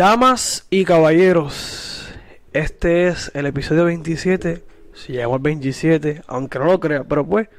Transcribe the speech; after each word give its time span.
Damas 0.00 0.66
y 0.70 0.86
caballeros, 0.86 2.08
este 2.54 3.08
es 3.08 3.30
el 3.34 3.44
episodio 3.44 3.84
27. 3.84 4.64
Si 4.94 5.12
llegamos 5.12 5.36
al 5.36 5.42
27, 5.42 6.22
aunque 6.26 6.58
no 6.58 6.64
lo 6.64 6.80
creas, 6.80 7.04
pero 7.06 7.22
pues, 7.26 7.50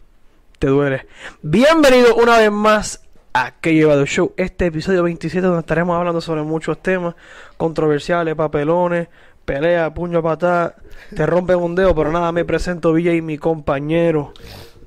te 0.58 0.66
duele. 0.66 1.06
Bienvenido 1.44 2.16
una 2.16 2.40
vez 2.40 2.52
más 2.52 3.04
a 3.32 3.52
Que 3.62 3.76
Llevado 3.76 4.08
Show. 4.08 4.34
Este 4.38 4.66
episodio 4.66 5.04
27, 5.04 5.46
donde 5.46 5.60
estaremos 5.60 5.96
hablando 5.96 6.20
sobre 6.20 6.42
muchos 6.42 6.82
temas 6.82 7.14
controversiales, 7.58 8.34
papelones, 8.34 9.08
pelea, 9.46 9.94
puño 9.94 10.18
a 10.18 10.24
patada. 10.24 10.76
Te 11.16 11.28
rompen 11.28 11.58
un 11.58 11.76
dedo, 11.76 11.94
pero 11.94 12.12
nada, 12.12 12.32
me 12.32 12.44
presento 12.44 12.92
Villa 12.92 13.14
y 13.14 13.22
mi 13.22 13.38
compañero. 13.38 14.34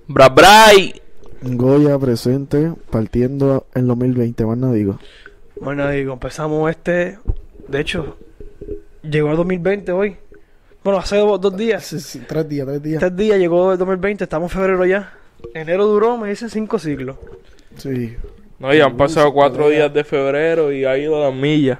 Bra 0.08 0.28
Bray. 0.28 1.00
Goya 1.40 2.00
presente, 2.00 2.72
partiendo 2.90 3.68
en 3.76 3.86
2020, 3.86 4.44
más 4.44 4.58
nada 4.58 4.72
digo. 4.72 4.98
Bueno, 5.60 5.88
digo, 5.88 6.14
empezamos 6.14 6.68
este. 6.68 7.18
De 7.68 7.80
hecho, 7.80 8.16
llegó 9.02 9.30
el 9.30 9.36
2020 9.36 9.92
hoy. 9.92 10.16
Bueno, 10.82 10.98
hace 10.98 11.16
dos, 11.16 11.40
dos 11.40 11.56
días. 11.56 11.84
Sí, 11.84 11.98
sí, 12.00 12.22
tres 12.26 12.48
días, 12.48 12.66
tres 12.66 12.82
días. 12.82 13.00
Tres 13.00 13.16
días 13.16 13.38
llegó 13.38 13.72
el 13.72 13.78
2020, 13.78 14.24
estamos 14.24 14.52
en 14.52 14.58
febrero 14.58 14.84
ya. 14.84 15.14
Enero 15.54 15.86
duró, 15.86 16.16
me 16.18 16.28
dicen, 16.28 16.50
cinco 16.50 16.78
siglos. 16.78 17.16
Sí. 17.76 18.16
No, 18.58 18.72
ya 18.72 18.86
han 18.86 18.96
pasado 18.96 19.32
cuatro 19.32 19.68
días 19.68 19.92
de 19.92 20.04
febrero 20.04 20.72
y 20.72 20.84
ha 20.84 20.96
ido 20.96 21.16
a 21.16 21.28
las 21.28 21.34
millas. 21.34 21.78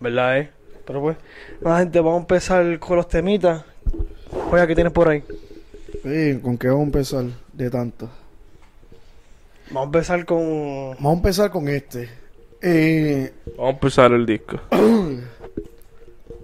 ¿Verdad, 0.00 0.38
eh? 0.38 0.50
Pero 0.86 1.00
pues, 1.00 1.16
nada, 1.60 1.80
gente, 1.80 2.00
vamos 2.00 2.18
a 2.18 2.20
empezar 2.20 2.78
con 2.78 2.96
los 2.96 3.08
temitas. 3.08 3.64
Oye, 4.50 4.66
¿qué 4.66 4.74
tienes 4.74 4.92
por 4.92 5.08
ahí? 5.08 5.22
Sí, 6.02 6.38
¿Con 6.40 6.56
qué 6.56 6.68
vamos 6.68 6.82
a 6.82 6.86
empezar? 6.86 7.24
De 7.52 7.70
tanto. 7.70 8.08
Vamos 9.70 9.82
a 9.82 9.84
empezar 9.84 10.24
con. 10.24 10.90
Vamos 10.94 11.12
a 11.12 11.16
empezar 11.16 11.50
con 11.50 11.68
este. 11.68 12.08
Eh, 12.60 13.32
Vamos 13.56 13.66
a 13.66 13.70
empezar 13.74 14.12
el 14.12 14.26
disco. 14.26 14.58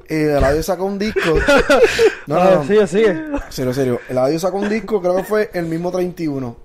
eh, 0.08 0.34
el 0.36 0.44
audio 0.44 0.62
sacó 0.62 0.84
un 0.84 0.98
disco. 0.98 1.20
No, 2.26 2.36
Ah, 2.36 2.44
no, 2.54 2.54
no. 2.56 2.64
Sigue, 2.66 2.86
sigue. 2.86 3.14
Serio, 3.50 3.74
serio. 3.74 4.00
El 4.08 4.16
audio 4.16 4.38
sacó 4.38 4.56
un 4.58 4.68
disco, 4.70 5.00
creo 5.02 5.14
que 5.16 5.24
fue 5.24 5.50
el 5.52 5.66
mismo 5.66 5.90
31. 5.92 6.56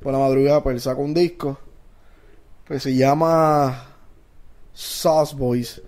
Por 0.00 0.12
la 0.12 0.18
madrugada, 0.18 0.62
pues 0.62 0.74
él 0.74 0.80
sacó 0.80 1.02
un 1.02 1.12
disco. 1.12 1.58
Pues 2.66 2.82
se 2.82 2.94
llama 2.94 3.88
Sauce 4.72 5.36
Boys. 5.36 5.82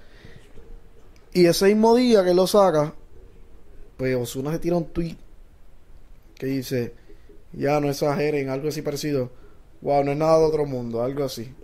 Y 1.33 1.47
ese 1.47 1.67
mismo 1.67 1.94
día 1.97 2.22
que 2.22 2.31
él 2.31 2.37
lo 2.37 2.47
saca, 2.47 2.92
pues 3.97 4.14
Osuna 4.17 4.53
se 4.53 4.59
tira 4.59 4.77
un 4.77 4.87
tweet 4.87 5.17
que 6.34 6.47
dice: 6.47 6.92
Ya 7.53 7.81
no 7.81 7.89
exageren, 7.89 8.50
algo 8.50 8.69
así 8.69 8.83
parecido. 8.83 9.31
Wow, 9.81 10.05
no 10.05 10.12
es 10.12 10.19
nada 10.19 10.39
de 10.39 10.44
otro 10.44 10.67
mundo, 10.67 11.03
algo 11.03 11.25
así. 11.25 11.55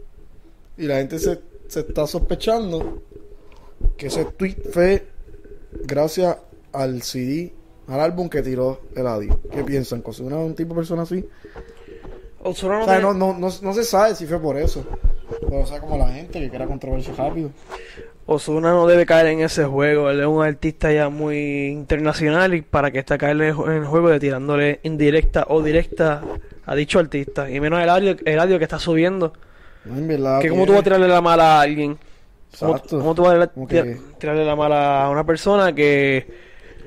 Y 0.83 0.87
la 0.89 0.97
gente 0.97 1.17
se, 1.21 1.39
se 1.69 1.81
está 1.81 2.09
sospechando 2.09 3.03
que 3.97 4.09
ese 4.09 4.25
tweet 4.25 4.57
fue 4.73 5.07
gracias 5.85 6.37
al 6.73 7.03
CD, 7.03 7.53
al 7.87 8.01
álbum 8.01 8.29
que 8.29 8.43
tiró 8.43 8.81
Eladio. 8.97 9.39
¿Qué 9.53 9.63
piensan? 9.63 10.03
¿Osuna 10.05 10.41
es 10.41 10.47
un 10.47 10.57
tipo 10.57 10.71
de 10.75 10.81
persona 10.81 11.03
así? 11.03 11.25
O 12.81 12.85
sea, 12.85 12.99
no, 13.01 13.15
no, 13.15 13.33
no, 13.39 13.49
no 13.63 13.73
se 13.75 13.85
sabe 13.85 14.17
si 14.17 14.27
fue 14.27 14.41
por 14.41 14.57
eso. 14.59 14.85
Pero 15.41 15.61
o 15.61 15.67
sea, 15.67 15.79
como 15.79 15.97
la 15.97 16.09
gente 16.09 16.41
que 16.41 16.51
quiera 16.51 16.67
controversia 16.67 17.15
rápido. 17.17 17.51
Ozuna 18.27 18.73
no 18.73 18.89
debe 18.89 19.07
caer 19.07 19.27
en 19.29 19.41
ese 19.41 19.65
juego. 19.65 20.11
Él 20.11 20.19
es 20.19 20.27
un 20.27 20.43
artista 20.43 20.93
ya 20.93 21.09
muy 21.11 21.67
internacional 21.69 22.55
y 22.55 22.63
para 22.63 22.91
que 22.91 22.99
esté 22.99 23.17
caer 23.19 23.37
en 23.37 23.43
el 23.43 23.55
ju- 23.55 23.67
en 23.67 23.83
el 23.83 23.87
juego 23.87 24.09
de 24.11 24.19
tirándole 24.19 24.81
indirecta 24.83 25.47
o 25.49 25.63
directa 25.63 26.23
a 26.67 26.75
dicho 26.75 26.99
artista. 26.99 27.49
Y 27.49 27.61
menos 27.61 27.81
el 27.81 27.89
audio, 27.89 28.17
el 28.25 28.39
audio 28.41 28.59
que 28.59 28.65
está 28.65 28.81
subiendo. 28.81 29.33
No, 29.85 29.97
en 29.99 30.09
verdad. 30.09 30.41
que 30.41 30.49
¿Cómo 30.49 30.65
tú 30.67 30.73
vas 30.73 30.81
a 30.81 30.85
tirarle 30.85 31.09
la 31.09 31.21
mala 31.21 31.59
a 31.59 31.61
alguien? 31.63 31.99
¿Cómo, 32.59 32.73
Exacto. 32.77 32.99
cómo 32.99 33.15
tú 33.15 33.23
vas 33.23 33.35
a 33.41 33.47
Como 33.49 33.67
tira- 33.67 33.83
que- 33.85 33.99
tirarle 34.19 34.45
la 34.45 34.55
mala 34.57 35.05
a 35.07 35.11
una 35.11 35.25
persona 35.25 35.75
que 35.75 36.27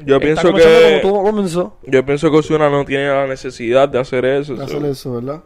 Yo 0.06 0.20
pienso 0.20 0.54
que 0.54 1.00
como 1.02 1.18
tú 1.20 1.24
comenzó? 1.24 1.78
yo 1.88 2.06
pienso 2.06 2.30
que 2.32 2.38
Osuna 2.38 2.70
no 2.70 2.86
tiene 2.86 3.08
la 3.08 3.26
necesidad 3.28 3.90
de 3.90 4.00
hacer 4.00 4.26
eso. 4.26 4.56
so- 4.56 4.64
hacer 4.64 4.86
eso, 4.86 5.14
¿verdad? 5.14 5.42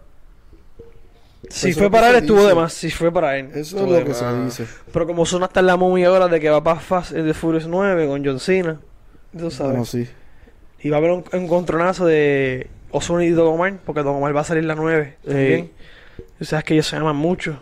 Si 1.50 1.69
Eso 1.69 1.79
fue 1.79 1.90
para 1.90 2.09
él, 2.12 2.18
estuvo 2.18 2.38
dice. 2.40 2.50
de 2.50 2.56
más. 2.56 2.74
Si 2.74 2.91
fue 2.91 3.12
para 3.12 3.38
él. 3.38 3.50
Eso 3.56 3.78
es 3.79 3.90
de 3.91 4.00
lo 4.01 4.06
que 4.06 4.13
se 4.13 4.44
dice. 4.44 4.66
Pero 4.91 5.07
como 5.07 5.24
Ozuna 5.24 5.45
está 5.45 5.62
en 5.62 5.66
la 5.68 5.78
movie 5.78 6.06
ahora 6.06 6.28
de 6.28 6.40
que 6.40 6.50
va 6.50 6.63
para 6.63 6.79
Fast 6.79 7.13
the 7.13 7.34
Furious 7.34 7.66
9 7.68 8.07
con 8.07 8.24
John 8.24 8.40
Cena. 8.40 8.79
Tú 9.35 9.50
sabes. 9.50 9.72
Bueno, 9.72 9.85
sí. 9.85 10.07
Y 10.81 10.90
va 10.90 10.97
a 10.97 11.00
haber 11.00 11.12
un 11.12 11.24
encontronazo 11.31 12.06
de 12.06 12.68
Ozuna 12.91 13.24
y 13.25 13.29
Don 13.29 13.47
Omar, 13.47 13.79
porque 13.85 14.03
Don 14.03 14.16
Omar 14.18 14.35
va 14.35 14.41
a 14.41 14.44
salir 14.44 14.66
la 14.66 14.75
9 14.75 15.16
también. 15.25 15.72
O 16.41 16.44
sea, 16.45 16.59
es 16.59 16.66
que 16.66 16.73
ellos 16.73 16.88
se 16.88 16.95
aman 16.95 17.16
mucho. 17.16 17.61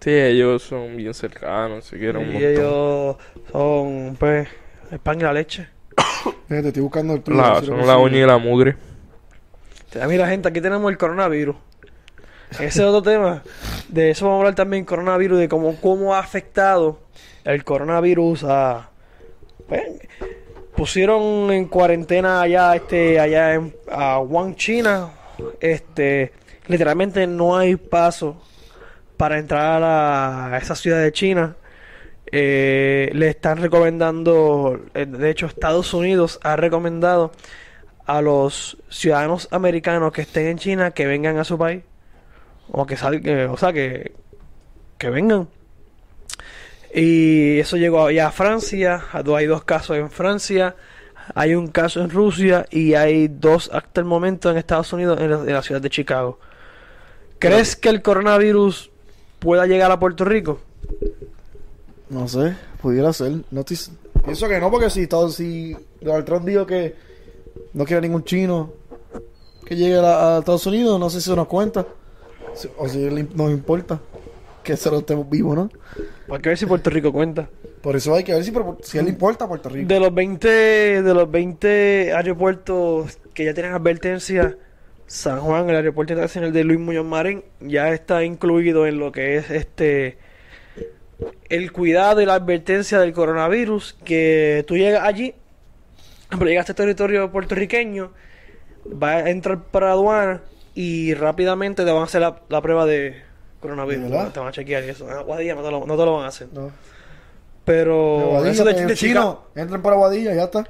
Sí, 0.00 0.10
ellos 0.10 0.62
son 0.62 0.96
bien 0.96 1.12
cercanos, 1.14 1.84
se 1.84 1.98
quieren 1.98 2.22
un 2.22 2.28
y 2.30 2.32
montón. 2.32 2.50
ellos 2.50 3.16
son, 3.52 4.16
pues, 4.18 4.48
el 4.90 4.98
pan 4.98 5.20
y 5.20 5.22
la 5.24 5.32
leche. 5.32 5.68
Estoy 6.48 6.82
buscando 6.82 7.14
el 7.14 7.22
tweet. 7.22 7.36
La- 7.36 7.60
si 7.60 7.66
lo 7.66 7.76
son 7.78 7.86
la 7.86 7.98
uña 7.98 8.18
y 8.18 8.26
la 8.26 8.38
mugre. 8.38 8.76
Mira, 10.08 10.28
gente, 10.28 10.48
aquí 10.48 10.60
tenemos 10.60 10.90
el 10.90 10.96
coronavirus. 10.98 11.56
Ese 12.52 12.64
es 12.66 12.80
otro 12.80 13.02
tema. 13.10 13.42
De 13.88 14.10
eso 14.10 14.24
vamos 14.24 14.38
a 14.38 14.40
hablar 14.40 14.54
también, 14.54 14.84
coronavirus, 14.84 15.38
de 15.38 15.48
cómo, 15.48 15.76
cómo 15.80 16.14
ha 16.14 16.18
afectado 16.20 16.98
el 17.44 17.64
coronavirus 17.64 18.44
a... 18.44 18.90
pues, 19.68 19.82
pusieron 20.76 21.50
en 21.52 21.66
cuarentena 21.66 22.40
allá, 22.42 22.74
este, 22.74 23.18
allá 23.20 23.54
en 23.54 23.74
a 23.90 24.18
Wuhan, 24.20 24.54
China. 24.54 25.10
Este, 25.60 26.32
literalmente 26.66 27.26
no 27.26 27.56
hay 27.56 27.76
paso 27.76 28.42
para 29.16 29.38
entrar 29.38 29.82
a 29.82 30.58
esa 30.58 30.74
ciudad 30.74 31.02
de 31.02 31.12
China. 31.12 31.56
Eh, 32.32 33.10
le 33.12 33.28
están 33.28 33.58
recomendando, 33.58 34.80
eh, 34.94 35.04
de 35.04 35.30
hecho 35.30 35.46
Estados 35.46 35.92
Unidos 35.94 36.38
ha 36.44 36.54
recomendado 36.54 37.32
a 38.06 38.22
los 38.22 38.78
ciudadanos 38.88 39.48
americanos 39.50 40.12
que 40.12 40.22
estén 40.22 40.46
en 40.46 40.58
China 40.58 40.90
que 40.92 41.06
vengan 41.06 41.38
a 41.38 41.44
su 41.44 41.58
país 41.58 41.82
o 42.70 42.86
que 42.86 42.96
salgan, 42.96 43.50
o 43.50 43.56
sea 43.56 43.72
que 43.72 44.12
que 45.00 45.10
vengan. 45.10 45.48
Y 46.94 47.58
eso 47.58 47.76
llegó 47.76 48.10
ya 48.10 48.28
a 48.28 48.32
Francia, 48.32 49.02
hay 49.12 49.46
dos 49.46 49.64
casos 49.64 49.96
en 49.96 50.10
Francia, 50.10 50.76
hay 51.34 51.54
un 51.54 51.68
caso 51.68 52.00
en 52.00 52.10
Rusia 52.10 52.66
y 52.70 52.94
hay 52.94 53.28
dos 53.28 53.70
hasta 53.72 54.00
el 54.00 54.06
momento 54.06 54.50
en 54.50 54.56
Estados 54.56 54.92
Unidos 54.92 55.20
en 55.20 55.52
la, 55.52 55.62
ciudad 55.62 55.80
de 55.80 55.90
Chicago. 55.90 56.38
¿Crees 57.38 57.76
que 57.76 57.88
el 57.88 58.02
coronavirus 58.02 58.90
pueda 59.38 59.66
llegar 59.66 59.90
a 59.90 59.98
Puerto 59.98 60.24
Rico? 60.24 60.60
No 62.08 62.28
sé, 62.28 62.54
pudiera 62.82 63.12
ser. 63.12 63.32
No 63.50 63.60
estoy... 63.60 63.78
Pienso 64.24 64.48
que 64.48 64.60
no, 64.60 64.70
porque 64.70 64.90
si, 64.90 65.06
todo, 65.06 65.30
si 65.30 65.76
Donald 66.00 66.24
Trump 66.26 66.44
dijo 66.44 66.66
que 66.66 66.94
no 67.72 67.84
quiere 67.84 68.02
ningún 68.02 68.24
chino 68.24 68.72
que 69.64 69.76
llegue 69.76 69.98
a, 69.98 70.38
Estados 70.38 70.66
Unidos, 70.66 71.00
no 71.00 71.08
sé 71.08 71.20
si 71.20 71.30
se 71.30 71.36
nos 71.36 71.46
cuenta. 71.46 71.86
O 72.76 72.88
si 72.88 72.98
nos 72.98 73.50
importa 73.50 74.00
que 74.70 74.76
se 74.76 74.90
lo 74.90 74.98
estemos 74.98 75.28
vivos, 75.28 75.56
¿no? 75.56 75.70
Hay 76.32 76.40
que 76.40 76.48
ver 76.50 76.58
si 76.58 76.66
Puerto 76.66 76.90
Rico 76.90 77.12
cuenta. 77.12 77.48
Por 77.82 77.96
eso 77.96 78.14
hay 78.14 78.22
que 78.22 78.32
ver 78.32 78.44
si, 78.44 78.52
si 78.82 78.98
él 78.98 79.08
importa 79.08 79.46
a 79.46 79.48
Puerto 79.48 79.68
Rico. 79.68 79.88
De 79.88 79.98
los 79.98 80.14
20 80.14 81.02
de 81.02 81.14
los 81.14 81.30
20 81.30 82.12
aeropuertos 82.14 83.18
que 83.34 83.44
ya 83.44 83.54
tienen 83.54 83.72
advertencia, 83.72 84.56
San 85.06 85.40
Juan, 85.40 85.68
el 85.68 85.76
aeropuerto 85.76 86.12
internacional 86.12 86.52
de 86.52 86.62
Luis 86.62 86.78
Muñoz 86.78 87.04
Marín, 87.04 87.42
ya 87.60 87.92
está 87.92 88.22
incluido 88.22 88.86
en 88.86 88.98
lo 88.98 89.10
que 89.10 89.36
es 89.36 89.50
este 89.50 90.18
el 91.48 91.72
cuidado 91.72 92.20
y 92.20 92.26
la 92.26 92.34
advertencia 92.34 92.98
del 93.00 93.12
coronavirus, 93.12 93.96
que 94.04 94.64
tú 94.68 94.76
llegas 94.76 95.02
allí, 95.04 95.34
pero 96.30 96.46
llegas 96.46 96.68
a 96.68 96.72
este 96.72 96.82
territorio 96.82 97.30
puertorriqueño, 97.32 98.12
vas 98.84 99.24
a 99.24 99.30
entrar 99.30 99.64
para 99.64 99.90
aduana 99.90 100.42
y 100.74 101.12
rápidamente 101.14 101.84
te 101.84 101.90
van 101.90 102.02
a 102.02 102.04
hacer 102.04 102.20
la, 102.20 102.40
la 102.48 102.62
prueba 102.62 102.86
de 102.86 103.29
coronavirus, 103.60 104.04
¿De 104.04 104.10
verdad? 104.10 104.32
te 104.32 104.40
van 104.40 104.48
a 104.48 104.52
chequear 104.52 104.84
y 104.84 104.88
eso. 104.90 105.06
Ah, 105.10 105.22
Guadilla 105.22 105.54
no 105.54 105.62
te 105.62 105.70
lo, 105.70 105.86
no 105.86 105.96
te 105.96 106.04
lo 106.04 106.14
van 106.16 106.24
a 106.24 106.28
hacer. 106.28 106.48
No. 106.52 106.70
Pero 107.64 108.44
eso 108.44 108.64
de, 108.64 108.86
de 108.86 108.94
chino, 108.94 109.42
entren 109.54 109.82
por 109.82 109.92
Aguadilla, 109.92 110.34
ya 110.34 110.44
está. 110.44 110.66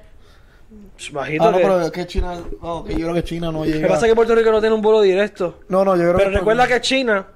Bajito 1.12 1.44
Ah, 1.44 1.50
no, 1.50 1.56
que- 1.56 1.62
pero 1.62 1.80
es 1.82 1.90
que 1.92 2.06
China, 2.06 2.40
no, 2.62 2.84
que 2.84 2.92
yo 2.92 2.98
creo 3.00 3.14
que 3.14 3.24
China 3.24 3.50
no 3.50 3.60
Lo 3.60 3.64
que 3.64 3.72
llega. 3.72 3.88
pasa 3.88 4.06
es 4.06 4.12
que 4.12 4.16
Puerto 4.16 4.34
Rico 4.34 4.50
no 4.52 4.60
tiene 4.60 4.74
un 4.74 4.82
vuelo 4.82 5.00
directo. 5.00 5.60
No, 5.68 5.84
no, 5.84 5.96
yo 5.96 6.02
creo 6.02 6.16
Pero 6.16 6.30
que 6.30 6.36
recuerda 6.38 6.66
que 6.68 6.80
China 6.80 7.26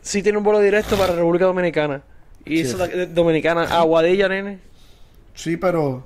sí 0.00 0.22
tiene 0.22 0.38
un 0.38 0.44
vuelo 0.44 0.58
directo 0.60 0.96
para 0.96 1.14
República 1.14 1.44
Dominicana. 1.46 2.02
Y 2.44 2.56
Sí. 2.58 2.62
eso 2.62 2.78
de- 2.78 3.06
Dominicana, 3.06 3.62
Aguadilla, 3.64 4.28
nene. 4.28 4.58
Sí, 5.34 5.56
pero 5.56 6.04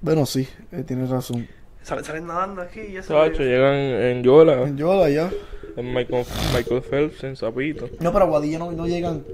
bueno, 0.00 0.24
sí, 0.26 0.48
eh, 0.72 0.82
tienes 0.86 1.10
razón. 1.10 1.46
Salen, 1.82 2.04
salen 2.04 2.26
nadando 2.26 2.62
aquí 2.62 2.80
y 2.80 2.96
eso. 2.96 3.14
Chacho, 3.14 3.42
llegan 3.42 3.74
en 3.74 4.22
Yola, 4.22 4.62
En 4.62 4.76
Yola 4.76 5.08
ya. 5.10 5.30
en 5.76 5.94
Michael, 5.94 6.24
Michael 6.54 6.82
Phelps, 6.82 7.24
en 7.24 7.36
Zapito. 7.36 7.88
No, 8.00 8.12
pero 8.12 8.24
Aguadilla 8.26 8.58
no, 8.58 8.70
no 8.72 8.86
llegan. 8.86 9.24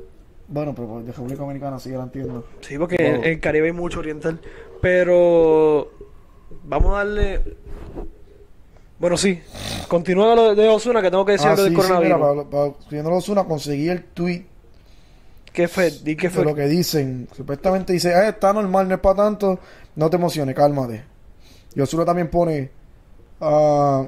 Bueno, 0.48 0.72
pero 0.74 1.00
de 1.00 1.10
República 1.10 1.40
Dominicana 1.40 1.78
sí, 1.80 1.90
ya 1.90 1.96
lo 1.96 2.04
entiendo. 2.04 2.44
Sí, 2.60 2.78
porque 2.78 2.94
en 2.96 3.24
el 3.24 3.40
Caribe 3.40 3.66
hay 3.66 3.72
mucho 3.72 3.98
oriental. 3.98 4.38
Pero 4.80 5.90
vamos 6.64 6.94
a 6.94 6.98
darle. 6.98 7.40
Bueno, 8.98 9.16
sí. 9.16 9.40
Continúa 9.88 10.34
lo 10.34 10.54
de 10.54 10.68
Osuna 10.68 11.02
que 11.02 11.10
tengo 11.10 11.24
que 11.26 11.32
decir 11.32 11.48
Ah, 11.48 11.56
lo 11.56 11.62
del 11.64 11.74
sí, 11.74 11.76
sí, 11.76 11.82
coronavirus. 11.82 12.36
mira, 12.36 13.02
para, 13.02 13.16
Osuna, 13.16 13.44
conseguí 13.44 13.88
el 13.88 14.04
tweet 14.04 14.44
¿Qué 15.52 15.68
fue? 15.68 15.90
¿Y 16.04 16.16
qué 16.16 16.28
de 16.28 16.34
fue? 16.34 16.44
lo 16.44 16.54
que 16.54 16.66
dicen. 16.66 17.28
Supuestamente 17.34 17.92
dice, 17.92 18.14
"Ah, 18.14 18.28
está 18.28 18.52
normal, 18.52 18.86
no 18.88 18.94
es 18.94 19.00
para 19.00 19.16
tanto, 19.16 19.58
no 19.96 20.10
te 20.10 20.16
emociones, 20.16 20.54
cálmate. 20.54 21.02
Y 21.76 21.80
Osuna 21.80 22.04
también 22.04 22.28
pone, 22.30 22.70
ah, 23.40 24.06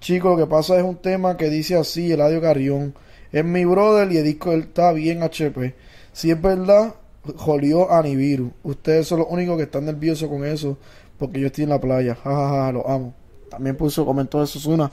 chico, 0.00 0.30
lo 0.30 0.36
que 0.38 0.46
pasa 0.46 0.76
es 0.78 0.82
un 0.82 0.96
tema 0.96 1.36
que 1.36 1.48
dice 1.50 1.76
así, 1.76 2.10
Eladio 2.10 2.40
Carrión, 2.40 2.94
es 3.30 3.44
mi 3.44 3.64
brother 3.64 4.10
y 4.10 4.16
el 4.16 4.24
disco 4.24 4.50
él 4.52 4.60
está 4.62 4.92
bien 4.92 5.22
HP. 5.22 5.74
Si 6.12 6.30
es 6.30 6.40
verdad, 6.42 6.94
jolió 7.36 7.90
a 7.92 8.02
Nibiru. 8.02 8.50
Ustedes 8.64 9.06
son 9.06 9.20
los 9.20 9.28
únicos 9.30 9.56
que 9.58 9.62
están 9.64 9.84
nerviosos 9.84 10.28
con 10.28 10.44
eso, 10.44 10.76
porque 11.18 11.38
yo 11.38 11.46
estoy 11.46 11.64
en 11.64 11.70
la 11.70 11.80
playa. 11.80 12.14
Ja, 12.16 12.30
ja, 12.34 12.48
ja, 12.64 12.72
lo 12.72 12.88
amo. 12.88 13.14
También 13.50 13.76
puso, 13.76 14.04
comentó 14.06 14.42
eso 14.42 14.58
Osuna 14.58 14.90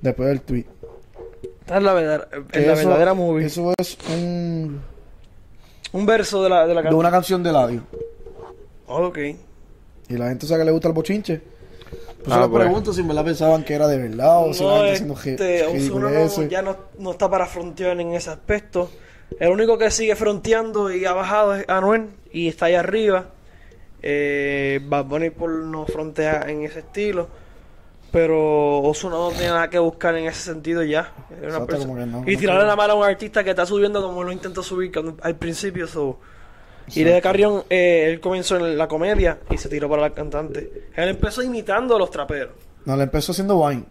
después 0.00 0.28
del 0.28 0.40
tweet. 0.42 0.66
Esta 1.60 1.76
es 1.78 1.82
la, 1.84 1.94
verdad- 1.94 2.28
es 2.52 2.66
la 2.66 2.72
eso- 2.72 2.88
verdadera 2.88 3.14
movie. 3.14 3.46
Eso 3.46 3.72
es 3.78 3.96
un, 4.12 4.80
Un 5.92 6.06
verso 6.06 6.42
de 6.42 6.48
la, 6.50 6.66
de 6.66 6.74
la 6.74 6.80
de 6.80 6.84
canción. 6.84 6.98
una 7.00 7.10
canción 7.12 7.42
de 7.44 7.50
Eladio. 7.50 7.82
Ok. 8.88 9.18
Y 10.08 10.16
la 10.16 10.28
gente 10.28 10.46
sabe 10.46 10.60
que 10.62 10.64
le 10.66 10.72
gusta 10.72 10.88
el 10.88 10.94
bochinche. 10.94 11.40
Pues 12.24 12.36
Ah, 12.36 12.42
yo 12.42 12.50
pues. 12.50 12.64
pregunto 12.64 12.92
si 12.92 13.00
en 13.00 13.08
verdad 13.08 13.24
pensaban 13.24 13.64
que 13.64 13.74
era 13.74 13.88
de 13.88 13.98
verdad 13.98 14.46
o 14.46 14.52
si 14.52 14.62
la 14.64 14.70
No, 14.70 14.76
gente 14.82 14.90
haciendo 14.90 15.14
este, 15.14 15.66
Ozuna 15.66 16.10
no- 16.10 16.48
ya 16.48 16.62
no, 16.62 16.76
no 16.98 17.10
está 17.12 17.30
para 17.30 17.46
frontear 17.46 17.98
en 18.00 18.12
ese 18.14 18.30
aspecto. 18.30 18.90
El 19.38 19.50
único 19.50 19.78
que 19.78 19.90
sigue 19.90 20.14
fronteando 20.16 20.92
y 20.92 21.04
ha 21.06 21.12
bajado 21.12 21.54
es 21.54 21.68
Anuel 21.68 22.08
y 22.32 22.48
está 22.48 22.66
ahí 22.66 22.74
arriba. 22.74 23.26
Eh, 24.02 24.80
Bad 24.84 25.04
Bunny 25.06 25.30
por 25.30 25.50
no 25.50 25.86
frontea 25.86 26.44
en 26.48 26.62
ese 26.64 26.80
estilo. 26.80 27.28
Pero 28.12 28.80
Ozuna 28.80 29.14
no 29.16 29.30
tiene 29.30 29.48
nada 29.48 29.70
que 29.70 29.78
buscar 29.78 30.16
en 30.16 30.26
ese 30.26 30.42
sentido 30.42 30.82
ya. 30.82 31.12
Una 31.30 31.46
Exacto, 31.58 31.86
no, 31.86 32.02
y 32.02 32.32
no 32.34 32.38
tirarle 32.40 32.64
la 32.66 32.74
mano 32.74 32.94
a 32.94 32.96
un 32.96 33.04
artista 33.04 33.44
que 33.44 33.50
está 33.50 33.64
subiendo 33.64 34.02
como 34.02 34.24
lo 34.24 34.32
intentó 34.32 34.62
subir 34.64 34.90
cuando- 34.92 35.16
al 35.22 35.36
principio. 35.36 35.86
So. 35.86 36.18
Y 36.94 37.04
de 37.04 37.20
Carrión, 37.20 37.64
eh, 37.70 38.06
él 38.08 38.20
comenzó 38.20 38.56
en 38.56 38.76
la 38.76 38.88
comedia 38.88 39.38
y 39.50 39.56
se 39.56 39.68
tiró 39.68 39.88
para 39.88 40.02
la 40.02 40.10
cantante. 40.10 40.88
Él 40.94 41.08
empezó 41.08 41.42
imitando 41.42 41.96
a 41.96 41.98
los 41.98 42.10
traperos. 42.10 42.52
No, 42.84 42.96
le 42.96 43.04
empezó 43.04 43.32
haciendo 43.32 43.66
Vine. 43.66 43.84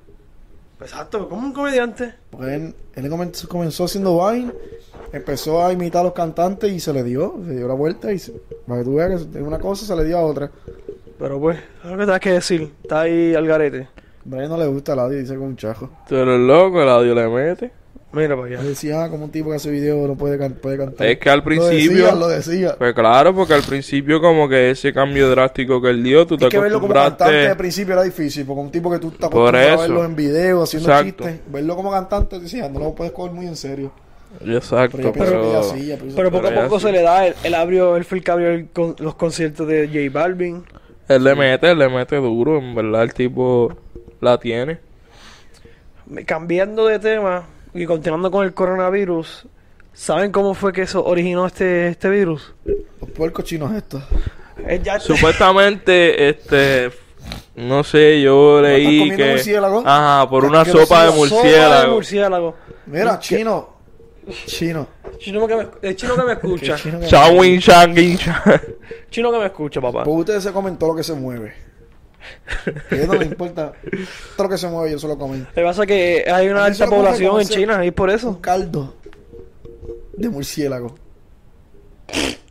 Exacto, 0.81 1.27
como 1.27 1.45
un 1.45 1.53
comediante. 1.53 2.13
Porque 2.29 2.55
él, 2.55 2.75
él 2.95 3.09
comenzó, 3.09 3.47
comenzó 3.47 3.85
haciendo 3.85 4.29
Vine, 4.29 4.51
empezó 5.11 5.65
a 5.65 5.73
imitar 5.73 6.01
a 6.01 6.05
los 6.05 6.13
cantantes 6.13 6.71
y 6.71 6.79
se 6.79 6.93
le 6.93 7.03
dio, 7.03 7.35
se 7.45 7.55
dio 7.55 7.67
la 7.67 7.73
vuelta 7.73 8.11
y 8.11 8.19
se, 8.19 8.33
para 8.65 8.79
que 8.79 8.85
tú 8.85 8.95
veas 8.95 9.23
que 9.23 9.27
de 9.39 9.43
una 9.43 9.59
cosa 9.59 9.85
se 9.85 9.95
le 9.95 10.05
dio 10.05 10.17
a 10.17 10.21
otra. 10.21 10.51
Pero 11.17 11.39
pues, 11.39 11.57
es 11.57 11.91
lo 11.91 11.97
que 11.97 12.05
tengas 12.05 12.19
que 12.19 12.31
decir. 12.31 12.71
Está 12.81 13.01
ahí 13.01 13.35
al 13.35 13.45
garete. 13.45 13.81
A 13.81 13.87
Brian 14.23 14.49
no 14.49 14.57
le 14.57 14.67
gusta 14.67 14.93
el 14.93 14.99
audio, 14.99 15.17
dice 15.17 15.35
con 15.35 15.47
un 15.47 15.57
chajo. 15.57 15.89
Tú 16.07 16.15
eres 16.15 16.39
loco, 16.39 16.81
el 16.81 16.89
audio 16.89 17.13
le 17.13 17.27
mete. 17.27 17.78
Mira 18.11 18.35
para 18.35 18.47
Él 18.47 18.55
allá. 18.57 18.63
decía, 18.67 19.03
ah, 19.03 19.09
como 19.09 19.25
un 19.25 19.31
tipo 19.31 19.51
que 19.51 19.57
hace 19.57 19.69
video 19.69 20.07
no 20.07 20.15
puede, 20.15 20.39
can- 20.39 20.53
puede 20.55 20.77
cantar. 20.79 21.05
Es 21.05 21.19
que 21.19 21.29
al 21.29 21.39
Lo 21.39 21.43
principio. 21.45 21.91
decía, 22.05 22.15
lo 22.15 22.27
decía. 22.27 22.75
Pues 22.75 22.93
claro, 22.95 23.35
porque 23.35 23.53
al 23.53 23.61
principio 23.61 24.19
como 24.19 24.49
que 24.49 24.71
ese 24.71 24.91
cambio 24.91 25.29
drástico 25.29 25.79
que 25.79 25.89
él 25.91 26.01
dio, 26.03 26.25
tú 26.25 26.35
te 26.35 26.45
Es 26.45 26.49
que 26.51 26.57
verlo 26.59 26.81
como 26.81 26.91
cantante 26.93 27.47
al 27.49 27.55
principio 27.57 27.93
era 27.93 28.01
difícil, 28.01 28.45
porque 28.47 28.61
un 28.61 28.71
tipo 28.71 28.89
que 28.89 28.97
tú 28.97 29.09
estás 29.09 29.29
Por 29.29 29.55
acostumbrado 29.55 29.79
a 29.79 29.81
verlo 29.83 30.05
en 30.05 30.15
video, 30.15 30.63
haciendo 30.63 30.89
Exacto. 30.89 31.23
chistes, 31.25 31.41
verlo 31.51 31.75
como 31.75 31.91
cantante, 31.91 32.39
decía, 32.39 32.67
no 32.67 32.79
lo 32.79 32.95
puedes 32.95 33.13
coger 33.13 33.31
muy 33.31 33.45
en 33.45 33.55
serio. 33.55 33.91
Exacto, 34.43 34.97
Pero 34.97 35.09
yo 35.09 35.13
pienso 35.13 35.31
que 35.33 35.37
pero... 35.39 35.63
sí, 35.63 36.13
Pero 36.15 36.31
que- 36.31 36.37
poco 36.37 36.47
a 36.47 36.63
poco 36.63 36.79
sí. 36.79 36.85
se 36.87 36.91
le 36.91 37.01
da. 37.03 37.27
Él, 37.27 37.35
él 37.43 37.53
abrió, 37.53 37.95
él 37.95 38.05
fue 38.05 38.17
el 38.19 38.23
que 38.23 38.31
abrió 38.31 38.49
el 38.49 38.67
con- 38.69 38.95
los 38.99 39.13
conciertos 39.15 39.67
de 39.67 39.87
J 39.87 39.99
Balvin. 40.19 40.63
Él 41.07 41.23
le 41.23 41.35
mete, 41.35 41.69
él 41.71 41.77
le 41.77 41.89
mete 41.89 42.15
duro, 42.15 42.57
en 42.57 42.73
verdad 42.73 43.03
el 43.03 43.13
tipo 43.13 43.71
la 44.21 44.39
tiene. 44.39 44.79
Cambiando 46.25 46.87
de 46.87 46.97
tema 46.99 47.45
y 47.73 47.85
continuando 47.85 48.31
con 48.31 48.45
el 48.45 48.53
coronavirus. 48.53 49.45
¿Saben 49.93 50.31
cómo 50.31 50.53
fue 50.53 50.71
que 50.71 50.83
eso 50.83 51.03
originó 51.03 51.45
este, 51.45 51.89
este 51.89 52.09
virus? 52.09 52.53
Los 53.01 53.09
puercos 53.11 53.45
chinos 53.45 53.73
estos. 53.73 54.03
Ya- 54.83 54.99
Supuestamente, 54.99 56.29
este... 56.29 56.91
No 57.55 57.83
sé, 57.83 58.21
yo 58.21 58.61
leí 58.61 58.99
comiendo 58.99 59.17
que... 59.23 59.31
murciélago? 59.31 59.83
Ajá, 59.85 60.29
por 60.29 60.43
¿Qué- 60.43 60.47
una 60.49 60.63
sopa 60.65 61.05
de 61.05 61.11
murciélago? 61.11 61.25
Sopa 61.65 61.81
de 61.81 61.87
murciélago. 61.87 61.93
murciélago. 61.95 62.55
Mira, 62.85 63.19
chino. 63.19 63.69
Chino. 64.45 64.87
Chino 65.17 65.45
que 65.47 65.55
me, 65.55 65.67
el 65.81 65.95
chino 65.95 66.15
que 66.15 66.23
me 66.23 66.33
escucha. 66.39 66.75
chino 66.77 66.99
que-. 66.99 67.07
Chino 69.09 69.31
que 69.31 69.39
me 69.39 69.45
escucha, 69.47 69.81
papá. 69.81 70.03
Pues 70.03 70.19
ustedes 70.19 70.43
se 70.43 70.51
comen 70.53 70.77
todo 70.77 70.91
lo 70.91 70.95
que 70.95 71.03
se 71.03 71.13
mueve. 71.13 71.53
Ellos 72.91 73.07
no 73.07 73.13
les 73.15 73.27
importa. 73.31 73.73
Todo 74.35 74.43
lo 74.47 74.49
que 74.49 74.57
se 74.57 74.67
mueve, 74.67 74.89
ellos 74.89 75.01
se 75.01 75.07
lo 75.07 75.17
comen. 75.17 75.41
Lo 75.41 75.53
que 75.53 75.61
pasa 75.63 75.81
es 75.83 75.87
que 75.87 76.25
hay 76.31 76.47
una 76.49 76.65
alta 76.65 76.85
me 76.85 76.95
población 76.95 77.41
en 77.41 77.47
China 77.47 77.85
y 77.85 77.91
por 77.91 78.09
Un 78.09 78.15
eso. 78.15 78.41
caldo 78.41 78.95
de 80.17 80.29
murciélago. 80.29 80.95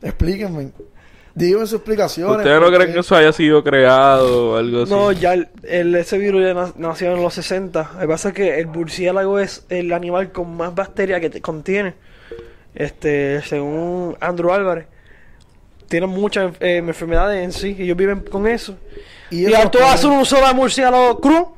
Explíquenme. 0.02 0.70
Díganme 1.34 1.66
sus 1.66 1.74
explicaciones. 1.74 2.38
¿Ustedes 2.38 2.56
no 2.56 2.62
porque- 2.66 2.76
creen 2.78 2.92
que 2.94 3.00
eso 3.00 3.14
haya 3.14 3.32
sido 3.32 3.62
creado 3.62 4.52
o 4.52 4.56
algo 4.56 4.82
así? 4.82 4.90
No, 4.90 5.12
ya 5.12 5.34
el, 5.34 5.48
el- 5.62 5.94
ese 5.94 6.18
virus 6.18 6.42
ya 6.42 6.54
na- 6.54 6.72
nació 6.76 7.12
en 7.14 7.22
los 7.22 7.34
60. 7.34 7.90
Lo 7.94 8.00
que 8.00 8.08
pasa 8.08 8.28
es 8.28 8.34
que 8.34 8.58
el 8.58 8.66
murciélago 8.66 9.38
es 9.38 9.64
el 9.68 9.92
animal 9.92 10.32
con 10.32 10.56
más 10.56 10.74
bacterias 10.74 11.20
que 11.20 11.30
te 11.30 11.40
contiene. 11.40 11.94
Este, 12.74 13.40
según 13.42 14.16
Andrew 14.20 14.52
Álvarez. 14.52 14.86
Tienen 15.88 16.10
muchas 16.10 16.52
eh, 16.60 16.76
enfermedades 16.78 17.44
en 17.44 17.52
sí. 17.52 17.76
Ellos 17.78 17.96
viven 17.96 18.20
con 18.20 18.46
eso. 18.48 18.76
Y 19.30 19.52
al 19.52 19.70
tú 19.70 19.78
hacer 19.78 20.10
un 20.10 20.22
de 20.22 20.54
murciélago 20.54 21.20
cru, 21.20 21.54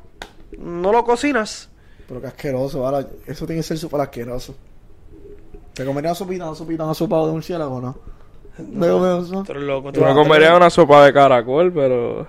no 0.57 0.91
lo 0.91 1.03
cocinas. 1.03 1.69
Pero 2.07 2.21
qué 2.21 2.27
asqueroso, 2.27 2.85
ahora. 2.85 3.07
Eso 3.25 3.45
tiene 3.45 3.61
que 3.61 3.67
ser 3.67 3.77
súper 3.77 4.01
asqueroso. 4.01 4.55
¿Te 5.73 5.85
comerías 5.85 6.17
sopita, 6.17 6.45
una 6.47 6.55
sopita, 6.55 6.83
una 6.83 6.93
sopa 6.93 7.25
de 7.25 7.31
murciélago 7.31 7.75
o 7.75 7.81
no? 7.81 7.97
Eso. 8.57 9.43
Tú 9.43 9.51
eres 9.53 9.63
loco. 9.63 9.91
Yo 9.91 10.05
me 10.05 10.13
comería 10.13 10.55
una 10.55 10.69
sopa 10.69 11.05
de 11.05 11.13
caracol, 11.13 11.71
pero... 11.71 12.27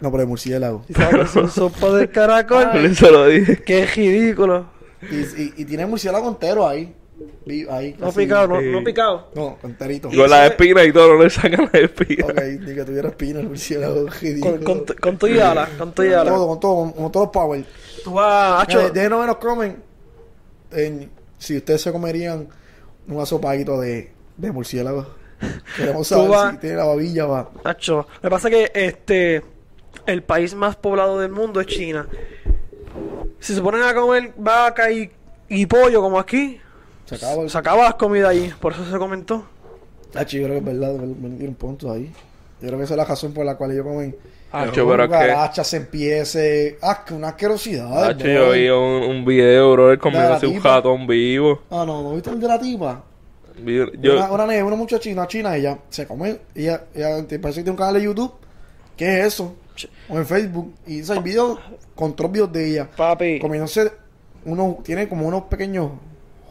No, 0.00 0.10
pero 0.10 0.18
de 0.22 0.26
murciélago. 0.26 0.84
¿Y 0.88 0.94
sabes 0.94 1.30
que 1.32 1.40
es 1.40 1.52
sopa 1.52 1.90
de 1.90 2.08
caracol? 2.12 2.94
Se 2.94 3.10
lo 3.10 3.26
dije. 3.26 3.62
Qué 3.62 3.86
ridículo. 3.86 4.66
Y, 5.10 5.16
y, 5.16 5.54
y 5.56 5.64
tiene 5.64 5.86
murciélago 5.86 6.28
entero 6.28 6.66
ahí. 6.66 6.94
Ahí 7.70 7.96
No 7.98 8.08
así. 8.08 8.18
picado, 8.18 8.46
no, 8.48 8.60
Sí. 8.60 8.66
no 8.70 8.84
picado. 8.84 9.28
No, 9.34 9.58
enterito. 9.62 10.08
Con 10.08 10.30
las 10.30 10.50
espinas 10.50 10.86
y 10.86 10.92
todo, 10.92 11.14
no 11.16 11.22
le 11.24 11.30
sacan 11.30 11.68
las 11.72 11.82
espinas. 11.82 12.28
Ok, 12.30 12.40
ni 12.60 12.74
que 12.74 12.84
tuviera 12.84 13.08
espina 13.08 13.40
el 13.40 13.48
murciélago. 13.48 14.06
Con, 14.40 14.58
con, 14.62 14.84
con 15.00 15.18
tu 15.18 15.26
y 15.26 15.38
ala, 15.38 15.68
con 15.78 15.92
tu 15.92 16.02
y 16.02 16.08
Con 16.10 16.18
ala. 16.18 16.30
todo, 16.30 16.46
con 16.48 16.60
todo, 16.60 16.74
con, 16.76 16.92
con 16.92 17.12
todos 17.12 17.26
los 17.26 17.32
power. 17.32 17.64
Tú 18.04 18.12
vas, 18.14 18.62
hacho, 18.62 18.80
Eh, 18.80 18.90
déjenos 18.92 19.20
menos 19.20 19.36
comen 19.36 19.76
en- 20.72 21.10
si 21.38 21.56
ustedes 21.56 21.80
se 21.82 21.90
comerían 21.92 22.48
un 23.08 23.20
asopadito 23.20 23.80
de, 23.80 24.12
de 24.36 24.52
murciélago. 24.52 25.06
Queremos 25.76 26.06
saber 26.06 26.52
si 26.52 26.56
tiene 26.58 26.76
la 26.76 26.84
babilla 26.84 27.24
va. 27.26 27.50
Nacho, 27.64 28.06
lo 28.16 28.20
que 28.20 28.30
pasa 28.30 28.48
es 28.48 28.54
que 28.54 28.72
este 28.86 29.42
el 30.06 30.22
país 30.22 30.54
más 30.54 30.76
poblado 30.76 31.18
del 31.18 31.30
mundo 31.32 31.60
es 31.60 31.66
China. 31.66 32.06
Si 33.38 33.54
se 33.54 33.62
ponen 33.62 33.82
a 33.82 33.94
comer 33.94 34.32
vaca 34.36 34.90
y, 34.90 35.10
y 35.48 35.64
pollo 35.66 36.02
como 36.02 36.18
aquí, 36.18 36.60
Se 37.10 37.16
acaba 37.16 37.42
el 37.42 37.50
se 37.50 37.58
acaba 37.58 37.82
las 37.82 37.94
comidas 37.96 38.30
allí, 38.30 38.52
por 38.60 38.72
eso 38.72 38.88
se 38.88 38.96
comentó. 38.96 39.44
Ah, 40.14 40.22
yo 40.22 40.44
creo 40.44 40.50
que 40.50 40.58
es 40.58 40.64
verdad, 40.64 40.92
me, 40.92 41.28
me 41.28 41.36
dieron 41.36 41.56
puntos 41.56 41.90
ahí. 41.90 42.12
Yo 42.60 42.68
creo 42.68 42.78
que 42.78 42.84
esa 42.84 42.94
es 42.94 42.98
la 42.98 43.04
razón 43.04 43.32
por 43.32 43.44
la 43.44 43.56
cual 43.56 43.72
ellos 43.72 43.84
comen 43.84 44.14
Hacho, 44.52 44.88
pero 44.88 45.02
es 45.02 45.10
que... 45.10 45.16
garachas, 45.16 45.74
empiece. 45.74 46.78
Ah, 46.80 47.04
que 47.04 47.14
una 47.14 47.30
asquerosidad. 47.30 48.10
Hacho, 48.10 48.28
yo 48.28 48.52
vi 48.52 48.68
un, 48.68 49.10
un 49.10 49.24
video, 49.24 49.72
bro, 49.72 49.90
él 49.90 49.98
comiéndose 49.98 50.46
un 50.46 50.62
ratón 50.62 51.08
vivo. 51.08 51.62
Ah, 51.68 51.82
no, 51.84 52.00
¿no 52.00 52.12
viste 52.12 52.30
el 52.30 52.38
de 52.38 52.46
la 52.46 52.60
tipa? 52.60 53.02
Una, 53.60 53.90
Yo, 54.00 54.32
una, 54.32 54.46
nena, 54.46 54.64
una 54.64 54.76
muchachina 54.76 55.26
china, 55.26 55.56
ella 55.56 55.78
se 55.88 56.06
come, 56.06 56.38
ella, 56.54 56.84
ella 56.94 57.26
te 57.26 57.40
parece 57.40 57.58
que 57.58 57.64
tiene 57.64 57.72
un 57.72 57.76
canal 57.76 57.94
de 57.94 58.02
YouTube. 58.02 58.34
¿Qué 58.96 59.18
es 59.18 59.26
eso? 59.34 59.56
O 60.08 60.16
en 60.16 60.26
Facebook. 60.26 60.74
Y 60.86 61.00
ese 61.00 61.18
video 61.18 61.58
con 61.96 62.14
tres 62.14 62.30
videos 62.30 62.52
de 62.52 62.70
ella. 62.70 62.88
Papi, 62.96 63.40
Comiéndose 63.40 63.90
unos, 64.44 64.84
tiene 64.84 65.08
como 65.08 65.26
unos 65.26 65.42
pequeños 65.42 65.90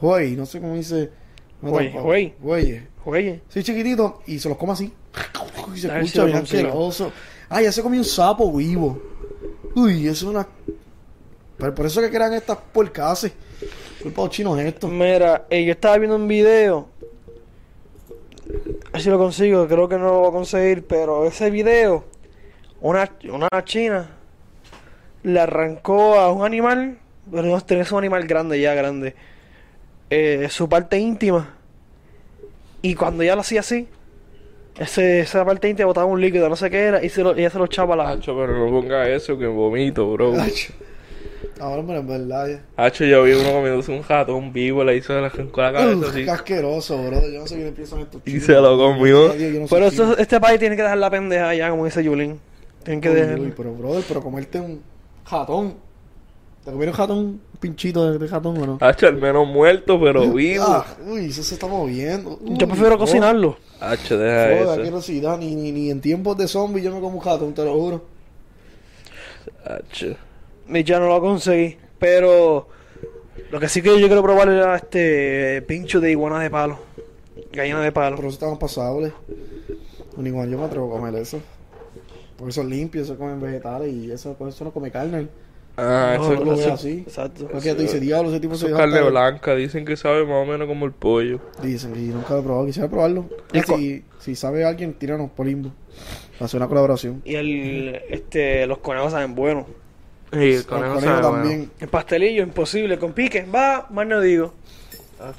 no 0.01 0.45
sé 0.45 0.59
cómo 0.59 0.75
dice. 0.75 1.09
Juey. 1.61 2.33
Jueyes. 2.41 2.83
oye, 3.05 3.41
Sí, 3.49 3.63
chiquitito, 3.63 4.21
y 4.27 4.39
se 4.39 4.49
los 4.49 4.57
come 4.57 4.73
así. 4.73 4.93
Y 5.75 5.79
se 5.79 5.87
escucha 5.87 6.25
bien 6.25 6.37
asqueroso. 6.37 7.11
Ah, 7.47 7.61
ya 7.61 7.71
se 7.71 7.83
comió 7.83 7.99
un 7.99 8.05
sapo 8.05 8.51
vivo. 8.51 8.99
Uy, 9.75 10.07
eso 10.07 10.25
es 10.25 10.31
una. 10.31 10.47
Pero 11.57 11.75
por 11.75 11.85
eso 11.85 12.01
que 12.01 12.09
crean 12.09 12.33
estas 12.33 12.57
porcases. 12.57 13.33
Culpa 14.01 14.23
los 14.23 14.31
chinos 14.31 14.59
esto. 14.59 14.87
mira, 14.87 15.45
eh, 15.49 15.63
yo 15.65 15.73
estaba 15.73 15.97
viendo 15.97 16.15
un 16.15 16.27
video. 16.27 16.87
A 18.87 18.93
ver 18.93 19.01
si 19.01 19.09
lo 19.09 19.17
consigo, 19.19 19.67
creo 19.67 19.87
que 19.87 19.97
no 19.97 20.05
lo 20.05 20.19
voy 20.19 20.29
a 20.29 20.31
conseguir, 20.31 20.87
pero 20.87 21.27
ese 21.27 21.51
video, 21.51 22.05
una, 22.81 23.11
una 23.31 23.63
china 23.63 24.09
le 25.21 25.39
arrancó 25.39 26.15
a 26.15 26.31
un 26.31 26.43
animal, 26.43 26.97
pero 27.29 27.43
no 27.43 27.61
tenés 27.61 27.91
un 27.91 27.99
animal 27.99 28.25
grande 28.25 28.59
ya, 28.59 28.73
grande, 28.73 29.15
eh, 30.09 30.47
su 30.49 30.67
parte 30.69 30.97
íntima. 30.97 31.55
Y 32.81 32.95
cuando 32.95 33.23
ya 33.23 33.35
lo 33.35 33.41
hacía 33.41 33.59
así, 33.59 33.87
ese, 34.77 35.19
esa 35.21 35.43
parte 35.45 35.67
íntima 35.69 35.87
botaba 35.87 36.05
un 36.07 36.21
líquido, 36.21 36.47
no 36.47 36.55
sé 36.55 36.69
qué 36.69 36.79
era, 36.79 37.03
y 37.03 37.09
se 37.09 37.21
lo, 37.23 37.35
ella 37.35 37.49
se 37.49 37.57
lo 37.57 37.65
echaba 37.65 37.93
a 37.95 37.97
la... 37.97 38.09
Hacho, 38.11 38.35
pero 38.37 38.57
no 38.57 38.71
ponga 38.71 39.07
eso, 39.09 39.37
que 39.37 39.45
vomito, 39.47 40.11
bro. 40.13 40.39
Acho. 40.39 40.71
Ahora, 41.59 41.83
pero 41.85 41.99
en 41.99 42.07
verdad. 42.07 42.47
ya. 42.47 42.61
Hacho, 42.77 43.03
yo 43.03 43.23
vi 43.23 43.33
uno 43.33 43.51
comiéndose 43.51 43.91
un 43.91 44.01
ratón 44.07 44.53
vivo, 44.53 44.81
le 44.85 44.95
hizo 44.95 45.19
la 45.19 45.29
con 45.29 45.51
la 45.57 45.73
cabeza 45.73 45.97
Uf, 45.97 46.09
así. 46.09 46.23
qué 46.23 46.31
asqueroso, 46.31 47.03
bro. 47.03 47.21
Yo 47.29 47.41
no 47.41 47.47
sé 47.47 47.55
quién 47.57 47.73
piensan 47.73 47.99
estos 47.99 48.21
Y 48.25 48.31
chinos. 48.31 48.45
se 48.45 48.53
lo 48.53 48.77
comió. 48.77 49.27
No 49.27 49.65
Pero 49.69 49.87
eso- 49.87 50.17
este 50.17 50.39
país 50.39 50.57
tiene 50.59 50.77
que 50.77 50.83
dejar 50.83 50.97
la 50.97 51.09
pendeja 51.09 51.53
ya, 51.53 51.69
como 51.69 51.83
dice 51.83 52.01
Yulín. 52.01 52.39
Tienen 52.83 53.01
que 53.01 53.09
Uy, 53.09 53.15
dejar. 53.15 53.39
uy, 53.41 53.53
pero, 53.57 53.73
brother, 53.73 54.03
pero 54.07 54.21
comerte 54.21 54.57
un 54.61 54.81
ratón. 55.29 55.75
¿Te 56.63 56.71
comieron 56.71 56.93
un 56.93 56.97
ratón, 56.97 57.41
pinchito 57.59 58.11
de, 58.11 58.17
de 58.17 58.27
ratón 58.27 58.57
o 58.57 58.65
no? 58.65 58.77
Hacho, 58.81 59.07
al 59.07 59.17
menos 59.17 59.47
muerto, 59.47 59.99
pero 59.99 60.31
vivo. 60.31 60.63
Ah, 60.67 60.85
uy, 61.05 61.25
eso 61.27 61.43
se 61.43 61.55
está 61.55 61.67
moviendo. 61.67 62.37
Uy, 62.41 62.57
Yo 62.57 62.67
prefiero 62.67 62.91
no. 62.91 62.97
cocinarlo. 62.97 63.57
Hacho, 63.79 64.15
Joder, 64.15 64.59
deja 64.59 64.75
qué 64.77 64.97
eso. 64.97 65.37
Ni, 65.37 65.55
ni, 65.55 65.71
ni 65.71 65.89
en 65.89 66.01
tiempos 66.01 66.37
de 66.37 66.47
zombies 66.47 66.85
yo 66.85 66.93
me 66.93 67.01
como 67.01 67.19
un 67.19 67.25
ratón, 67.25 67.53
te 67.53 67.63
lo 67.63 67.73
juro. 67.73 68.05
Hacho. 69.65 70.15
Y 70.67 70.83
ya 70.83 70.99
no 70.99 71.07
lo 71.07 71.19
conseguí. 71.21 71.77
Pero 71.97 72.67
lo 73.51 73.59
que 73.59 73.67
sí 73.67 73.81
que 73.81 73.99
yo 73.99 74.07
quiero 74.07 74.23
probar 74.23 74.49
era 74.49 74.75
este 74.75 75.61
pincho 75.63 75.99
de 75.99 76.11
iguana 76.11 76.39
de 76.39 76.49
palo. 76.49 76.79
Gallina 77.51 77.81
de 77.81 77.91
palo. 77.91 78.15
Pero 78.15 78.27
eso 78.29 78.35
está 78.35 78.49
más 78.49 78.59
pasable. 78.59 79.11
Un 80.15 80.27
igual 80.27 80.49
yo 80.49 80.57
me 80.57 80.65
atrevo 80.65 80.87
a 80.93 80.99
comer 80.99 81.15
eso. 81.15 81.39
Porque 82.37 82.51
eso 82.51 82.61
es 82.61 82.67
limpio, 82.67 83.01
eso 83.01 83.17
comen 83.17 83.41
vegetales 83.41 83.93
y 83.93 84.11
eso, 84.11 84.35
eso 84.47 84.63
no 84.63 84.71
come 84.71 84.91
carne. 84.91 85.27
Ah, 85.81 86.15
No, 86.17 86.33
eso, 86.33 86.45
no 86.45 86.57
veo 86.57 86.73
así. 86.73 87.03
Exacto. 87.07 87.47
Porque 87.51 87.73
tú 87.73 87.81
dices, 87.81 88.01
diablo, 88.01 88.29
ese 88.29 88.39
tipo 88.39 88.55
se 88.55 88.67
es 88.67 88.73
carne 88.73 89.01
blanca. 89.01 89.55
Dicen 89.55 89.85
que 89.85 89.95
sabe 89.97 90.25
más 90.25 90.43
o 90.43 90.45
menos 90.45 90.67
como 90.67 90.85
el 90.85 90.91
pollo. 90.91 91.39
Dicen, 91.61 91.93
y 91.95 92.09
nunca 92.09 92.33
lo 92.33 92.39
he 92.39 92.43
probado, 92.43 92.65
quisiera 92.65 92.89
probarlo. 92.89 93.25
¿Y 93.53 93.61
si, 93.61 94.03
si 94.19 94.35
sabe 94.35 94.65
alguien, 94.65 94.93
tíranos 94.93 95.29
por 95.31 95.45
limbo. 95.45 95.71
Hacer 96.39 96.57
una 96.59 96.67
colaboración. 96.67 97.21
Y 97.25 97.35
el, 97.35 98.01
este, 98.09 98.65
los 98.65 98.77
conejos 98.79 99.11
saben 99.11 99.35
buenos. 99.35 99.65
Sí, 100.31 100.37
el 100.53 100.65
conejo 100.65 100.93
conejos 100.95 101.03
sabe 101.03 101.21
también. 101.21 101.57
bueno. 101.59 101.71
El 101.79 101.87
pastelillo, 101.87 102.43
imposible. 102.43 102.97
Con 102.99 103.13
pique, 103.13 103.43
va, 103.43 103.87
más 103.89 104.05
no 104.07 104.21
digo. 104.21 104.53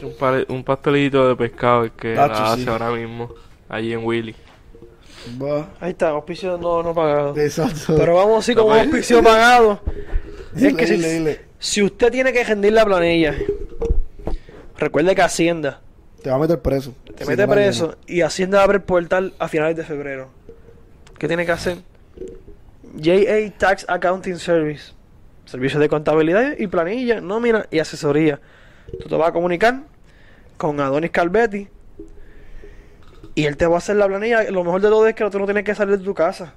Un, 0.03 0.13
pale- 0.19 0.45
un 0.49 0.63
pastelito 0.63 1.27
de 1.29 1.37
pescado 1.37 1.85
es 1.85 1.93
que 1.93 2.19
Hacho, 2.19 2.33
la 2.43 2.53
hace 2.53 2.65
sí. 2.65 2.69
ahora 2.69 2.91
mismo. 2.91 3.31
Allí 3.69 3.93
en 3.95 4.05
Willy. 4.05 4.35
Va. 5.41 5.69
Ahí 5.81 5.91
está, 5.93 6.09
auspicio 6.11 6.59
no, 6.59 6.83
no 6.83 6.93
pagado. 6.95 7.37
Exacto. 7.37 7.95
Pero 7.97 8.17
vamos 8.17 8.41
así 8.41 8.55
como 8.55 8.75
No, 8.75 8.81
auspicio 8.81 9.23
pagado. 9.23 9.81
Es 10.55 10.61
Dile, 10.63 10.77
que 10.77 10.87
si, 10.87 10.95
dile, 10.97 11.09
dile. 11.13 11.41
si 11.59 11.83
usted 11.83 12.11
tiene 12.11 12.33
que 12.33 12.43
rendir 12.45 12.73
la 12.73 12.85
planilla, 12.85 13.35
recuerde 14.79 15.15
que 15.15 15.23
Hacienda 15.23 15.81
Te 16.23 16.31
va 16.31 16.37
a 16.37 16.39
meter 16.39 16.61
preso. 16.61 16.95
te 17.17 17.25
mete 17.25 17.47
preso 17.47 17.97
y 18.07 18.23
Hacienda 18.23 18.63
abre 18.63 18.79
el 18.79 18.83
portal 18.83 19.35
a 19.39 19.49
finales 19.49 19.77
de 19.77 19.85
febrero. 19.85 20.29
¿Qué 21.19 21.29
tiene 21.29 21.47
que 21.47 21.53
hacer? 21.53 21.79
JA 23.01 23.51
Tax 23.59 23.85
Accounting 23.89 24.39
Service. 24.39 24.93
Servicios 25.45 25.81
de 25.81 25.89
contabilidad 25.89 26.55
y 26.59 26.67
planilla, 26.67 27.21
nómina 27.21 27.67
y 27.71 27.79
asesoría. 27.79 28.41
Tú 29.01 29.09
te 29.09 29.15
vas 29.17 29.29
a 29.29 29.33
comunicar 29.33 29.83
con 30.57 30.81
Adonis 30.81 31.11
Calvetti 31.11 31.69
y 33.35 33.45
él 33.47 33.57
te 33.57 33.67
va 33.67 33.77
a 33.77 33.79
hacer 33.79 33.97
la 33.97 34.07
planilla. 34.07 34.51
Lo 34.51 34.65
mejor 34.65 34.81
de 34.81 34.89
todo 34.89 35.07
es 35.07 35.15
que 35.15 35.29
tú 35.31 35.39
no 35.39 35.45
tienes 35.45 35.65
que 35.65 35.75
salir 35.75 35.99
de 35.99 36.05
tu 36.05 36.15
casa. 36.15 36.55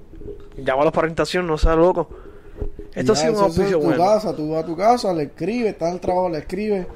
Llámalos 0.58 0.92
para 0.92 1.04
orientación, 1.04 1.46
no 1.46 1.56
seas 1.56 1.76
loco. 1.76 2.08
Esto 2.94 3.14
sí 3.14 3.26
es 3.26 3.32
un 3.32 3.44
auspicio 3.44 3.78
bueno. 3.78 4.02
casa, 4.02 4.34
tú 4.34 4.50
vas 4.50 4.64
a 4.64 4.66
tu 4.66 4.76
casa, 4.76 5.12
le 5.12 5.24
escribes, 5.24 5.72
está 5.72 5.88
en 5.88 5.94
el 5.94 6.00
trabajo, 6.00 6.30
le 6.30 6.38
escribes, 6.38 6.86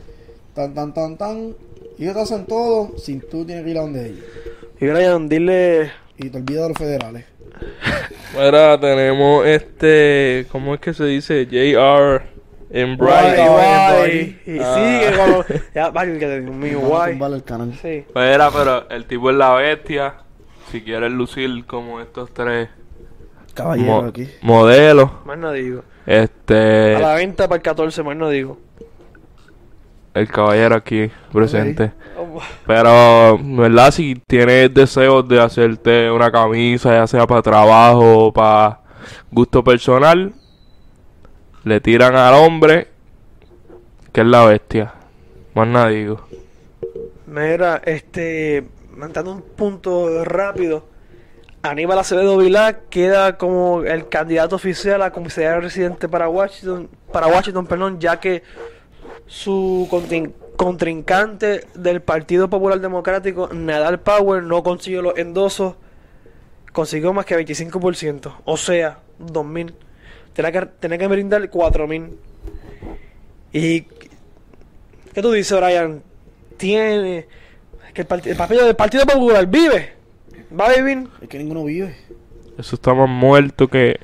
tan, 0.54 0.74
tan, 0.74 0.92
tan, 0.92 1.16
tan. 1.16 1.54
Y 1.98 2.04
ellos 2.04 2.14
te 2.14 2.20
hacen 2.22 2.46
todo 2.46 2.98
sin 2.98 3.20
tú 3.20 3.44
tienes 3.44 3.64
que 3.64 3.70
ir 3.70 3.78
a 3.78 3.82
donde 3.82 4.06
ellos. 4.06 4.24
Y 4.80 4.86
Brian, 4.86 5.28
dile. 5.28 5.92
Y 6.16 6.30
te 6.30 6.38
olvidas 6.38 6.62
de 6.64 6.68
los 6.68 6.78
federales. 6.78 7.24
Ahora 8.36 8.78
tenemos 8.80 9.46
este. 9.46 10.46
¿Cómo 10.50 10.74
es 10.74 10.80
que 10.80 10.94
se 10.94 11.04
dice? 11.04 11.46
JR 11.50 12.22
en 12.70 12.96
Guay, 12.96 13.32
Bright. 13.34 13.48
guay. 13.48 14.40
Y 14.46 14.58
Ah. 14.60 14.74
sigue 14.74 15.16
con 15.16 15.30
los. 15.32 15.46
Ya, 15.74 15.90
vaya, 15.90 16.18
que 16.18 16.40
Dios 16.40 16.54
mío, 16.54 16.80
guay. 16.80 17.18
el 17.20 17.44
canal. 17.44 17.74
Sí. 17.80 17.88
Espera, 18.06 18.50
pero 18.50 18.88
el 18.90 19.04
tipo 19.06 19.30
es 19.30 19.36
la 19.36 19.54
bestia. 19.54 20.14
Si 20.70 20.82
quieres 20.82 21.10
lucir 21.10 21.66
como 21.66 22.00
estos 22.00 22.32
tres 22.32 22.68
Caballero 23.54 24.02
mo- 24.02 24.08
aquí. 24.08 24.28
modelos. 24.42 25.10
Más 25.24 25.36
no 25.36 25.50
digo. 25.52 25.82
Este. 26.06 26.94
A 26.96 27.00
la 27.00 27.14
venta 27.14 27.48
para 27.48 27.56
el 27.56 27.62
14, 27.62 28.02
más 28.04 28.16
no 28.16 28.30
digo. 28.30 28.58
El 30.12 30.28
caballero 30.28 30.74
aquí 30.74 31.10
presente. 31.32 31.92
Oh, 32.18 32.40
Pero, 32.66 33.38
¿verdad? 33.42 33.92
Si 33.92 34.20
tienes 34.26 34.72
deseos 34.74 35.26
de 35.28 35.40
hacerte 35.40 36.10
una 36.10 36.32
camisa, 36.32 36.92
ya 36.92 37.06
sea 37.06 37.26
para 37.26 37.42
trabajo 37.42 38.26
o 38.26 38.32
para 38.32 38.80
gusto 39.30 39.62
personal, 39.62 40.32
le 41.64 41.80
tiran 41.80 42.16
al 42.16 42.34
hombre, 42.34 42.88
que 44.12 44.22
es 44.22 44.26
la 44.26 44.44
bestia. 44.44 44.94
Más 45.54 45.68
nada 45.68 45.88
digo. 45.88 46.26
Mira, 47.26 47.80
este. 47.84 48.66
Mandando 48.96 49.32
un 49.32 49.42
punto 49.42 50.24
rápido. 50.24 50.84
Aníbal 51.62 51.98
Acevedo 51.98 52.38
Vilá 52.38 52.80
queda 52.88 53.36
como 53.36 53.82
el 53.82 54.08
candidato 54.08 54.56
oficial 54.56 55.02
a 55.02 55.12
comisario 55.12 55.60
residente 55.60 56.08
para 56.08 56.28
Washington, 56.28 56.88
para 57.12 57.26
Washington, 57.26 57.66
perdón, 57.66 58.00
ya 58.00 58.18
que 58.18 58.42
su 59.30 59.86
contrin- 59.88 60.32
contrincante 60.56 61.64
del 61.74 62.02
Partido 62.02 62.50
Popular 62.50 62.80
Democrático, 62.80 63.48
Nadal 63.52 64.00
Power, 64.00 64.42
no 64.42 64.64
consiguió 64.64 65.02
los 65.02 65.16
endosos, 65.16 65.76
consiguió 66.72 67.12
más 67.12 67.26
que 67.26 67.36
25%, 67.38 68.34
o 68.44 68.56
sea, 68.56 68.98
2.000. 69.20 69.72
Tenía 70.32 70.50
que, 70.52 70.66
tenía 70.80 70.98
que 70.98 71.06
brindar 71.06 71.48
4.000. 71.48 72.10
¿Y 73.52 73.82
qué 75.14 75.22
tú 75.22 75.30
dices, 75.30 75.56
Brian? 75.58 76.02
Tiene 76.56 77.26
que 77.94 78.02
el, 78.02 78.08
part- 78.08 78.26
el 78.26 78.36
partido 78.36 78.64
del 78.66 78.76
Partido 78.76 79.06
Popular 79.06 79.46
vive, 79.46 79.92
va 80.58 80.66
a 80.66 80.74
vivir. 80.74 81.08
Es 81.22 81.28
que 81.28 81.38
ninguno 81.38 81.64
vive. 81.64 81.96
Eso 82.58 82.74
está 82.74 82.92
más 82.94 83.08
muerto 83.08 83.68
que... 83.68 83.98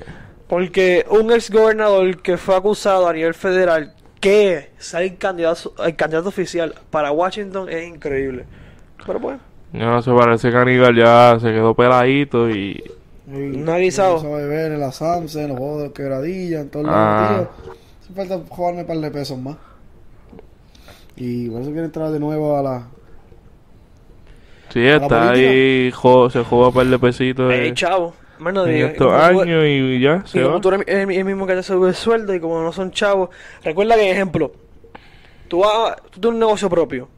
Porque 0.47 1.05
un 1.09 1.33
ex 1.33 1.51
gobernador 1.51 2.21
que 2.21 2.37
fue 2.37 2.55
acusado 2.55 3.07
a 3.09 3.13
nivel 3.13 3.33
federal 3.33 3.93
que 4.19 4.71
ser 4.77 5.17
candidato, 5.17 5.73
el 5.85 5.95
candidato 5.95 6.29
oficial 6.29 6.73
para 6.89 7.11
Washington 7.11 7.69
es 7.69 7.87
increíble. 7.87 8.45
Pero 9.05 9.19
pues, 9.19 9.39
Yo 9.73 9.85
no 9.85 10.01
sé, 10.01 10.11
parece 10.11 10.49
que 10.51 10.57
Aníbal 10.57 10.95
ya 10.95 11.37
se 11.39 11.47
quedó 11.51 11.73
peladito 11.73 12.49
y... 12.49 12.83
No 13.27 13.73
ha 13.73 13.77
guisado. 13.79 14.15
No 14.15 14.21
sabe 14.21 14.45
ver 14.47 14.71
en 14.71 14.79
la 14.79 14.91
Samsung, 14.91 15.41
en 15.43 15.47
los 15.49 15.57
juegos 15.57 15.83
de 15.83 15.91
quebradilla, 15.91 16.61
en 16.61 16.69
todos 16.69 16.85
Ah. 16.89 17.29
lados, 17.31 17.47
tío. 17.63 17.73
Hace 18.01 18.13
falta 18.13 18.39
jugarme 18.49 18.81
un 18.81 18.87
par 18.87 18.97
de 18.97 19.11
pesos 19.11 19.37
más. 19.37 19.57
Y 21.17 21.49
por 21.49 21.61
eso 21.61 21.71
quiere 21.71 21.85
entrar 21.85 22.09
de 22.11 22.19
nuevo 22.19 22.57
a 22.57 22.61
la. 22.61 22.87
Sí, 24.69 24.85
está 24.85 25.31
ahí, 25.31 25.91
jo- 25.91 26.29
se 26.29 26.43
juega 26.43 26.67
un 26.67 26.73
par 26.73 26.85
de 26.85 26.99
pesitos 26.99 27.51
hey, 27.53 27.69
de- 27.69 27.73
chavo, 27.73 28.13
mano 28.39 28.65
en 28.65 28.73
diga, 28.73 28.87
estos 28.89 29.07
como 29.07 29.41
años 29.41 29.63
y 29.65 29.99
ya, 29.99 30.23
y 30.25 30.27
se 30.27 30.41
como 30.41 30.55
va. 30.55 30.61
tú 30.61 30.69
eres 30.69 30.83
el, 30.87 31.11
el 31.11 31.25
mismo 31.25 31.47
que 31.47 31.55
te 31.55 31.63
sube 31.63 31.89
el 31.89 31.95
sueldo 31.95 32.33
y 32.33 32.39
como 32.39 32.61
no 32.61 32.71
son 32.71 32.91
chavos, 32.91 33.29
recuerda 33.63 33.95
que, 33.95 34.11
ejemplo, 34.11 34.51
tú, 35.47 35.59
vas, 35.59 35.95
tú 36.11 36.19
tienes 36.19 36.33
un 36.33 36.39
negocio 36.39 36.69
propio 36.69 37.09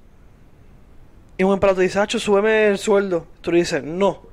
y 1.40 1.44
un 1.44 1.54
empleado 1.54 1.78
te 1.78 1.84
dice, 1.84 2.00
Hacho, 2.00 2.20
súbeme 2.20 2.68
el 2.68 2.78
sueldo. 2.78 3.26
Tú 3.40 3.54
le 3.54 3.60
dices, 3.60 3.82
no, 3.82 4.24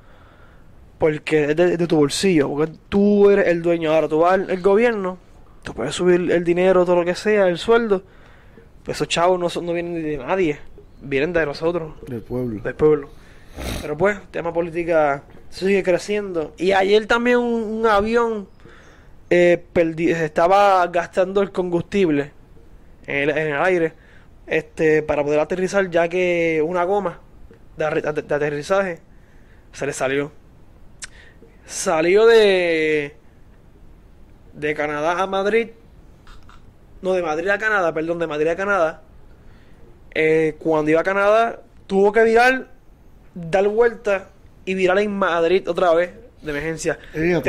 porque 0.98 1.50
es 1.50 1.56
de, 1.56 1.76
de 1.76 1.86
tu 1.86 1.96
bolsillo, 1.96 2.48
porque 2.48 2.72
tú 2.88 3.30
eres 3.30 3.46
el 3.46 3.62
dueño. 3.62 3.92
Ahora 3.92 4.08
tú 4.08 4.18
vas 4.18 4.34
al 4.34 4.50
el 4.50 4.60
gobierno, 4.60 5.16
tú 5.62 5.72
puedes 5.72 5.94
subir 5.94 6.32
el 6.32 6.42
dinero, 6.42 6.84
todo 6.84 6.96
lo 6.96 7.04
que 7.04 7.14
sea, 7.14 7.46
el 7.46 7.58
sueldo. 7.58 8.02
Pues 8.82 8.96
esos 8.96 9.06
chavos 9.06 9.38
no, 9.38 9.48
son, 9.48 9.66
no 9.66 9.72
vienen 9.72 10.02
de 10.02 10.16
nadie, 10.18 10.58
vienen 11.00 11.32
de 11.32 11.46
nosotros 11.46 11.94
del 12.08 12.22
pueblo. 12.22 12.60
del 12.60 12.74
pueblo. 12.74 13.08
Pero 13.80 13.96
pues, 13.96 14.18
tema 14.32 14.52
política 14.52 15.22
sigue 15.50 15.82
creciendo. 15.82 16.54
Y 16.56 16.72
ayer 16.72 17.06
también 17.06 17.38
un, 17.38 17.86
avión 17.86 18.48
eh, 19.30 19.64
estaba 19.74 20.86
gastando 20.88 21.42
el 21.42 21.52
combustible 21.52 22.32
en 23.06 23.30
el, 23.30 23.52
aire 23.56 23.92
este 24.46 25.02
para 25.02 25.24
poder 25.24 25.40
aterrizar, 25.40 25.90
ya 25.90 26.08
que 26.08 26.62
una 26.64 26.84
goma 26.84 27.20
de 27.76 27.84
aterrizaje 27.84 29.00
se 29.72 29.86
le 29.86 29.92
salió. 29.92 30.32
Salió 31.66 32.26
de 32.26 33.16
de 34.56 34.74
Canadá 34.74 35.22
a 35.22 35.26
Madrid. 35.26 35.68
No, 37.02 37.12
de 37.12 37.22
Madrid 37.22 37.48
a 37.48 37.58
Canadá, 37.58 37.92
perdón, 37.92 38.18
de 38.18 38.26
Madrid 38.26 38.48
a 38.48 38.56
Canadá. 38.56 39.02
Eh, 40.14 40.56
cuando 40.58 40.90
iba 40.90 41.00
a 41.00 41.04
Canadá, 41.04 41.60
tuvo 41.86 42.10
que 42.10 42.24
virar, 42.24 42.68
dar 43.34 43.68
vuelta 43.68 44.30
y 44.66 44.74
virar 44.74 44.98
en 44.98 45.16
Madrid 45.16 45.66
otra 45.68 45.94
vez. 45.94 46.10
de 46.42 46.50
emergencia. 46.52 46.96
Tenía 47.12 47.40
para 47.40 47.42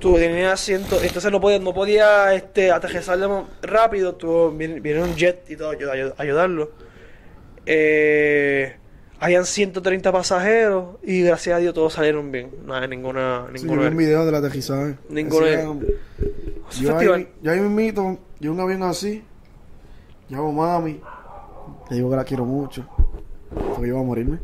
tú 0.00 0.14
tenías 0.16 0.58
ciento, 0.58 0.98
entonces 1.00 1.30
no 1.30 1.40
podía, 1.40 1.60
no 1.60 1.72
podía 1.72 2.34
este, 2.34 2.72
aterrizar 2.72 3.16
de 3.18 3.28
mo- 3.28 3.46
rápido, 3.62 4.16
tuvo, 4.16 4.50
viene, 4.50 4.80
viene 4.80 5.00
un 5.04 5.14
jet 5.14 5.48
y 5.48 5.54
todo 5.54 5.72
ayud- 5.72 6.14
ayudarlo. 6.18 6.72
Eh, 7.66 8.74
habían 9.20 9.44
130 9.46 10.10
pasajeros 10.10 10.96
y 11.04 11.22
gracias 11.22 11.56
a 11.56 11.58
Dios 11.60 11.72
todos 11.74 11.92
salieron 11.92 12.32
bien. 12.32 12.50
No 12.66 12.74
hay 12.74 12.88
ninguna, 12.88 13.46
Sí, 13.54 13.62
ninguna. 13.62 13.82
vi 13.82 13.88
un 13.88 13.96
video 13.96 14.26
del 14.26 14.34
aterrizaje. 14.34 14.96
Ninguno 15.08 15.46
Yo 16.80 16.98
ahí, 16.98 17.28
yo 17.42 17.52
ahí 17.52 17.60
mismito, 17.60 18.18
yo 18.40 18.50
un 18.52 18.58
avión 18.60 18.82
así, 18.82 19.22
llamo 20.28 20.52
mami, 20.52 21.00
le 21.90 21.96
digo 21.96 22.10
que 22.10 22.16
la 22.16 22.24
quiero 22.24 22.44
mucho, 22.44 22.84
porque 23.74 23.86
yo 23.88 23.94
voy 23.94 24.02
a 24.02 24.06
morirme. 24.06 24.38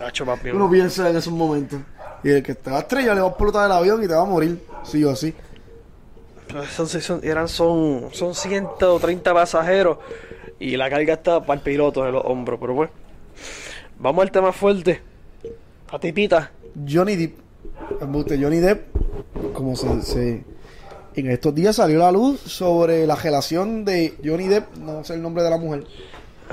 Tacho, 0.00 0.24
papi, 0.26 0.50
Uno 0.50 0.68
piensa 0.70 1.08
en 1.10 1.16
esos 1.16 1.32
momentos. 1.32 1.78
Y 2.24 2.30
el 2.30 2.42
que 2.42 2.54
te 2.54 2.70
va 2.70 2.78
a 2.78 2.80
estrellar 2.80 3.14
le 3.14 3.20
va 3.20 3.28
a 3.28 3.30
explotar 3.30 3.66
el 3.66 3.72
avión 3.72 4.02
y 4.02 4.08
te 4.08 4.14
va 4.14 4.22
a 4.22 4.26
morir, 4.26 4.60
sí 4.82 5.04
o 5.04 5.14
sí. 5.14 5.34
Son, 6.74 6.88
son- 6.88 7.20
eran, 7.22 7.46
son, 7.48 8.08
son 8.12 8.34
130 8.34 9.32
pasajeros 9.32 9.98
y 10.58 10.76
la 10.76 10.90
carga 10.90 11.14
está 11.14 11.40
para 11.40 11.58
el 11.58 11.60
piloto 11.64 12.04
en 12.06 12.12
los 12.12 12.24
hombros, 12.24 12.58
pero 12.60 12.74
bueno. 12.74 12.92
Vamos 13.98 14.22
al 14.22 14.30
tema 14.32 14.52
fuerte. 14.52 15.00
A 15.92 15.98
tipita. 15.98 16.50
Johnny 16.88 17.16
Depp, 17.16 17.38
Johnny 18.00 18.58
Depp, 18.58 18.86
como 19.52 19.76
se, 19.76 20.02
se- 20.02 20.44
en 21.14 21.30
estos 21.30 21.54
días 21.54 21.76
salió 21.76 21.98
la 21.98 22.10
luz 22.12 22.40
sobre 22.40 23.06
la 23.06 23.16
relación 23.16 23.84
de 23.84 24.14
Johnny 24.24 24.48
Depp, 24.48 24.76
no 24.76 25.04
sé 25.04 25.14
el 25.14 25.22
nombre 25.22 25.42
de 25.42 25.50
la 25.50 25.56
mujer. 25.58 25.84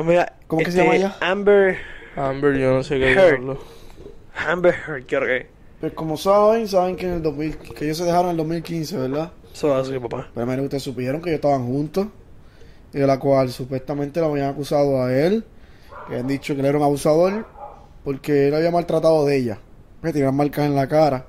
Mira, 0.04 0.34
¿Cómo 0.48 0.64
que 0.64 0.72
se 0.72 0.78
llama 0.80 0.96
ella? 0.96 1.16
Amber, 1.22 1.78
Amber, 2.18 2.58
yo 2.58 2.74
no 2.74 2.84
sé 2.84 2.98
qué 3.00 3.12
diablo. 3.12 3.60
Amber 4.48 4.74
Heard, 4.74 5.06
creo 5.06 5.22
que. 5.22 5.48
Pues 5.80 5.94
como 5.94 6.18
saben, 6.18 6.68
saben 6.68 6.96
que 6.96 7.06
en 7.06 7.14
el 7.14 7.22
2000, 7.22 7.58
que 7.58 7.86
ellos 7.86 7.98
se 7.98 8.06
dejaron 8.06 8.26
en 8.26 8.32
el 8.32 8.38
2015, 8.38 8.98
¿verdad? 8.98 9.32
Eso 9.54 9.68
va 9.70 9.80
así, 9.80 10.00
papá. 10.00 10.28
Pero 10.34 10.48
menos 10.48 10.64
ustedes 10.64 10.82
supieron 10.82 11.22
que 11.22 11.30
ellos 11.30 11.38
estaban 11.38 11.68
juntos. 11.68 12.08
Y 12.92 12.98
de 12.98 13.06
la 13.06 13.20
cual 13.20 13.52
supuestamente 13.52 14.20
lo 14.20 14.28
habían 14.28 14.50
acusado 14.50 15.04
a 15.04 15.14
él. 15.14 15.44
Que 16.08 16.14
habían 16.14 16.28
dicho 16.28 16.56
que 16.56 16.62
él 16.62 16.66
era 16.66 16.80
un 16.80 16.84
abusador. 16.84 17.46
Porque 18.04 18.48
él 18.48 18.56
había 18.56 18.72
maltratado 18.72 19.24
de 19.24 19.38
ella. 19.38 19.60
Que 20.02 20.12
tenían 20.12 20.36
marcas 20.36 20.66
en 20.66 20.76
la 20.76 20.88
cara. 20.88 21.28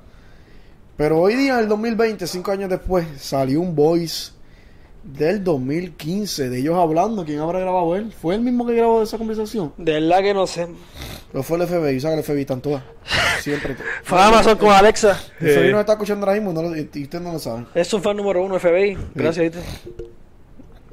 Pero 0.96 1.20
hoy 1.20 1.34
día, 1.34 1.54
en 1.54 1.60
el 1.60 1.68
2020, 1.68 2.26
cinco 2.26 2.50
años 2.50 2.70
después, 2.70 3.06
salió 3.18 3.60
un 3.60 3.76
voice 3.76 4.32
del 5.16 5.42
2015 5.42 6.50
de 6.50 6.58
ellos 6.58 6.76
hablando. 6.76 7.24
¿Quién 7.24 7.38
habrá 7.40 7.60
grabado 7.60 7.96
él? 7.96 8.12
¿Fue 8.12 8.34
él 8.34 8.42
mismo 8.42 8.66
que 8.66 8.74
grabó 8.74 9.02
esa 9.02 9.16
conversación? 9.18 9.72
De 9.78 9.92
verdad 9.94 10.18
que 10.20 10.34
no 10.34 10.46
sé. 10.46 10.66
Pero 11.32 11.42
fue 11.42 11.58
el 11.58 11.66
FBI. 11.66 12.00
¿Sabes 12.00 12.14
que 12.16 12.20
el 12.20 12.24
FBI 12.24 12.40
están 12.42 12.60
todas? 12.60 12.82
Siempre. 13.40 13.76
Fue 14.02 14.20
Amazon 14.20 14.56
con 14.58 14.70
Alexa. 14.70 15.18
El 15.40 15.50
FBI 15.52 15.70
nos 15.70 15.80
está 15.80 15.92
escuchando 15.92 16.26
ahora 16.26 16.38
mismo 16.40 16.52
no 16.52 16.62
lo- 16.62 16.76
y 16.76 16.80
ustedes 16.82 17.20
no 17.22 17.32
lo 17.32 17.38
saben. 17.38 17.66
Es 17.74 17.92
un 17.94 18.02
fan 18.02 18.16
número 18.16 18.42
uno, 18.42 18.58
FBI. 18.58 18.96
Gracias, 19.14 19.52
¿viste? 19.52 19.58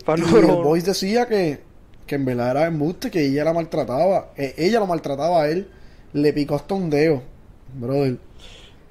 Fan 0.06 0.20
Y 0.20 0.22
el 0.22 0.28
número 0.28 0.48
uno. 0.48 0.62
voice 0.64 0.86
decía 0.88 1.26
que, 1.26 1.60
que 2.06 2.16
en 2.16 2.26
verdad 2.26 2.52
era 2.52 2.68
embuste, 2.68 3.10
que 3.10 3.26
ella 3.26 3.44
la 3.44 3.54
maltrataba. 3.54 4.30
Eh, 4.38 4.54
ella 4.58 4.80
lo 4.80 4.88
maltrataba 4.88 5.44
a 5.44 5.50
él. 5.50 5.68
Le 6.14 6.32
picó 6.34 6.56
hasta 6.56 6.76
un 6.76 6.90
dedo. 6.90 7.22
Brother. 7.74 8.18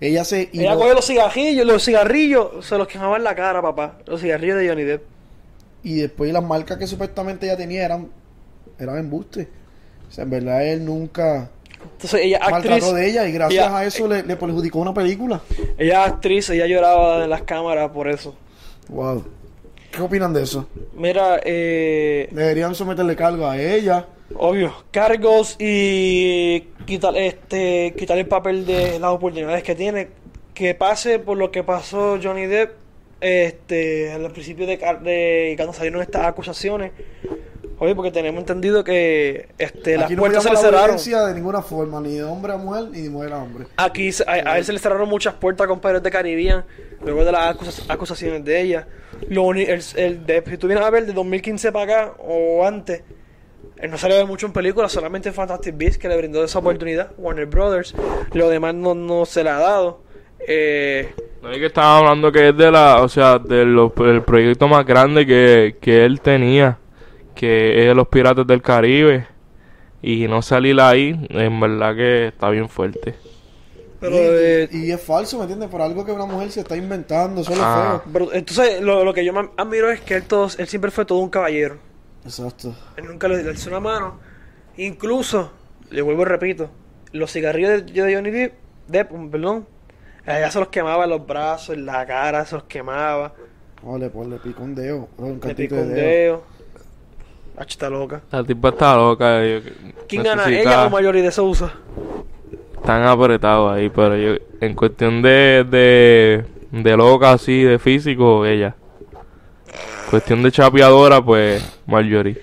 Ella 0.00 0.24
se... 0.24 0.48
y 0.52 0.60
Ella 0.60 0.74
cogió 0.74 0.92
los 0.94 1.06
cigarrillos, 1.06 1.64
los 1.66 1.82
cigarrillos 1.84 2.66
se 2.66 2.76
los 2.76 2.86
quemaban 2.88 3.18
en 3.18 3.24
la 3.24 3.34
cara, 3.34 3.62
papá. 3.62 3.98
Los 4.06 4.20
cigarrillos 4.20 4.58
de 4.58 4.68
Johnny 4.68 4.82
Depp. 4.82 5.02
Y 5.84 5.94
después 6.00 6.32
las 6.32 6.42
marcas 6.42 6.78
que 6.78 6.86
supuestamente 6.88 7.46
ella 7.46 7.56
tenía 7.56 7.84
eran, 7.84 8.08
eran 8.78 8.98
embuste. 8.98 9.48
O 10.08 10.10
sea, 10.12 10.24
en 10.24 10.30
verdad 10.30 10.66
él 10.66 10.84
nunca 10.84 11.50
Entonces 11.92 12.20
ella 12.22 12.38
actriz. 12.38 12.52
maltrató 12.52 12.94
de 12.94 13.10
ella 13.10 13.28
y 13.28 13.32
gracias 13.32 13.66
ella- 13.66 13.78
a 13.78 13.84
eso 13.84 14.08
le, 14.08 14.22
le 14.22 14.36
perjudicó 14.36 14.78
una 14.80 14.94
película. 14.94 15.40
Ella 15.78 16.04
actriz, 16.04 16.50
ella 16.50 16.66
lloraba 16.66 17.22
en 17.24 17.30
las 17.30 17.42
cámaras 17.42 17.90
por 17.90 18.08
eso. 18.08 18.34
Wow. 18.88 19.24
¿Qué 19.92 20.02
opinan 20.02 20.32
de 20.32 20.42
eso? 20.42 20.66
Mira, 20.96 21.40
eh, 21.44 22.28
Deberían 22.32 22.74
someterle 22.74 23.14
cargo 23.14 23.46
a 23.46 23.56
ella. 23.60 24.06
obvio, 24.34 24.72
cargos 24.90 25.54
y 25.60 26.60
quitar 26.86 27.16
este 27.16 27.94
quitar 27.96 28.18
el 28.18 28.26
papel 28.26 28.66
de 28.66 28.98
las 28.98 29.10
oportunidades 29.12 29.62
que 29.62 29.74
tiene. 29.74 30.08
Que 30.54 30.74
pase 30.74 31.18
por 31.18 31.36
lo 31.36 31.50
que 31.50 31.62
pasó 31.64 32.18
Johnny 32.22 32.46
Depp 32.46 32.72
este 33.24 34.12
al 34.12 34.30
principio 34.30 34.66
de, 34.66 34.76
de 34.76 35.54
cuando 35.56 35.72
salieron 35.72 36.02
estas 36.02 36.26
acusaciones. 36.26 36.92
Oye, 37.78 37.94
porque 37.96 38.12
tenemos 38.12 38.38
entendido 38.40 38.84
que 38.84 39.48
este 39.58 39.96
las 39.96 40.10
no 40.10 40.18
puertas 40.18 40.44
se 40.44 40.48
le 40.50 40.54
la 40.54 40.60
cerraron. 40.60 40.96
de 40.96 41.34
ninguna 41.34 41.60
forma, 41.60 42.00
ni 42.00 42.14
de 42.14 42.22
hombre 42.22 42.52
a 42.52 42.56
mujer, 42.56 42.84
ni 42.90 43.02
de 43.02 43.10
mujer 43.10 43.32
a 43.32 43.42
hombre. 43.42 43.66
Aquí 43.76 44.10
a, 44.26 44.32
a 44.32 44.58
él 44.58 44.64
se 44.64 44.72
le 44.72 44.78
cerraron 44.78 45.08
muchas 45.08 45.34
puertas 45.34 45.66
con 45.66 45.80
Pirates 45.80 46.02
de 46.02 46.10
Caribbean 46.10 46.64
luego 47.02 47.24
de 47.24 47.32
las 47.32 47.56
acusaciones 47.88 48.44
de 48.44 48.60
ella. 48.60 48.86
Lo 49.28 49.52
el, 49.52 49.82
el 49.96 50.26
de, 50.26 50.44
si 50.46 50.58
tú 50.58 50.66
vienes 50.66 50.84
a 50.84 50.90
ver 50.90 51.06
de 51.06 51.12
2015 51.12 51.72
para 51.72 51.84
acá 51.84 52.14
o 52.18 52.64
antes, 52.66 53.02
él 53.78 53.90
no 53.90 53.98
salió 53.98 54.16
de 54.16 54.24
mucho 54.24 54.46
en 54.46 54.52
películas, 54.52 54.92
solamente 54.92 55.28
en 55.28 55.34
Fantastic 55.34 55.76
Beasts 55.76 55.98
que 55.98 56.08
le 56.08 56.16
brindó 56.16 56.44
esa 56.44 56.58
oportunidad, 56.60 57.10
Warner 57.18 57.46
Brothers. 57.46 57.94
Lo 58.32 58.48
demás 58.48 58.74
no, 58.74 58.94
no 58.94 59.26
se 59.26 59.42
le 59.42 59.50
ha 59.50 59.58
dado. 59.58 60.02
Eh, 60.46 61.12
No 61.42 61.50
es 61.50 61.58
que 61.58 61.66
estaba 61.66 61.98
hablando 61.98 62.30
que 62.32 62.48
es 62.48 62.56
de 62.56 62.70
la, 62.70 63.02
o 63.02 63.08
sea, 63.08 63.38
del 63.38 63.76
el 64.06 64.22
proyecto 64.22 64.68
más 64.68 64.84
grande 64.86 65.26
que, 65.26 65.76
que 65.80 66.04
él 66.04 66.20
tenía, 66.20 66.78
que 67.34 67.80
es 67.82 67.88
de 67.88 67.94
los 67.94 68.08
Piratas 68.08 68.46
del 68.46 68.62
Caribe. 68.62 69.26
Y 70.02 70.28
no 70.28 70.42
salir 70.42 70.78
ahí, 70.80 71.18
en 71.30 71.60
verdad 71.60 71.94
que 71.96 72.26
está 72.28 72.50
bien 72.50 72.68
fuerte. 72.68 73.14
pero, 74.00 74.14
y, 74.16 74.20
eh, 74.20 74.68
y 74.70 74.90
es 74.90 75.00
falso, 75.02 75.38
¿me 75.38 75.44
entiendes? 75.44 75.70
Por 75.70 75.80
algo 75.80 76.04
que 76.04 76.12
una 76.12 76.26
mujer 76.26 76.50
se 76.50 76.60
está 76.60 76.76
inventando, 76.76 77.40
eso 77.40 77.52
es 77.52 77.58
lo 77.58 77.64
Ah. 77.64 78.02
feo. 78.04 78.10
pero, 78.12 78.32
entonces, 78.34 78.82
lo, 78.82 79.02
lo 79.02 79.14
que 79.14 79.24
yo 79.24 79.32
más 79.32 79.46
admiro 79.56 79.90
es 79.90 80.02
que 80.02 80.16
él, 80.16 80.24
todos, 80.24 80.58
él 80.58 80.66
siempre 80.68 80.90
fue 80.90 81.06
todo 81.06 81.20
un 81.20 81.30
caballero. 81.30 81.78
Exacto. 82.22 82.74
Él 82.96 83.06
nunca 83.06 83.28
le, 83.28 83.42
le 83.42 83.48
alzó 83.50 83.70
una 83.70 83.80
mano. 83.80 84.20
Incluso, 84.76 85.52
le 85.90 86.02
vuelvo 86.02 86.22
y 86.22 86.26
repito, 86.26 86.70
los 87.12 87.32
cigarrillos 87.32 87.86
de, 87.86 88.02
de 88.02 88.14
Johnny 88.14 88.30
Depp, 88.30 88.52
Depp, 88.88 89.10
perdón, 89.30 89.66
ella 90.26 90.50
se 90.50 90.58
los 90.58 90.68
quemaba 90.68 91.04
en 91.04 91.10
los 91.10 91.26
brazos, 91.26 91.76
en 91.76 91.86
la 91.86 92.04
cara, 92.06 92.44
se 92.44 92.54
los 92.54 92.64
quemaba. 92.64 93.32
Oh, 93.82 93.98
le, 93.98 94.08
pues, 94.08 94.28
le 94.28 94.36
picó 94.38 94.62
un 94.62 94.74
dedo. 94.74 95.08
oh, 95.18 95.24
un 95.24 95.40
Le 95.44 95.54
picó 95.54 95.74
de 95.76 95.82
un 95.82 95.94
dedo. 95.94 96.42
Ach, 97.56 97.68
está 97.70 97.88
loca. 97.90 98.20
La 98.30 98.42
tipa 98.42 98.70
está 98.70 98.96
loca. 98.96 99.44
yo- 99.44 99.60
¿Quién 100.08 100.22
gana? 100.22 100.48
¿Ella 100.48 100.86
o 100.86 100.90
Mayori 100.90 101.20
de 101.20 101.30
Sousa? 101.30 101.72
Están 102.76 103.02
apretados 103.04 103.72
ahí, 103.72 103.88
pero 103.90 104.16
yo, 104.16 104.34
en 104.60 104.74
cuestión 104.74 105.22
de, 105.22 105.64
de, 105.68 106.44
de 106.70 106.96
loca 106.96 107.32
así, 107.32 107.62
de 107.62 107.78
físico, 107.78 108.44
ella. 108.44 108.74
Cuestión 110.10 110.42
de 110.42 110.50
chapeadora, 110.52 111.22
pues, 111.24 111.80
Marjorie. 111.86 112.40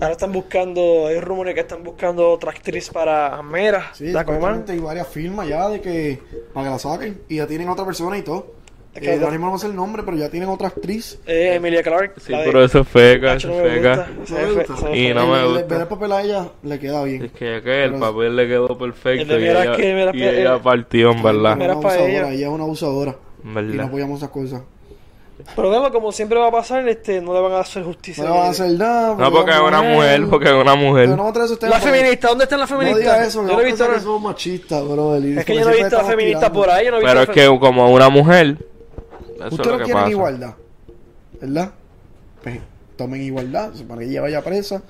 Ahora 0.00 0.12
están 0.12 0.32
buscando, 0.32 1.06
hay 1.08 1.18
rumores 1.20 1.54
que 1.54 1.60
están 1.60 1.82
buscando 1.82 2.30
otra 2.30 2.50
actriz 2.52 2.90
para 2.90 3.42
Mera, 3.42 3.90
Sí, 3.92 4.12
hay 4.14 4.78
varias 4.78 5.08
firmas 5.08 5.48
ya 5.48 5.68
de 5.68 5.80
que 5.80 6.18
para 6.54 6.66
que 6.66 6.70
la 6.70 6.78
saquen 6.78 7.20
y 7.28 7.36
ya 7.36 7.46
tienen 7.46 7.68
otra 7.68 7.84
persona 7.84 8.16
y 8.16 8.22
todo. 8.22 8.54
Es 8.94 9.00
que 9.02 9.14
Eh, 9.14 9.18
ahora 9.18 9.30
mismo 9.30 9.50
no 9.50 9.58
sé 9.58 9.68
el 9.68 9.76
nombre, 9.76 10.02
pero 10.04 10.16
ya 10.16 10.28
tienen 10.28 10.48
otra 10.48 10.68
actriz. 10.68 11.20
Eh, 11.26 11.54
Emilia 11.54 11.82
Clarke. 11.82 12.18
Sí, 12.20 12.32
pero 12.44 12.64
eso 12.64 12.80
es 12.80 12.88
feca, 12.88 13.34
eso 13.34 13.50
es 13.52 13.72
feca. 13.72 14.08
Y 14.92 15.14
no 15.14 15.26
me 15.28 15.44
gusta. 15.44 15.64
Ver 15.66 15.80
el 15.82 15.86
papel 15.88 16.12
a 16.12 16.22
ella 16.22 16.48
le 16.64 16.78
queda 16.78 17.04
bien. 17.04 17.24
Es 17.26 17.32
que, 17.32 17.60
que 17.62 17.84
el 17.84 17.94
papel 17.94 18.34
le 18.34 18.48
quedó 18.48 18.76
perfecto. 18.76 19.38
Y 19.38 19.44
ella, 19.46 19.76
que- 19.76 20.10
y 20.14 20.22
eh, 20.22 20.40
ella 20.40 20.58
partió, 20.60 21.12
en 21.12 21.22
verdad. 21.22 21.56
Mira 21.56 21.74
una 21.76 21.80
pa' 21.82 21.88
abusadora, 21.94 22.10
ella. 22.10 22.32
ella 22.32 22.46
es 22.46 22.52
una 22.52 22.64
abusadora. 22.64 23.16
En 23.44 23.70
Y 23.74 23.76
no 23.76 23.84
apoyamos 23.84 24.18
esas 24.18 24.30
cosas. 24.30 24.62
Pero 25.56 25.70
vemos, 25.70 25.90
como 25.90 26.12
siempre 26.12 26.38
va 26.38 26.48
a 26.48 26.50
pasar, 26.50 26.86
este, 26.88 27.20
no 27.20 27.32
le 27.34 27.40
van 27.40 27.52
a 27.52 27.60
hacer 27.60 27.82
justicia. 27.82 28.22
No 28.24 28.30
le 28.30 28.38
van 28.38 28.46
a 28.48 28.50
hacer 28.50 28.70
nada. 28.72 29.14
No, 29.16 29.30
porque 29.32 29.50
es 29.52 29.60
una 29.60 29.82
mujer, 29.82 30.26
porque 30.28 30.46
es 30.46 30.52
una 30.54 30.74
mujer. 30.74 31.04
Pero 31.06 31.16
no 31.16 31.24
La 31.32 31.32
porque- 31.32 31.78
feminista, 31.78 32.28
¿dónde 32.28 32.44
están 32.44 32.60
las 32.60 32.70
No 32.70 32.78
feministas? 32.78 33.26
eso, 33.28 33.42
yo 33.46 33.52
no 33.54 33.60
he 33.60 33.64
visto 33.64 33.84
que 33.84 33.90
nada. 33.90 34.02
somos 34.02 34.22
machistas, 34.22 34.84
bro. 34.88 35.16
Es 35.16 35.44
que 35.44 35.54
yo 35.54 35.64
no 35.64 35.70
he 35.70 35.76
visto 35.76 35.98
a 35.98 36.04
feministas 36.04 36.50
por 36.50 36.70
ahí, 36.70 36.84
yo 36.86 36.90
no 36.92 36.96
he 36.98 37.00
visto 37.00 37.10
Pero 37.14 37.22
es 37.22 37.28
que 37.52 37.58
como 37.60 37.92
una 37.92 38.08
mujer, 38.08 38.56
eso 39.36 39.46
es 39.46 39.52
Ustedes 39.52 39.66
lo 39.66 39.72
no 39.72 39.78
que 39.78 39.84
quieren 39.84 39.94
pasa. 40.02 40.10
igualdad, 40.10 40.54
¿verdad? 41.40 41.70
Pues 42.42 42.58
tomen 42.96 43.22
igualdad, 43.22 43.70
para 43.88 44.00
que 44.00 44.06
ella 44.06 44.20
vaya 44.22 44.42
presa. 44.42 44.82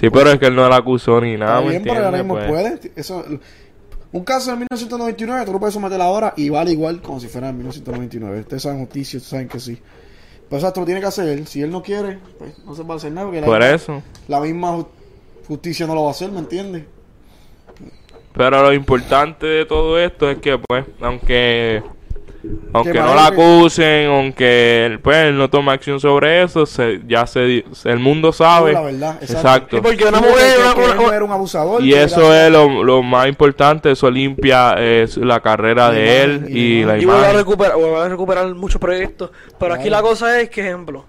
Sí, 0.00 0.10
pero 0.10 0.30
es 0.30 0.38
que 0.40 0.46
él 0.46 0.56
no 0.56 0.68
la 0.68 0.76
acusó 0.76 1.20
ni 1.20 1.36
nada, 1.36 1.58
Está 1.58 1.64
¿me 1.64 1.70
bien, 1.70 1.82
pero 1.84 2.04
ahora 2.06 2.18
mismo 2.18 2.34
Pues, 2.34 2.48
puede. 2.48 2.80
Eso, 2.96 3.24
un 4.14 4.24
caso 4.24 4.50
de 4.52 4.56
1999, 4.58 5.44
tú 5.44 5.52
lo 5.52 5.58
puedes 5.58 5.74
someter 5.74 6.00
ahora 6.00 6.32
y 6.36 6.48
vale 6.48 6.70
igual 6.72 7.02
como 7.02 7.20
si 7.20 7.26
fuera 7.28 7.48
en 7.50 7.56
1999. 7.58 8.40
Ustedes 8.40 8.62
saben 8.62 8.78
justicia, 8.80 9.16
ustedes 9.18 9.30
saben 9.30 9.48
que 9.48 9.60
sí. 9.60 9.78
Pues 10.48 10.62
eso 10.62 10.72
lo 10.80 10.84
tiene 10.86 11.00
que 11.00 11.06
hacer 11.06 11.28
él. 11.28 11.46
Si 11.46 11.60
él 11.62 11.70
no 11.70 11.82
quiere, 11.82 12.18
pues 12.38 12.58
no 12.64 12.74
se 12.74 12.82
va 12.84 12.94
a 12.94 12.96
hacer 12.96 13.10
nada. 13.12 13.26
Porque 13.26 13.40
la, 13.40 13.46
Por 13.46 13.62
eso. 13.62 14.02
la 14.28 14.40
misma 14.40 14.76
ju- 14.76 14.86
justicia 15.48 15.86
no 15.86 15.94
lo 15.94 16.02
va 16.02 16.08
a 16.08 16.10
hacer, 16.12 16.30
¿me 16.30 16.38
entiendes? 16.40 16.84
Pero 18.34 18.62
lo 18.62 18.72
importante 18.72 19.46
de 19.46 19.64
todo 19.64 19.98
esto 19.98 20.30
es 20.30 20.38
que, 20.38 20.58
pues, 20.58 20.84
aunque 21.00 21.82
Aunque 22.72 22.92
Que 22.92 22.98
no 22.98 23.14
la 23.14 23.30
que- 23.30 23.34
acusen, 23.34 24.06
aunque 24.08 24.86
él, 24.86 25.00
pues, 25.00 25.16
él 25.18 25.38
no 25.38 25.48
toma 25.48 25.72
acción 25.72 26.00
sobre 26.00 26.42
eso, 26.42 26.66
se, 26.66 27.00
ya 27.06 27.26
se, 27.26 27.64
el 27.84 27.98
mundo 28.00 28.32
sabe. 28.32 28.72
La 28.72 28.80
verdad, 28.82 29.16
exacto. 29.22 29.34
Exacto. 29.36 29.76
Sí, 29.76 29.82
porque 29.82 30.04
una 30.04 30.20
mujer, 30.20 30.56
una- 30.60 30.74
una- 30.84 30.94
no 30.94 31.12
era 31.12 31.24
un 31.24 31.30
abusador. 31.30 31.82
Y 31.82 31.94
eso 31.94 32.32
era- 32.34 32.46
es 32.46 32.52
lo, 32.52 32.82
lo 32.84 33.02
más 33.02 33.28
importante, 33.28 33.90
eso 33.92 34.10
limpia 34.10 34.74
la 34.74 35.40
carrera 35.40 35.88
La 35.88 35.94
de 35.94 36.04
imagen, 36.04 36.44
él 36.46 36.56
y 36.56 36.58
y 36.80 36.84
la 36.84 36.92
la 36.94 36.98
Y 36.98 37.04
vuelve 37.04 37.20
a 37.20 37.24
imagen. 37.30 37.36
recuperar, 37.38 37.72
a 38.04 38.08
recuperar 38.08 38.54
muchos 38.54 38.80
proyectos. 38.80 39.30
Pero 39.58 39.74
aquí 39.74 39.88
la 39.88 40.02
cosa 40.02 40.40
es 40.40 40.50
que, 40.50 40.60
ejemplo, 40.62 41.04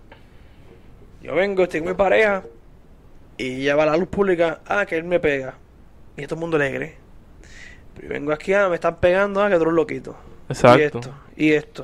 yo 1.24 1.34
vengo, 1.36 1.64
estoy 1.64 1.80
con 1.82 1.90
mi 1.90 1.96
pareja 1.96 2.44
y 3.38 3.64
ya 3.64 3.76
va 3.76 3.84
a 3.84 3.88
la 3.88 3.98
luz 3.98 4.08
pública, 4.08 4.60
ah, 4.68 4.86
que 4.86 4.96
él 4.98 5.04
me 5.04 5.20
pega. 5.20 5.56
Y 6.16 6.24
todo 6.28 6.36
el 6.36 6.42
mundo 6.42 6.58
le 6.58 6.74
cree. 6.74 6.96
Pero 7.96 8.08
yo 8.08 8.14
vengo 8.14 8.32
aquí, 8.32 8.54
ah, 8.54 8.70
me 8.70 8.76
están 8.76 8.98
pegando, 8.98 9.42
ah, 9.42 9.50
que 9.50 9.56
un 9.56 9.76
loquito. 9.76 10.16
Exacto. 10.50 10.78
Y 10.78 10.82
esto, 10.84 11.12
y 11.38 11.52
esto. 11.52 11.82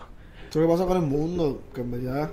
Eso 0.50 0.50
es 0.50 0.56
lo 0.56 0.62
que 0.67 0.67
pasa 0.74 0.86
con 0.86 0.97
el 0.97 1.04
mundo, 1.04 1.62
que 1.74 1.82
en 1.82 1.91
verdad 1.91 2.30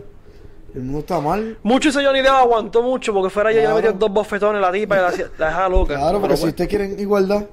el 0.74 0.82
mundo 0.82 0.98
está 1.00 1.20
mal. 1.20 1.56
Mucho 1.62 1.88
ese 1.88 2.04
Johnny 2.04 2.20
Depp 2.20 2.32
aguantó 2.32 2.82
mucho 2.82 3.12
porque 3.14 3.30
fuera 3.30 3.50
yo 3.52 3.58
le 3.58 3.62
Claro. 3.66 3.76
metí 3.82 3.98
dos 3.98 4.10
bofetones 4.12 4.58
a 4.62 4.66
la 4.66 4.72
tipa 4.72 4.96
y 4.96 4.98
la, 5.00 5.28
la 5.38 5.46
dejaba 5.46 5.68
loca. 5.68 5.94
Claro, 5.96 6.20
porque 6.20 6.22
Pero 6.26 6.36
si 6.36 6.40
bueno. 6.42 6.50
ustedes 6.50 6.68
quieren 6.68 7.00
igualdad, 7.00 7.46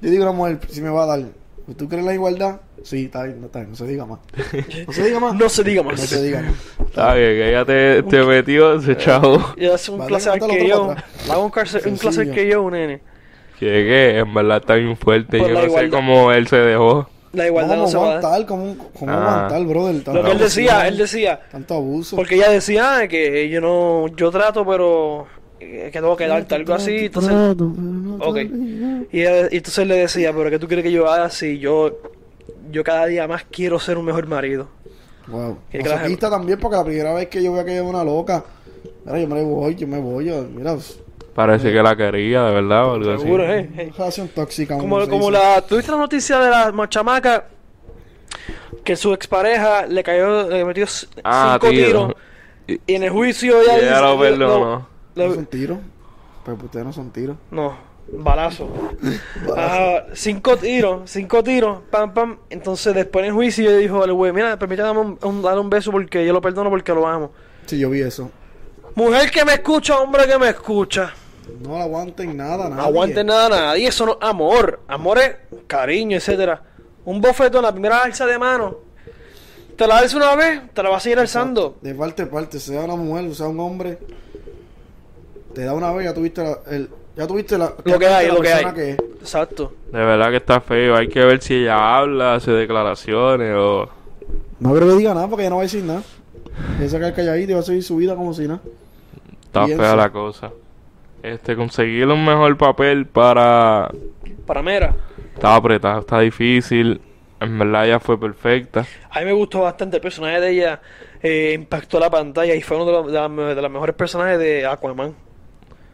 yo 0.00 0.10
digo 0.10 0.22
a 0.24 0.26
la 0.26 0.32
mujer, 0.32 0.58
si 0.68 0.80
me 0.82 0.90
va 0.90 1.04
a 1.04 1.06
dar, 1.06 1.22
¿tú 1.76 1.88
quieres 1.88 2.04
la 2.04 2.14
igualdad? 2.14 2.60
Sí, 2.82 3.04
está 3.04 3.22
bien, 3.22 3.40
no, 3.40 3.46
está 3.46 3.60
bien, 3.60 3.70
no 3.70 3.76
se 3.76 3.86
diga 3.86 4.04
más. 4.04 4.18
No 4.86 4.92
se 4.92 5.04
diga 5.04 5.20
más. 5.20 5.34
No 5.34 5.48
se 5.48 5.62
diga 5.64 5.82
No 5.82 5.90
más. 5.90 6.00
se 6.00 6.20
diga 6.22 6.42
más. 6.42 6.54
Está 6.88 7.14
bien, 7.14 7.28
que 7.30 7.48
ella 7.50 7.64
te, 7.64 8.02
te 8.02 8.24
metió 8.24 8.74
ese 8.74 8.96
chavo. 8.96 9.38
Y 9.56 9.66
hace 9.66 9.92
un 9.92 9.98
Vale, 9.98 10.08
clase 10.08 10.30
mándalo 10.30 10.52
que 10.54 10.68
yo. 10.68 10.94
Hago 11.30 11.44
un 11.44 11.50
clase, 11.50 11.76
un 11.88 11.96
clase 11.96 12.16
Sencillo. 12.24 12.34
que 12.34 12.48
yo, 12.48 12.70
nene. 12.70 13.00
Que, 13.60 13.66
que 13.66 14.18
en 14.18 14.34
verdad 14.34 14.56
está 14.56 14.74
bien 14.74 14.96
fuerte. 14.96 15.38
Por 15.38 15.46
Yo 15.46 15.54
la 15.54 15.60
no 15.60 15.66
sé 15.66 15.70
igualdad. 15.70 15.96
cómo 15.96 16.32
él 16.32 16.48
se 16.48 16.56
dejó. 16.56 17.08
La 17.32 17.46
igualdad 17.46 17.76
¿Cómo 17.76 17.82
no 17.84 17.88
se 17.90 17.96
va 17.96 18.02
a 18.02 18.06
dar. 18.08 18.16
aguantar? 18.18 18.46
¿Cómo, 18.46 18.76
cómo 18.98 19.12
Ah. 19.12 19.46
aguantar, 19.46 19.64
brother? 19.66 20.14
Lo 20.14 20.22
que 20.24 20.30
él 20.32 20.38
decía, 20.38 20.72
abuso, 20.74 20.88
él 20.88 20.98
decía, 20.98 21.40
Tanto 21.50 21.74
abuso. 21.74 22.16
porque 22.16 22.34
ella 22.34 22.50
decía 22.50 22.98
ah, 22.98 23.08
que 23.08 23.48
yo 23.48 23.60
no, 23.60 24.08
yo 24.16 24.30
trato, 24.30 24.66
pero 24.66 25.26
eh, 25.60 25.88
que 25.92 25.98
tengo 26.00 26.16
que 26.16 26.26
darte 26.26 26.54
algo 26.54 26.74
así, 26.74 27.06
entonces, 27.06 27.30
Trato, 27.32 27.72
pero 27.74 27.82
no 27.82 28.14
ok. 28.16 28.34
te 28.34 28.44
digo. 28.44 29.06
y, 29.12 29.20
ella- 29.20 29.48
y 29.50 29.56
entonces 29.56 29.86
le 29.86 29.94
decía, 29.96 30.32
pero 30.34 30.50
¿qué 30.50 30.58
tú 30.58 30.66
quieres 30.66 30.82
que 30.82 30.92
yo 30.92 31.08
haga 31.08 31.30
si 31.30 31.58
yo, 31.58 31.98
yo 32.70 32.84
cada 32.84 33.06
día 33.06 33.26
más 33.26 33.44
quiero 33.50 33.78
ser 33.80 33.96
un 33.96 34.04
mejor 34.04 34.26
marido? 34.26 34.68
Wow. 35.28 35.56
Masoquista 35.72 36.28
también, 36.28 36.58
porque 36.58 36.76
la 36.76 36.84
primera 36.84 37.14
vez 37.14 37.28
que 37.28 37.42
yo 37.42 37.52
veo 37.52 37.64
que 37.64 37.70
ella 37.70 37.82
es 37.82 37.86
una 37.88 38.04
loca, 38.04 38.44
mira, 39.06 39.18
yo 39.20 39.28
me 39.28 39.42
voy, 39.42 39.74
yo 39.76 39.86
me 39.86 39.98
voy, 40.00 40.24
yo, 40.26 40.44
mira, 40.54 40.76
Parece 41.34 41.72
que 41.72 41.82
la 41.82 41.96
quería, 41.96 42.42
de 42.44 42.52
verdad. 42.54 42.86
o 42.88 42.94
algo 42.94 43.10
así. 43.12 43.22
Seguro, 43.22 43.44
eh. 43.44 43.70
eh. 43.76 43.84
una 43.88 43.96
relación 43.98 44.28
tóxica. 44.28 44.76
Como, 44.78 45.08
como 45.08 45.30
la, 45.30 45.62
¿tuviste 45.62 45.90
la 45.90 45.98
noticia 45.98 46.38
de 46.38 46.50
la 46.50 46.88
chamaca 46.88 47.46
que 48.84 48.96
su 48.96 49.12
expareja 49.12 49.86
le 49.86 50.02
cayó, 50.02 50.48
le 50.48 50.64
metió 50.64 50.86
Ah, 51.24 51.58
cinco 51.60 51.70
tío. 51.72 51.86
tiros 51.86 52.12
Y- 52.66 52.80
y 52.86 52.94
en 52.94 53.02
el 53.04 53.10
juicio 53.10 53.60
ella 53.60 53.74
y 53.76 53.80
ella 53.80 53.88
dice- 53.90 54.00
lo 54.02 54.18
perdonó. 54.20 54.88
lo- 55.14 55.26
¿No 55.28 55.34
son 55.34 55.46
tiros? 55.46 55.78
Pero 56.44 56.56
pues 56.56 56.64
ustedes 56.66 56.86
no 56.86 56.92
son 56.92 57.10
tiros. 57.12 57.36
No, 57.50 57.76
balazo. 58.12 58.68
Ah, 59.56 60.04
cinco 60.14 60.56
tiros, 60.56 61.10
cinco 61.10 61.42
tiros, 61.42 61.78
pam, 61.90 62.12
pam. 62.12 62.38
Entonces, 62.50 62.94
después 62.94 63.22
en 63.24 63.28
el 63.28 63.34
juicio, 63.34 63.76
dijo 63.76 64.02
al 64.02 64.12
güey: 64.12 64.32
Mira, 64.32 64.58
permítame 64.58 64.98
un, 65.00 65.18
un- 65.22 65.42
darle 65.42 65.60
un 65.60 65.70
beso 65.70 65.90
porque 65.92 66.24
yo 66.26 66.32
lo 66.32 66.40
perdono 66.40 66.68
porque 66.70 66.92
lo 66.92 67.06
amo. 67.06 67.30
Sí, 67.66 67.78
yo 67.78 67.90
vi 67.90 68.00
eso. 68.00 68.30
Mujer 68.94 69.30
que 69.30 69.44
me 69.44 69.54
escucha, 69.54 69.98
hombre 69.98 70.26
que 70.26 70.38
me 70.38 70.48
escucha. 70.50 71.14
No 71.60 71.78
la 71.78 71.84
aguanten 71.84 72.36
nada, 72.36 72.68
nada. 72.68 72.76
No 72.76 72.82
aguante 72.82 73.24
nada 73.24 73.46
a 73.46 73.48
nadie, 73.48 73.88
eso 73.88 74.06
no 74.06 74.18
amor. 74.20 74.80
Amor 74.88 75.18
es 75.18 75.36
cariño, 75.66 76.16
etcétera. 76.16 76.62
Un 77.04 77.20
bofetón, 77.20 77.62
la 77.62 77.72
primera 77.72 78.02
alza 78.02 78.26
de 78.26 78.38
mano. 78.38 78.76
Te 79.76 79.86
la 79.86 79.98
alza 79.98 80.16
una 80.16 80.36
vez, 80.36 80.62
te 80.72 80.82
la 80.82 80.90
vas 80.90 80.98
a 80.98 81.00
seguir 81.00 81.18
alzando. 81.18 81.76
De 81.80 81.94
parte 81.94 82.22
a 82.22 82.30
parte, 82.30 82.60
sea 82.60 82.82
una 82.82 82.94
mujer 82.94 83.34
sea 83.34 83.48
un 83.48 83.58
hombre, 83.58 83.98
te 85.54 85.64
da 85.64 85.74
una 85.74 85.92
vez, 85.92 86.04
ya 86.04 86.14
tuviste 86.14 86.42
la, 86.42 86.58
el, 86.70 86.88
ya 87.16 87.26
tuviste 87.26 87.58
la, 87.58 87.74
Lo 87.84 87.98
que 87.98 88.06
hay, 88.06 88.28
lo 88.28 88.40
que 88.40 88.52
hay. 88.52 88.64
Exacto. 89.20 89.72
De 89.92 89.98
verdad 89.98 90.30
que 90.30 90.36
está 90.36 90.60
feo. 90.60 90.96
Hay 90.96 91.08
que 91.08 91.20
ver 91.24 91.42
si 91.42 91.54
ella 91.54 91.98
habla, 91.98 92.34
hace 92.34 92.50
declaraciones 92.52 93.54
o... 93.56 93.88
No 94.60 94.74
creo 94.74 94.88
que 94.88 94.96
diga 94.96 95.14
nada 95.14 95.28
porque 95.28 95.42
ella 95.42 95.50
no 95.50 95.56
va 95.56 95.62
a 95.62 95.64
decir 95.64 95.84
nada. 95.84 96.02
Ella 96.78 96.88
se 96.88 96.98
quedar 96.98 97.14
calladita 97.14 97.52
y 97.52 97.54
va 97.54 97.60
a 97.60 97.64
seguir 97.64 97.82
su 97.82 97.96
vida 97.96 98.14
como 98.14 98.32
si 98.32 98.48
nada. 98.48 98.60
Está 99.44 99.66
Piensa. 99.66 99.82
fea 99.82 99.96
la 99.96 100.10
cosa. 100.10 100.50
Este, 101.22 101.54
conseguir 101.54 102.08
un 102.08 102.24
mejor 102.24 102.56
papel 102.56 103.06
para... 103.06 103.88
Para 104.46 104.62
Mera. 104.62 104.94
Está 105.34 105.54
apretado, 105.54 106.00
está 106.00 106.20
difícil. 106.20 107.00
En 107.40 107.58
verdad 107.58 107.86
ella 107.86 108.00
fue 108.00 108.18
perfecta. 108.18 108.84
A 109.10 109.20
mí 109.20 109.26
me 109.26 109.32
gustó 109.32 109.60
bastante 109.62 109.96
el 109.96 110.02
personaje 110.02 110.40
de 110.40 110.50
ella. 110.50 110.80
eh, 111.22 111.52
impactó 111.54 112.00
la 112.00 112.10
pantalla 112.10 112.54
y 112.54 112.62
fue 112.62 112.76
uno 112.76 112.86
de 112.86 112.92
los, 112.92 113.56
de 113.56 113.62
los 113.62 113.70
mejores 113.70 113.94
personajes 113.94 114.38
de 114.38 114.66
Aquaman. 114.66 115.14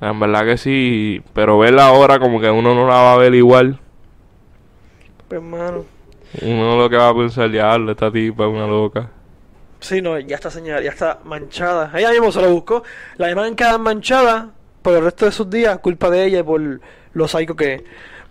En 0.01 0.21
verdad 0.21 0.45
que 0.45 0.57
sí. 0.57 1.23
Pero 1.35 1.59
verla 1.59 1.87
ahora 1.87 2.19
como 2.19 2.41
que 2.41 2.51
uno 2.51 2.75
no 2.75 2.87
la 2.87 2.95
va 2.95 3.13
a 3.15 3.19
ver 3.19 3.35
igual. 3.35 3.79
Pues, 5.29 5.41
hermano. 5.41 5.85
Uno 6.43 6.77
lo 6.77 6.91
que 6.91 6.97
va 6.97 7.09
a 7.09 7.15
pensar, 7.15 7.51
diablo, 7.51 7.93
esta 7.93 8.11
tipa 8.11 8.45
es 8.45 8.51
una 8.51 8.67
loca. 8.67 9.11
Sí, 9.81 10.03
no, 10.03 10.19
ya 10.19 10.37
está 10.37 10.51
señalada, 10.51 10.83
ya 10.83 10.91
está 10.91 11.21
manchada. 11.25 11.91
Ella 11.95 12.11
mismo 12.11 12.33
se 12.33 12.43
lo 12.43 12.51
buscó. 12.51 12.83
La 13.17 13.31
imagen 13.31 13.57
queda 13.57 13.79
manchada 13.79 14.53
por 14.89 14.97
el 14.97 15.05
resto 15.05 15.27
de 15.27 15.33
sus 15.33 15.51
días, 15.51 15.79
culpa 15.81 16.09
de 16.09 16.25
ella 16.25 16.39
y 16.39 16.43
por 16.43 16.61
lo 17.13 17.29
psycho 17.29 17.55
que 17.55 17.75
es. 17.75 17.83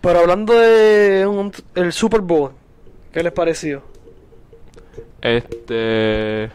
Pero 0.02 0.20
hablando 0.20 0.54
de 0.54 1.26
un- 1.28 1.52
el 1.76 1.94
Super 1.94 2.22
Bowl, 2.22 2.52
¿qué 3.14 3.22
les 3.22 3.32
pareció? 3.32 3.84
Este... 5.22 6.50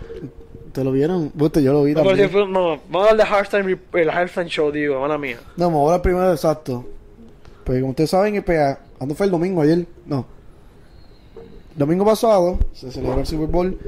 ¿Te 0.72 0.82
lo 0.84 0.90
vieron? 0.90 1.30
Bueno, 1.34 1.60
yo 1.60 1.72
lo 1.72 1.82
vi 1.84 1.94
también. 1.94 2.16
pareció- 2.16 2.46
no, 2.48 2.80
vamos 2.88 3.06
a 3.06 3.10
hablar 3.10 3.16
de 3.28 3.34
Halftime, 3.34 3.78
el 3.92 4.10
Halftime 4.10 4.48
Show, 4.48 4.72
digo, 4.72 5.00
mala 5.00 5.18
mía. 5.18 5.38
No, 5.56 5.66
vamos 5.66 5.82
ahora 5.82 6.02
primero 6.02 6.32
exacto. 6.32 6.84
Pues 7.64 7.78
como 7.80 7.90
ustedes 7.90 8.10
saben, 8.10 8.34
el 8.34 8.42
PA, 8.42 8.78
¿cuándo 8.98 9.14
fue 9.14 9.26
el 9.26 9.32
domingo 9.32 9.60
ayer? 9.62 9.86
No. 10.06 10.26
Domingo 11.76 12.04
pasado 12.04 12.58
se 12.72 12.90
celebró 12.90 13.20
el 13.20 13.26
Super 13.26 13.46
Bowl 13.48 13.78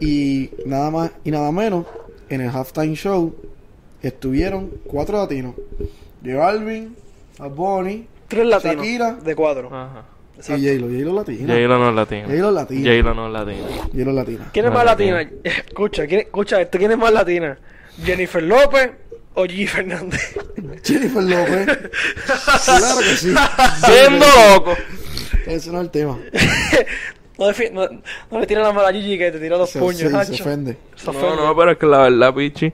y 0.00 0.50
nada 0.64 0.90
más 0.90 1.10
y 1.24 1.30
nada 1.30 1.50
menos 1.52 1.84
en 2.28 2.40
el 2.40 2.50
halftime 2.50 2.94
show 2.94 3.34
estuvieron 4.02 4.70
cuatro 4.84 5.18
latinos. 5.18 5.54
J 6.24 6.36
Balvin, 6.36 6.96
Bad 7.38 7.50
Bunny 7.50 8.06
Tres 8.28 8.46
latinos 8.46 8.76
Shakira. 8.76 9.12
de 9.14 9.34
cuatro. 9.34 9.68
Ajá. 9.74 10.04
Exacto. 10.36 10.62
y 10.62 10.66
J-Lo. 10.68 10.86
J-Lo 10.86 11.14
latina. 11.14 11.54
J-Lo 11.54 11.78
no 11.78 11.88
es 11.88 11.94
latina. 11.96 12.26
J-Lo 12.28 12.50
latina. 12.52 12.90
J-Lo 12.90 13.14
no 13.14 13.26
es 13.26 13.32
latina. 13.32 13.66
J-Lo 13.92 14.12
latina. 14.12 14.50
¿Quién 14.52 14.64
es 14.66 14.70
No, 14.70 14.76
más 14.76 14.84
latina. 14.86 15.16
latina? 15.16 15.40
Escucha, 15.66 16.06
¿quién, 16.06 16.20
escucha 16.20 16.60
esto, 16.60 16.78
¿quién 16.78 16.92
es 16.92 16.98
más 16.98 17.12
latina? 17.12 17.58
¿Jennifer 18.04 18.42
López 18.42 18.90
o 19.34 19.44
Gigi 19.44 19.66
Fernández? 19.66 20.36
Jennifer 20.84 21.22
López. 21.22 21.66
claro 22.64 22.98
que 23.00 23.16
sí. 23.16 23.34
Siendo 23.84 24.26
loco. 24.54 24.74
Ese 25.46 25.70
no 25.72 25.78
es 25.78 25.84
el 25.84 25.90
tema. 25.90 26.18
no, 27.38 27.46
defi- 27.50 27.72
no, 27.72 27.88
no 28.30 28.38
le 28.40 28.46
tiren 28.46 28.62
la 28.62 28.72
mala 28.72 28.88
a 28.88 28.92
Gigi 28.92 29.18
que 29.18 29.32
te 29.32 29.40
tira 29.40 29.56
dos 29.56 29.70
Se, 29.70 29.78
puños, 29.80 29.98
se- 29.98 30.36
se 30.36 30.42
ofende. 30.42 30.76
Se 30.94 31.06
No, 31.10 31.18
ofende. 31.18 31.36
no, 31.36 31.56
pero 31.56 31.70
es 31.72 31.78
que 31.78 31.86
la 31.86 31.98
verdad, 32.02 32.34
pichi. 32.34 32.72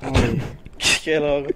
Ay, 0.00 0.42
Qué 1.04 1.20
loco. 1.20 1.50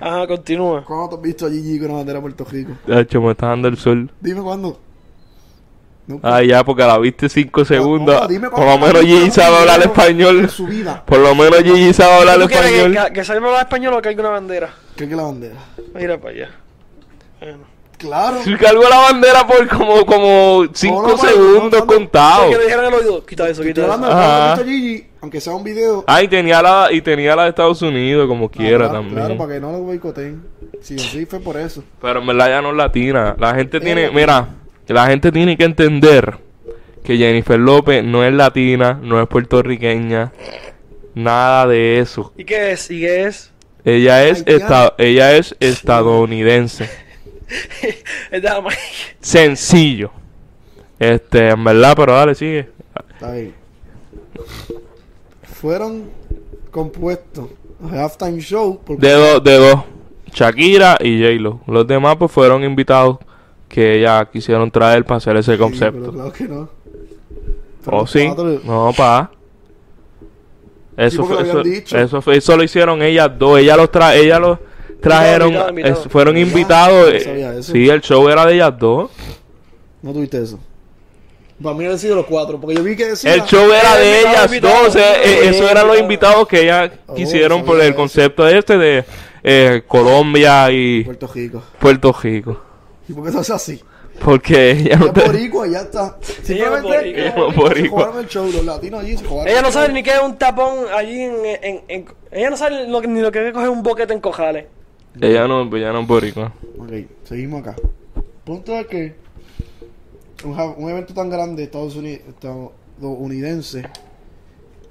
Ajá, 0.00 0.26
continúa. 0.26 0.84
¿Cuándo 0.84 1.08
te 1.10 1.14
has 1.16 1.22
visto 1.22 1.46
a 1.46 1.50
Gigi 1.50 1.78
con 1.78 1.88
la 1.88 1.94
bandera 1.94 2.18
de 2.18 2.22
Puerto 2.22 2.44
Rico? 2.44 2.72
De 2.86 3.00
hecho, 3.00 3.20
me 3.20 3.32
está 3.32 3.48
dando 3.48 3.68
el 3.68 3.76
sol. 3.76 4.10
Dime 4.20 4.40
cuándo. 4.42 4.80
Nunca. 6.06 6.36
Ah, 6.36 6.42
ya, 6.42 6.62
porque 6.64 6.84
la 6.84 6.98
viste 6.98 7.28
cinco 7.28 7.64
segundos. 7.64 8.20
No, 8.20 8.28
dime 8.28 8.48
Por 8.48 8.60
lo 8.64 8.78
menos 8.78 9.02
Gigi 9.02 9.30
sabe 9.32 9.56
hablar 9.56 9.80
español. 9.82 10.38
en 10.38 10.48
su 10.48 10.66
vida. 10.66 11.02
Por 11.04 11.18
lo 11.18 11.34
menos 11.34 11.62
Gigi 11.64 11.92
sabe 11.92 12.12
hablar 12.20 12.38
¿Tú 12.40 12.46
quieres 12.46 12.70
español. 12.70 13.06
que, 13.08 13.12
que 13.12 13.24
salga 13.24 13.46
hablar 13.46 13.62
español 13.62 13.94
o 13.94 14.02
que 14.02 14.08
hay 14.10 14.14
una 14.14 14.28
bandera? 14.30 14.72
¿Qué 14.94 15.08
que 15.08 15.16
la 15.16 15.22
bandera? 15.24 15.56
Mira 15.94 16.18
para 16.18 16.30
allá. 16.34 16.50
Bueno. 17.40 17.75
Claro. 17.98 18.38
Si 18.44 18.54
cargó 18.56 18.82
la 18.88 18.96
bandera 18.98 19.46
por 19.46 19.66
como, 19.68 20.04
como 20.04 20.64
cinco 20.74 21.02
No, 21.02 21.08
no, 21.08 21.16
no, 21.16 21.28
segundos 21.28 21.80
no, 21.80 21.86
contados. 21.86 22.50
Que 22.50 22.58
le 22.58 22.64
dijeron 22.64 22.84
al 22.86 22.94
oído, 22.94 23.24
quita 23.24 23.48
eso, 23.48 23.62
quita 23.62 23.82
eso. 23.82 23.92
Ajá. 24.04 24.56
Gigi, 24.64 25.06
aunque 25.20 25.40
sea 25.40 25.54
un 25.54 25.64
video. 25.64 26.04
Ah, 26.06 26.22
y 26.22 26.28
tenía 26.28 26.60
la, 26.62 26.88
y 26.92 27.00
tenía 27.00 27.34
la 27.34 27.44
de 27.44 27.48
Estados 27.50 27.80
Unidos, 27.82 28.28
como 28.28 28.50
quiera 28.50 28.86
Ah, 28.86 28.88
claro, 28.88 28.92
también. 28.92 29.14
Claro, 29.16 29.36
para 29.38 29.52
que 29.54 29.60
no 29.60 29.72
lo 29.72 29.78
boicoteen. 29.80 30.42
Sí, 30.82 30.98
sí, 30.98 31.24
fue 31.26 31.40
por 31.40 31.56
eso. 31.56 31.82
Pero 32.02 32.20
en 32.20 32.26
verdad 32.26 32.48
ya 32.48 32.62
no 32.62 32.70
es 32.70 32.76
latina. 32.76 33.34
La 33.38 33.54
gente 33.54 33.80
tiene, 33.80 34.04
Eh. 34.06 34.10
mira, 34.12 34.48
la 34.88 35.06
gente 35.06 35.32
tiene 35.32 35.56
que 35.56 35.64
entender 35.64 36.36
que 37.02 37.16
Jennifer 37.16 37.58
López 37.58 38.04
no 38.04 38.24
es 38.24 38.32
latina, 38.34 38.98
no 39.02 39.20
es 39.22 39.28
puertorriqueña, 39.28 40.32
nada 41.14 41.66
de 41.66 42.00
eso. 42.00 42.32
¿Y 42.36 42.44
qué 42.44 42.72
es? 42.72 42.90
¿Y 42.90 43.00
qué 43.00 43.24
es? 43.24 43.52
Ella 43.84 44.24
es, 44.26 44.42
esta- 44.46 44.94
ella 44.98 45.34
es 45.36 45.54
estadounidense. 45.60 46.90
Sencillo. 49.20 50.10
Este, 50.98 51.50
en 51.50 51.62
verdad, 51.64 51.94
pero 51.96 52.12
dale, 52.14 52.34
sigue. 52.34 52.68
Está 53.14 53.32
bien. 53.32 53.54
Fueron 55.60 56.10
compuestos 56.70 57.48
halftime 57.90 58.40
show 58.40 58.80
De 58.88 59.12
dos, 59.12 59.42
de 59.44 59.54
dos. 59.58 59.80
Shakira 60.32 60.98
y 61.00 61.20
J-Lo. 61.22 61.60
Los 61.66 61.86
demás 61.86 62.16
pues 62.16 62.30
fueron 62.30 62.62
invitados 62.64 63.18
que 63.68 63.98
ella 64.00 64.24
quisieron 64.30 64.70
traer 64.70 65.04
para 65.04 65.18
hacer 65.18 65.36
ese 65.36 65.52
Sí, 65.52 65.58
concepto. 65.58 65.98
pero 66.00 66.12
claro 66.12 66.32
que 66.32 66.44
no. 66.44 66.68
Pero 67.84 67.96
¿O 67.96 68.00
los 68.00 68.10
sí? 68.10 68.26
cuatro- 68.26 68.60
No, 68.64 68.92
pa. 68.96 69.30
Eso, 70.96 71.24
fue, 71.24 71.42
eso, 72.02 72.22
fue- 72.22 72.36
eso 72.38 72.56
lo 72.56 72.62
hicieron 72.62 73.02
ellas 73.02 73.30
dos. 73.38 73.58
Ellas 73.58 73.76
los, 73.76 73.90
tra 73.90 74.14
ellas 74.14 74.40
los 74.40 74.58
trajeron. 75.00 75.78
Es- 75.78 75.98
fueron 76.08 76.36
invitados. 76.36 77.08
No 77.10 77.14
eh, 77.16 77.20
sabía 77.20 77.52
eso. 77.54 77.72
Sí, 77.72 77.88
el 77.88 78.00
show 78.00 78.28
era 78.28 78.44
de 78.46 78.54
ellas 78.54 78.72
dos. 78.78 79.10
No 80.02 80.12
tuviste 80.12 80.42
eso. 80.42 80.58
Para 81.62 81.74
mí 81.74 81.86
había 81.86 81.96
sido 81.96 82.16
los 82.16 82.26
cuatro, 82.26 82.60
porque 82.60 82.76
yo 82.76 82.82
vi 82.82 82.94
que 82.96 83.06
decía... 83.06 83.32
El 83.32 83.42
show 83.44 83.72
era 83.72 83.96
de 83.96 84.20
ellas 84.20 84.44
invitado. 84.46 84.84
dos. 84.84 84.96
eh, 84.96 85.00
eh, 85.24 85.38
Sí, 85.42 85.48
esos 85.56 85.70
eran 85.70 85.86
los 85.86 85.98
invitado. 85.98 86.42
invitados 86.42 86.48
que 86.48 86.62
ellas 86.62 86.90
Oh, 87.06 87.14
quisieron 87.14 87.64
por 87.64 87.76
el 87.80 87.86
eso. 87.88 87.96
concepto 87.96 88.46
este 88.46 88.76
de 88.76 89.04
eh, 89.42 89.82
Colombia 89.88 90.70
y 90.70 91.02
Puerto 91.04 91.26
Rico. 91.34 91.62
Puerto 91.78 92.12
Rico. 92.22 92.60
¿Y 93.08 93.12
por 93.14 93.24
qué 93.24 93.30
eso 93.30 93.40
es 93.40 93.50
así? 93.50 93.80
Porque 94.22 94.70
ella 94.72 94.96
no 94.96 95.06
Es 95.06 95.12
te- 95.14 95.24
boricua, 95.24 95.66
ya 95.66 95.80
está. 95.80 96.18
Simplemente 96.42 97.08
Ella 97.10 97.26
es 97.28 97.34
se 97.34 97.40
boricua. 97.40 97.88
jugaron 98.04 98.18
el 98.18 98.28
show, 98.28 98.50
los 98.52 98.64
latinos 98.64 99.00
allí 99.02 99.16
se 99.16 99.24
jugaron 99.24 99.48
Ella 99.48 99.58
el 99.58 99.64
no 99.64 99.72
sabe 99.72 99.92
ni 99.94 100.02
qué 100.02 100.10
es 100.10 100.20
un 100.22 100.36
tapón 100.36 100.74
allí 100.94 101.22
en... 101.22 101.36
en, 101.62 101.80
en- 101.88 102.06
ella 102.32 102.50
no 102.50 102.56
sabe 102.58 102.86
lo 102.86 103.00
que- 103.00 103.08
ni 103.08 103.20
lo 103.20 103.32
que 103.32 103.46
es 103.48 103.52
coger 103.54 103.68
un 103.70 103.82
boquete 103.82 104.12
en 104.12 104.20
cojales. 104.20 104.66
Ella 105.20 105.48
no, 105.48 105.76
ella 105.76 105.92
no 105.92 106.00
es 106.00 106.06
boricua. 106.06 106.52
Ok, 106.78 106.92
seguimos 107.24 107.60
acá. 107.60 107.76
Punto 108.44 108.74
es 108.74 108.86
que 108.86 109.14
un, 110.44 110.90
evento 110.90 111.14
tan 111.14 111.30
grande 111.30 111.56
de 111.56 111.64
Estados 111.64 111.96
Unidos, 111.96 112.22
estadounidense, 112.28 113.84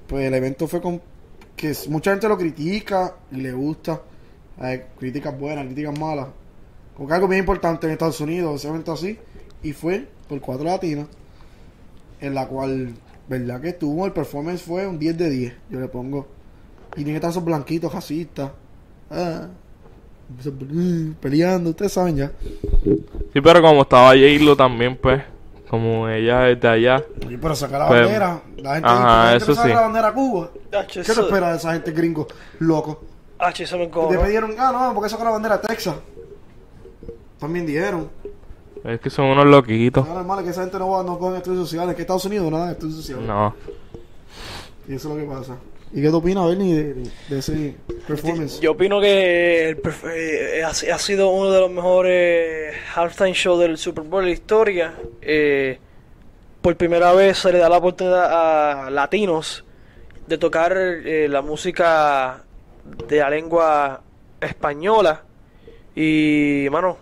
pues 0.06 0.26
el 0.26 0.34
evento 0.34 0.66
fue 0.66 0.80
con 0.80 1.00
que 1.56 1.74
mucha 1.88 2.10
gente 2.10 2.28
lo 2.28 2.36
critica 2.36 3.14
y 3.32 3.36
le 3.36 3.52
gusta, 3.52 4.02
hay 4.58 4.82
críticas 4.98 5.38
buenas, 5.38 5.64
críticas 5.66 5.98
malas, 5.98 6.28
como 6.94 7.08
que 7.08 7.14
algo 7.14 7.28
bien 7.28 7.40
importante 7.40 7.86
en 7.86 7.92
Estados 7.92 8.20
Unidos, 8.20 8.56
ese 8.56 8.68
evento 8.68 8.92
así, 8.92 9.18
y 9.62 9.72
fue 9.72 10.06
por 10.28 10.40
cuatro 10.40 10.64
latinas, 10.64 11.06
en 12.20 12.34
la 12.34 12.46
cual, 12.46 12.94
verdad 13.28 13.60
que 13.60 13.72
tuvo, 13.72 14.06
el 14.06 14.12
performance 14.12 14.62
fue 14.62 14.86
un 14.86 14.98
10 14.98 15.16
de 15.16 15.30
10, 15.30 15.54
yo 15.70 15.80
le 15.80 15.88
pongo, 15.88 16.26
y 16.92 16.96
tiene 16.96 17.12
que 17.12 17.16
estar 17.16 17.30
esos 17.30 17.44
blanquitos 17.44 17.92
racistas, 17.92 18.50
ah, 19.10 19.48
peleando, 21.20 21.70
ustedes 21.70 21.92
saben 21.92 22.16
ya. 22.16 22.32
Sí, 23.32 23.40
pero 23.40 23.62
como 23.62 23.82
estaba 23.82 24.10
J-Lo 24.10 24.56
también, 24.56 24.96
pues, 24.96 25.22
como 25.68 26.08
ella 26.08 26.48
es 26.50 26.60
de 26.60 26.68
allá. 26.68 27.04
Oye, 27.26 27.38
pero 27.38 27.54
sacar 27.54 27.80
la 27.80 27.88
Pues, 27.88 28.00
bandera, 28.02 28.42
la 28.58 28.74
gente, 28.74 28.88
ajá, 28.88 29.24
la 29.24 29.30
gente 29.30 29.36
eso 29.44 29.46
no 29.52 29.54
saca 29.56 29.68
sí. 29.68 29.74
la 29.74 29.80
bandera 29.80 30.08
a 30.08 30.12
Cuba. 30.14 30.50
H, 30.72 31.02
¿Qué 31.02 31.12
te 31.12 31.20
espera 31.20 31.50
de 31.50 31.56
esa 31.56 31.72
gente 31.72 31.90
gringo 31.92 32.26
loco? 32.60 33.04
H, 33.38 33.64
eso 33.64 33.76
me 33.78 33.84
Y 33.84 33.88
te 33.88 34.18
pidieron, 34.18 34.54
ah, 34.58 34.72
no, 34.72 34.94
porque 34.94 35.08
saca 35.10 35.24
la 35.24 35.30
bandera 35.30 35.56
a 35.56 35.60
Texas. 35.60 35.94
También 37.38 37.66
dijeron. 37.66 38.08
Es 38.84 39.00
que 39.00 39.10
son 39.10 39.26
unos 39.26 39.46
loquitos. 39.46 40.04
No 40.04 40.12
es 40.12 40.16
normal 40.18 40.44
que 40.44 40.50
esa 40.50 40.62
gente 40.62 40.78
no 40.78 40.90
va 40.90 41.02
no 41.02 41.18
coge 41.18 41.38
estudios 41.38 41.68
sociales. 41.68 41.94
Que 41.96 42.02
Estados 42.02 42.24
Unidos 42.24 42.50
no 42.50 42.58
dan 42.58 42.70
estudios 42.70 42.96
sociales. 42.96 43.26
No. 43.26 43.54
Y 44.88 44.94
eso 44.94 45.08
es 45.10 45.14
lo 45.16 45.20
que 45.20 45.28
pasa. 45.38 45.56
¿Y 45.92 46.02
qué 46.02 46.10
tú 46.10 46.16
opinas, 46.16 46.46
Bernie, 46.48 46.74
de, 47.28 47.38
ese 47.38 47.74
performance? 48.06 48.60
Yo 48.60 48.72
opino 48.72 49.00
que 49.00 49.70
eh, 49.70 50.62
ha, 50.64 50.98
sido 50.98 51.30
uno 51.30 51.50
de 51.50 51.60
los 51.60 51.70
mejores 51.70 52.74
halftime 52.94 53.32
shows 53.32 53.60
del 53.60 53.78
Super 53.78 54.04
Bowl 54.04 54.22
de 54.22 54.30
la 54.30 54.34
historia. 54.34 54.94
Eh, 55.22 55.78
por 56.60 56.76
primera 56.76 57.12
vez 57.12 57.38
se 57.38 57.52
le 57.52 57.58
da 57.58 57.68
la 57.68 57.78
oportunidad 57.78 58.86
a 58.86 58.90
latinos 58.90 59.64
de 60.26 60.38
tocar 60.38 60.76
eh, 60.76 61.28
la 61.28 61.40
música 61.40 62.44
de 63.08 63.18
la 63.18 63.30
lengua 63.30 64.02
española. 64.40 65.22
Y, 65.94 66.66
mano, 66.70 66.98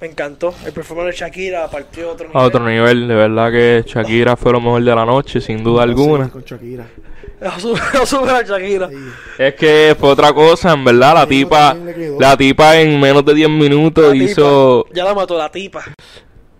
me 0.00 0.06
encantó. 0.06 0.54
El 0.64 0.72
performance 0.72 1.12
de 1.14 1.16
Shakira 1.18 1.68
partió 1.68 2.10
a 2.10 2.12
otro 2.12 2.26
nivel. 2.28 2.42
A 2.42 2.44
otro 2.46 2.66
nivel, 2.68 3.08
de 3.08 3.14
verdad 3.14 3.50
que 3.50 3.84
Shakira 3.86 4.36
fue 4.36 4.52
lo 4.52 4.60
mejor 4.60 4.82
de 4.82 4.94
la 4.94 5.04
noche, 5.04 5.40
sin 5.40 5.62
duda 5.62 5.82
alguna. 5.82 6.28
Con 6.28 6.42
Shakira. 6.42 6.86
A. 7.42 7.58
Sí. 7.58 8.96
Es 9.38 9.54
que 9.54 9.96
fue 9.98 10.10
otra 10.10 10.30
cosa, 10.34 10.72
en 10.74 10.84
verdad, 10.84 11.14
la 11.14 11.26
tipa, 11.26 11.74
la 12.18 12.36
tipa 12.36 12.78
en 12.78 13.00
menos 13.00 13.24
de 13.24 13.32
10 13.34 13.48
minutos 13.48 14.04
La 14.04 14.12
tipa. 14.12 14.24
hizo 14.24 14.86
Ya 14.92 15.04
la 15.04 15.14
mató 15.14 15.38
la 15.38 15.50
tipa. 15.50 15.82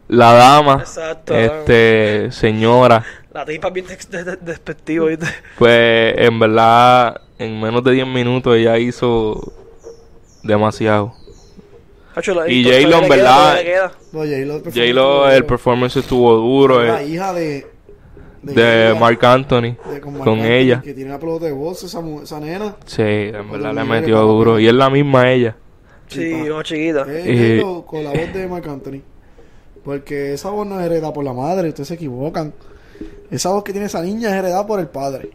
la 0.08 0.32
dama, 0.32 0.78
Exacto. 0.80 1.34
este, 1.34 2.32
señora, 2.32 3.04
La 3.34 3.44
tipa 3.44 3.68
es 3.68 3.74
bien 3.74 3.86
de- 3.86 4.24
de- 4.24 4.36
despectiva, 4.36 5.06
¿viste? 5.06 5.26
pues 5.58 6.14
en 6.16 6.38
verdad, 6.38 7.20
en 7.38 7.60
menos 7.60 7.84
de 7.84 7.92
10 7.92 8.06
minutos 8.06 8.56
ella 8.56 8.78
hizo 8.78 9.52
demasiado. 10.42 11.12
La- 12.28 12.48
Y 12.50 12.64
J-Lo, 12.64 13.02
en 13.02 13.08
verdad. 13.08 13.60
No, 14.12 14.20
J-Lo, 14.20 14.56
el 14.56 14.62
performance 14.64 14.70
estuvo 14.70 15.28
el 15.30 15.44
performance 15.44 15.96
estuvo 15.96 16.34
duro, 16.36 16.82
La 16.82 17.02
eh, 17.02 17.08
hija 17.08 17.32
de... 17.32 17.66
de 18.42 18.88
ella, 18.90 18.98
Mark 18.98 19.24
Anthony, 19.24 19.60
de- 19.62 20.00
con, 20.00 20.12
Marc 20.14 20.24
con 20.24 20.38
Anthony, 20.40 20.52
ella. 20.52 20.80
Que 20.82 20.94
tiene 20.94 21.10
una 21.10 21.18
pelota 21.18 21.46
de 21.46 21.52
voz 21.52 21.82
esa, 21.82 22.00
mu- 22.00 22.22
esa 22.22 22.38
nena. 22.40 22.76
Sí, 22.86 23.02
en 23.02 23.50
verdad 23.50 23.74
le 23.74 23.84
metió 23.84 24.20
duro. 24.22 24.58
Y 24.60 24.66
es 24.68 24.74
la 24.74 24.88
misma 24.90 25.30
ella. 25.30 25.56
Sí, 26.08 26.34
más 26.50 26.64
chiquita. 26.64 27.04
Eh, 27.08 27.58
Eh. 27.60 27.62
Con 27.86 28.04
la 28.04 28.10
voz 28.10 28.32
de 28.34 28.46
Marc 28.48 28.66
Anthony. 28.66 29.00
Porque 29.84 30.34
esa 30.34 30.50
voz 30.50 30.66
no 30.66 30.78
es 30.80 30.86
heredada 30.86 31.12
por 31.12 31.24
la 31.24 31.32
madre, 31.32 31.68
ustedes 31.68 31.88
se 31.88 31.94
equivocan. 31.94 32.52
Esa 33.30 33.50
voz 33.50 33.62
que 33.64 33.72
tiene 33.72 33.86
esa 33.86 34.02
niña 34.02 34.28
es 34.30 34.34
heredada 34.34 34.66
por 34.66 34.78
el 34.80 34.88
padre. 34.88 35.30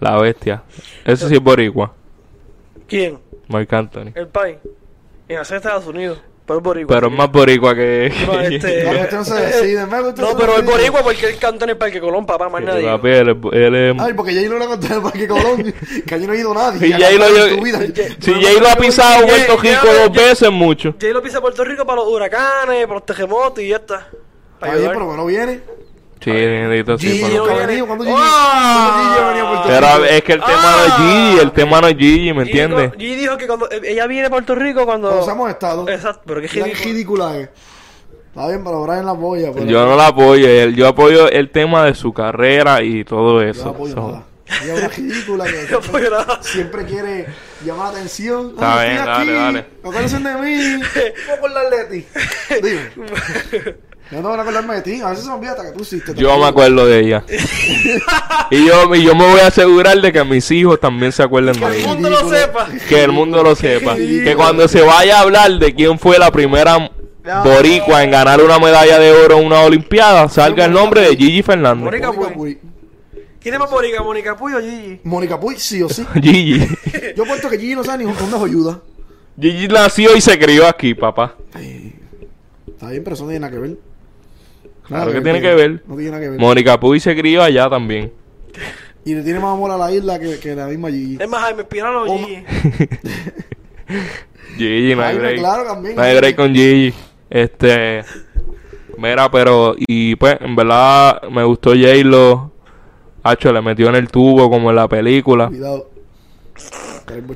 La 0.00 0.18
bestia. 0.20 0.62
Ese 1.04 1.28
sí 1.28 1.34
es 1.34 1.40
boricua. 1.42 1.92
¿Quién? 2.86 3.18
Mark 3.48 3.72
Anthony. 3.74 4.10
El 4.14 4.28
país. 4.28 4.56
En 5.28 5.38
hacer 5.38 5.58
Estados 5.58 5.86
Unidos. 5.86 6.18
Pero 6.46 6.60
es 6.60 6.64
boricua. 6.64 6.96
Pero 6.96 7.08
es 7.08 7.12
más 7.12 7.30
boricua 7.30 7.74
que... 7.74 8.10
No, 8.26 8.40
este- 8.40 8.84
No, 8.84 9.18
no 9.18 9.24
se 9.24 9.34
decide, 9.34 9.86
No, 9.86 10.34
pero 10.38 10.56
es 10.56 10.64
boricua 10.64 11.02
porque 11.02 11.26
él 11.26 11.36
canta 11.38 11.64
en 11.66 11.70
el 11.72 11.76
Parque 11.76 12.00
Colón, 12.00 12.24
papá, 12.24 12.48
más 12.48 12.62
nadie. 12.62 12.84
papi, 12.86 13.08
él, 13.08 13.28
es- 13.28 13.52
él 13.52 13.74
es- 13.74 13.96
Ay, 14.00 14.14
porque 14.14 14.32
J-Lo 14.34 14.58
le 14.58 14.64
contó 14.66 14.86
en 14.86 14.92
el 14.94 15.02
Parque 15.02 15.28
Colón 15.28 15.74
que 16.06 16.14
allí 16.14 16.26
no 16.26 16.32
ha 16.32 16.36
ido 16.36 16.54
nadie. 16.54 16.88
Y 16.88 16.92
En 16.92 16.98
yo- 16.98 17.56
tu 17.56 17.62
vida. 17.62 17.80
Si 18.18 18.32
Jay 18.32 18.58
lo 18.60 18.68
ha 18.70 18.76
pisado 18.76 19.26
Jay- 19.26 19.44
Puerto 19.44 19.58
Jay- 19.58 19.70
Rico 19.74 19.86
Jay- 19.88 19.98
dos 20.08 20.12
veces, 20.16 20.50
mucho. 20.50 20.94
Jay 20.98 21.12
lo 21.12 21.22
pisa 21.22 21.36
a 21.36 21.40
Puerto 21.42 21.62
Rico 21.64 21.84
para 21.84 21.96
los 21.96 22.08
huracanes, 22.08 22.86
para 22.86 22.94
los 22.94 23.04
terremotos 23.04 23.62
y 23.62 23.68
ya 23.68 23.76
está. 23.76 24.08
Para 24.58 24.72
ayudar. 24.72 24.92
pero 24.94 25.04
bueno, 25.06 25.26
viene. 25.26 25.60
Sí, 26.20 26.30
bendito, 26.30 26.98
sí. 26.98 27.08
Gigi 27.12 27.24
ha 27.36 27.42
viene. 27.42 27.66
venido. 27.66 27.86
¿Cuándo 27.86 28.04
Gigi? 28.04 28.16
¡Ah! 28.18 28.90
¿Cuándo 28.90 29.14
Gigi 29.14 29.26
venido 29.28 29.46
a 29.46 29.50
Puerto 29.50 29.68
Pero 29.68 29.86
Rico? 30.02 30.04
es 30.14 30.22
que 30.22 30.32
el 30.32 30.40
tema 30.40 30.76
no 30.76 30.84
es 30.84 30.92
Ah. 30.92 30.96
Gigi, 30.98 31.38
el 31.40 31.52
tema 31.52 31.80
no 31.80 31.88
es 31.88 31.96
Gigi, 31.96 32.32
¿me 32.32 32.44
Gigi 32.44 32.58
entiendes? 32.60 32.92
Gigi 32.98 33.14
dijo 33.16 33.36
que 33.36 33.46
cuando 33.46 33.70
eh, 33.70 33.80
ella 33.84 34.06
viene 34.06 34.26
a 34.26 34.30
Puerto 34.30 34.54
Rico 34.54 34.84
cuando... 34.84 35.08
Cuando 35.10 35.32
hemos 35.32 35.50
estado. 35.50 35.88
Exacto, 35.88 36.22
pero 36.26 36.40
qué 36.40 36.48
ridículo. 36.48 36.84
ridícula 36.84 37.36
es. 37.38 37.48
Está 38.28 38.48
bien, 38.48 38.62
pero 38.62 38.82
Brian 38.82 39.06
la 39.06 39.12
apoya. 39.12 39.50
Pero 39.52 39.64
Yo 39.66 39.84
no 39.86 39.96
la 39.96 40.06
apoyo, 40.08 40.48
yo 40.70 40.86
apoyo 40.88 41.28
el 41.28 41.50
tema 41.50 41.84
de 41.84 41.94
su 41.94 42.12
carrera 42.12 42.82
y 42.82 43.04
todo 43.04 43.42
Yo 43.42 43.48
eso. 43.48 43.68
apoyo 43.70 43.94
So, 43.94 44.06
nada. 44.08 44.22
Ella 44.62 44.74
es 44.74 44.78
una 44.80 44.88
ridícula 44.88 45.44
que 45.44 45.50
No 45.62 45.66
siempre, 45.68 45.76
apoyo 45.88 46.10
nada. 46.10 46.42
siempre 46.42 46.84
quiere 46.86 47.26
llamar 47.64 47.92
la 47.92 47.98
atención. 47.98 48.50
Está 48.54 48.82
bien, 48.82 48.96
estoy 48.96 49.06
dale, 49.06 49.20
aquí. 49.32 49.40
dale. 49.40 49.66
Acuérdense 49.82 50.18
de 50.20 50.34
mí. 50.36 50.82
Voy 51.28 51.38
por 51.40 51.50
la 51.50 51.60
Atleti. 51.60 52.06
Dime. 52.62 53.76
Yo 54.10 54.22
no 54.22 54.30
voy 54.30 54.38
a 54.38 54.42
acordarme 54.42 54.74
de 54.76 54.82
ti. 54.82 55.00
A 55.02 55.10
veces 55.10 55.24
se 55.24 55.30
me 55.30 55.36
olvida 55.36 55.50
hasta 55.50 55.64
que 55.64 55.72
tú 55.72 55.82
hiciste. 55.82 56.14
te 56.14 56.20
Yo 56.20 56.38
me 56.38 56.46
acuerdo 56.46 56.86
de 56.86 57.00
ella. 57.00 57.24
y 58.50 58.66
yo, 58.66 58.94
y 58.94 59.02
yo 59.02 59.14
me 59.14 59.26
voy 59.30 59.40
a 59.40 59.48
asegurar 59.48 60.00
de 60.00 60.12
que 60.12 60.24
mis 60.24 60.50
hijos 60.50 60.80
también 60.80 61.12
se 61.12 61.22
acuerden 61.22 61.54
Que 61.54 61.60
de 61.60 61.66
el 61.66 61.74
ella. 61.82 61.88
mundo 61.92 62.10
lo 62.10 62.30
sepa. 62.30 62.68
Que 62.88 63.04
el 63.04 63.12
mundo 63.12 63.42
lo 63.42 63.54
sepa. 63.54 63.96
Que 63.96 64.34
cuando 64.34 64.66
se 64.66 64.80
vaya 64.80 65.18
a 65.18 65.20
hablar 65.22 65.58
de 65.58 65.74
quién 65.74 65.98
fue 65.98 66.18
la 66.18 66.30
primera 66.30 66.90
boricua 67.44 68.02
en 68.02 68.10
ganar 68.10 68.40
una 68.42 68.58
medalla 68.58 68.98
de 68.98 69.12
oro 69.12 69.38
en 69.38 69.46
una 69.46 69.60
olimpiada, 69.60 70.28
salga 70.30 70.64
el 70.64 70.72
nombre 70.72 71.02
de 71.02 71.14
Gigi 71.16 71.42
Fernández. 71.42 71.84
Mónica 71.84 72.10
Mónica 72.10 72.34
Puy. 72.34 72.58
¿Quién 73.40 73.54
es 73.54 73.60
más 73.60 73.70
Mónica? 73.70 74.02
¿Mónica 74.02 74.36
Puy 74.36 74.52
o 74.54 74.60
Gigi? 74.60 75.00
Mónica 75.04 75.38
Puy, 75.38 75.56
sí 75.58 75.82
o 75.82 75.88
sí. 75.90 76.06
Gigi. 76.14 76.66
Yo 77.14 77.24
puesto 77.24 77.50
que 77.50 77.58
Gigi 77.58 77.74
no 77.74 77.84
sabe 77.84 78.04
ni 78.04 78.12
dónde 78.12 78.36
ayuda. 78.36 78.80
Gigi 79.38 79.68
nació 79.68 80.16
y 80.16 80.22
se 80.22 80.38
crió 80.38 80.66
aquí, 80.66 80.94
papá. 80.94 81.34
Está 82.66 82.88
bien, 82.90 83.04
pero 83.04 83.14
eso 83.14 83.24
no 83.24 83.30
tiene 83.30 83.40
nada 83.40 83.52
que 83.52 83.58
ver. 83.58 83.76
Claro 84.88 85.12
que 85.12 85.20
tiene 85.20 85.40
que 85.40 85.54
ver. 85.54 85.82
No 85.86 85.94
tiene 85.96 86.10
nada 86.10 86.22
que 86.22 86.30
ver. 86.30 86.40
Mónica 86.40 86.80
Puy 86.80 86.98
se 87.00 87.14
crió 87.16 87.42
allá 87.42 87.68
también. 87.68 88.12
y 89.04 89.14
le 89.14 89.22
tiene 89.22 89.38
más 89.38 89.52
amor 89.52 89.70
a 89.70 89.76
la 89.76 89.92
isla 89.92 90.18
que, 90.18 90.38
que 90.38 90.54
la 90.54 90.66
misma 90.66 90.90
Gigi. 90.90 91.18
Es 91.20 91.28
más 91.28 91.42
Jaime 91.42 91.62
Espinal 91.62 91.96
o 91.96 92.04
Gigi. 92.06 92.44
Gigi, 94.56 94.94
no 94.94 95.02
hay 95.02 95.08
Jaime, 95.08 95.18
break. 95.20 95.38
claro, 95.38 95.64
también. 95.64 95.96
No 95.96 96.02
hay 96.02 96.16
break 96.16 96.36
con 96.36 96.54
Gigi. 96.54 96.94
Este. 97.30 98.02
Mira, 98.96 99.30
pero. 99.30 99.74
Y 99.78 100.16
pues, 100.16 100.36
en 100.40 100.56
verdad, 100.56 101.22
me 101.30 101.44
gustó 101.44 101.70
J-Lo. 101.70 102.50
Hacho, 103.22 103.52
le 103.52 103.60
metió 103.60 103.88
en 103.88 103.96
el 103.96 104.08
tubo 104.08 104.48
como 104.50 104.70
en 104.70 104.76
la 104.76 104.88
película. 104.88 105.48
Cuidado. 105.48 105.90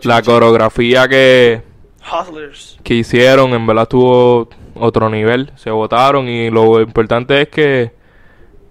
La 0.02 0.22
coreografía 0.22 1.08
que, 1.08 1.62
Hustlers. 2.00 2.78
que 2.82 2.94
hicieron, 2.94 3.52
en 3.54 3.66
verdad, 3.66 3.88
tuvo 3.88 4.48
otro 4.74 5.08
nivel. 5.10 5.52
Se 5.56 5.70
votaron 5.70 6.28
y 6.28 6.50
lo 6.50 6.80
importante 6.80 7.42
es 7.42 7.48
que 7.48 7.92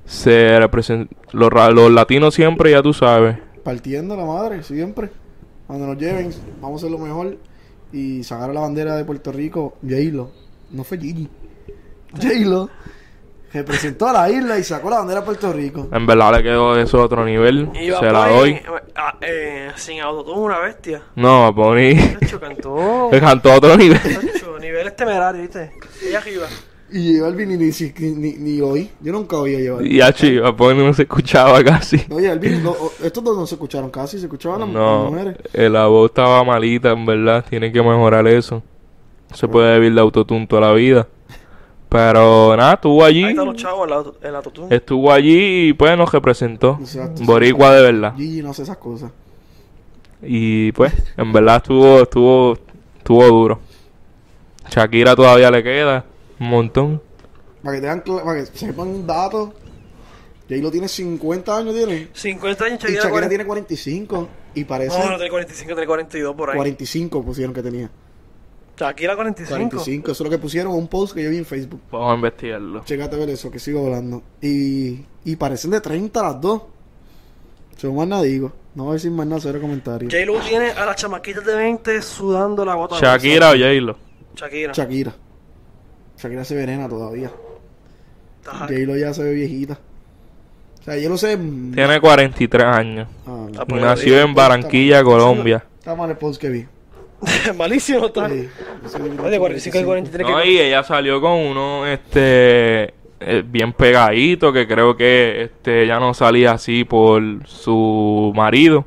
se 0.05 0.59
los, 0.59 1.51
los 1.73 1.91
latinos 1.91 2.33
siempre, 2.33 2.71
ya 2.71 2.81
tú 2.81 2.93
sabes. 2.93 3.37
Partiendo 3.63 4.15
la 4.15 4.25
madre, 4.25 4.63
siempre. 4.63 5.09
Cuando 5.67 5.87
nos 5.87 5.97
lleven, 5.97 6.31
vamos 6.61 6.81
a 6.83 6.87
hacer 6.87 6.99
lo 6.99 7.03
mejor. 7.03 7.37
Y 7.93 8.23
sacar 8.23 8.53
la 8.53 8.61
bandera 8.61 8.95
de 8.95 9.05
Puerto 9.05 9.31
Rico, 9.31 9.77
J-Lo. 9.81 10.31
No 10.71 10.83
fue 10.83 10.97
Gigi. 10.97 11.29
J-Lo. 12.13 12.69
Representó 13.53 14.07
a 14.07 14.13
la 14.13 14.29
isla 14.29 14.57
y 14.57 14.63
sacó 14.63 14.89
la 14.89 14.99
bandera 14.99 15.19
de 15.19 15.25
Puerto 15.25 15.51
Rico. 15.51 15.89
En 15.91 16.05
verdad 16.05 16.37
le 16.37 16.43
quedó 16.43 16.77
eso 16.77 17.01
a 17.01 17.05
otro 17.05 17.25
nivel. 17.25 17.69
Se 17.73 18.11
la 18.11 18.29
doy. 18.29 18.51
eh, 18.51 18.63
ah, 18.95 19.17
eh, 19.19 19.71
sin 19.75 19.99
autotune, 19.99 20.39
una 20.39 20.59
bestia. 20.59 21.01
No, 21.17 21.53
Chacho, 22.19 22.39
cantó. 22.39 23.09
le 23.11 23.19
cantó 23.19 23.51
a 23.51 23.55
otro 23.57 23.75
nivel. 23.75 23.99
Niveles 24.61 24.95
temerarios, 24.95 25.41
¿viste? 25.43 25.71
Y 26.09 26.13
arriba. 26.15 26.47
Y 26.93 27.17
J 27.17 27.23
Balvin 27.25 27.49
ni, 27.49 27.57
ni, 27.57 27.71
si- 27.71 27.93
ni, 27.97 28.33
ni 28.33 28.59
hoy. 28.61 28.89
Yo 29.01 29.13
nunca 29.13 29.37
oí 29.37 29.55
a 29.55 29.59
J 29.59 29.71
Balvin. 29.75 29.91
Y 29.95 30.01
achi, 30.01 30.39
Bad 30.39 30.53
Bunny 30.55 30.83
no 30.83 30.93
se 30.93 31.03
escuchaba 31.03 31.63
casi. 31.63 32.01
Oye, 32.09 32.27
Balvin, 32.29 32.61
no, 32.63 32.71
o- 32.71 32.91
estos 33.03 33.23
dos 33.23 33.37
no 33.37 33.47
se 33.47 33.55
escucharon 33.55 33.89
casi, 33.89 34.17
se 34.19 34.25
escuchaban 34.25 34.59
las, 34.61 34.69
las 34.69 34.75
No, 34.77 35.05
mujeres. 35.11 35.35
eh, 35.53 35.69
la 35.69 35.87
voz 35.87 36.09
estaba 36.11 36.43
malita, 36.43 36.91
en 36.91 37.05
verdad. 37.05 37.45
Tiene 37.49 37.71
que 37.71 37.81
mejorar 37.81 38.27
eso. 38.27 38.61
No 39.29 39.35
se 39.37 39.47
puede 39.47 39.75
vivir 39.79 39.93
de 39.95 40.01
autotune 40.01 40.45
toda 40.47 40.61
la 40.67 40.73
vida. 40.73 41.07
Pero 41.87 42.55
nada, 42.55 42.73
estuvo 42.73 43.03
allí. 43.03 43.23
Ahí 43.23 43.31
están 43.31 43.45
los 43.45 43.55
chavos, 43.55 43.85
el, 43.87 43.93
auto, 43.93 44.15
el 44.21 44.35
autotune. 44.35 44.75
Estuvo 44.75 45.11
allí 45.11 45.69
y 45.69 45.73
pues 45.73 45.97
nos 45.97 46.11
representó. 46.11 46.77
Exacto. 46.79 47.23
Boricua 47.25 47.73
de 47.73 47.81
verdad. 47.81 48.15
Gigi 48.15 48.41
no 48.41 48.51
hace 48.51 48.63
esas 48.63 48.77
cosas. 48.77 49.11
Y 50.21 50.71
pues, 50.73 50.93
en 51.17 51.33
verdad 51.33 51.57
estuvo, 51.57 52.01
estuvo, 52.01 52.57
estuvo 52.97 53.25
duro. 53.27 53.59
Shakira 54.71 55.15
todavía 55.15 55.51
le 55.51 55.61
queda 55.61 56.05
un 56.39 56.49
montón. 56.49 57.01
Para 57.61 57.75
que 57.75 57.81
tengan 57.81 58.01
para 58.01 58.39
que 58.39 58.45
sepan 58.45 58.87
un 58.87 59.05
dato. 59.05 59.53
J 60.49 60.61
lo 60.61 60.71
tiene 60.71 60.87
50 60.87 61.57
años, 61.57 61.75
tiene. 61.75 62.07
50 62.13 62.65
años, 62.65 62.79
Y 62.79 62.81
Shakira. 62.81 63.01
Shakira 63.03 63.11
40. 63.11 63.29
tiene 63.29 63.45
45. 63.45 64.29
Y 64.55 64.63
parece 64.65 64.97
No, 64.99 65.11
no 65.11 65.15
tiene 65.15 65.29
45, 65.29 65.73
tiene 65.73 65.87
42 65.87 66.35
por 66.35 66.49
ahí. 66.49 66.55
45 66.57 67.23
pusieron 67.23 67.53
que 67.53 67.61
tenía. 67.63 67.89
Shakira 68.77 69.15
45. 69.15 69.69
45, 69.69 70.11
eso 70.11 70.23
es 70.23 70.29
lo 70.29 70.31
que 70.31 70.41
pusieron 70.41 70.73
en 70.73 70.79
un 70.79 70.87
post 70.87 71.13
que 71.13 71.23
yo 71.23 71.29
vi 71.29 71.37
en 71.37 71.45
Facebook. 71.45 71.81
Vamos 71.91 72.11
a 72.11 72.15
investigarlo. 72.15 72.83
Checate 72.83 73.15
a 73.15 73.19
ver 73.19 73.29
eso, 73.29 73.51
que 73.51 73.59
sigo 73.59 73.85
hablando. 73.85 74.23
Y, 74.41 75.05
y 75.23 75.35
parecen 75.35 75.71
de 75.71 75.81
30 75.81 76.23
las 76.23 76.41
dos. 76.41 76.63
Yo 77.79 77.93
más 77.93 78.07
nada 78.07 78.23
digo. 78.23 78.51
No 78.73 78.85
voy 78.85 78.91
a 78.91 78.93
decir 78.95 79.11
más 79.11 79.27
nada 79.27 79.41
sobre 79.41 79.59
comentarios. 79.59 80.11
J-Lo 80.13 80.39
tiene 80.39 80.71
a 80.71 80.85
las 80.85 80.95
chamaquitas 80.95 81.45
de 81.45 81.55
20 81.55 82.01
sudando 82.01 82.65
la 82.65 82.75
gota. 82.75 82.95
de 82.95 83.01
Shakira 83.01 83.49
o 83.49 83.53
J-Lo. 83.53 84.10
Shakira. 84.35 84.73
Shakira. 84.73 85.13
Shakira 86.17 86.43
se 86.45 86.55
venena 86.55 86.87
todavía. 86.89 87.31
J-Lo 88.45 88.97
ya 88.97 89.13
se 89.13 89.23
ve 89.23 89.33
viejita. 89.33 89.77
O 90.79 90.83
sea, 90.83 90.97
yo 90.97 91.09
lo 91.09 91.17
sé. 91.17 91.37
mm, 91.37 91.73
Tiene 91.73 91.99
43 92.01 92.65
años. 92.65 93.07
ah, 93.27 93.47
Ah, 93.59 93.65
pues, 93.67 93.81
Nació 93.81 94.17
eh, 94.17 94.21
en 94.23 94.33
Barranquilla, 94.33 95.03
Colombia. 95.03 95.63
Está 95.77 95.95
mal 95.95 96.09
el 96.09 96.17
post 96.17 96.41
que 96.41 96.49
vi. 96.49 96.65
Malísimo 97.55 98.07
está. 98.07 98.27
Sí, 98.29 98.49
Oye, 99.23 99.37
45 99.37 99.79
y 99.79 99.83
43 99.83 100.27
No, 100.27 100.43
y 100.43 100.57
ella 100.59 100.83
salió 100.83 101.21
con 101.21 101.33
uno, 101.33 101.85
este, 101.85 102.95
eh, 103.19 103.43
bien 103.45 103.73
pegadito, 103.73 104.51
que 104.51 104.67
creo 104.67 104.97
que, 104.97 105.43
este, 105.43 105.83
ella 105.83 105.99
no 105.99 106.15
salía 106.15 106.53
así 106.53 106.83
por 106.83 107.21
su 107.47 108.31
marido. 108.35 108.85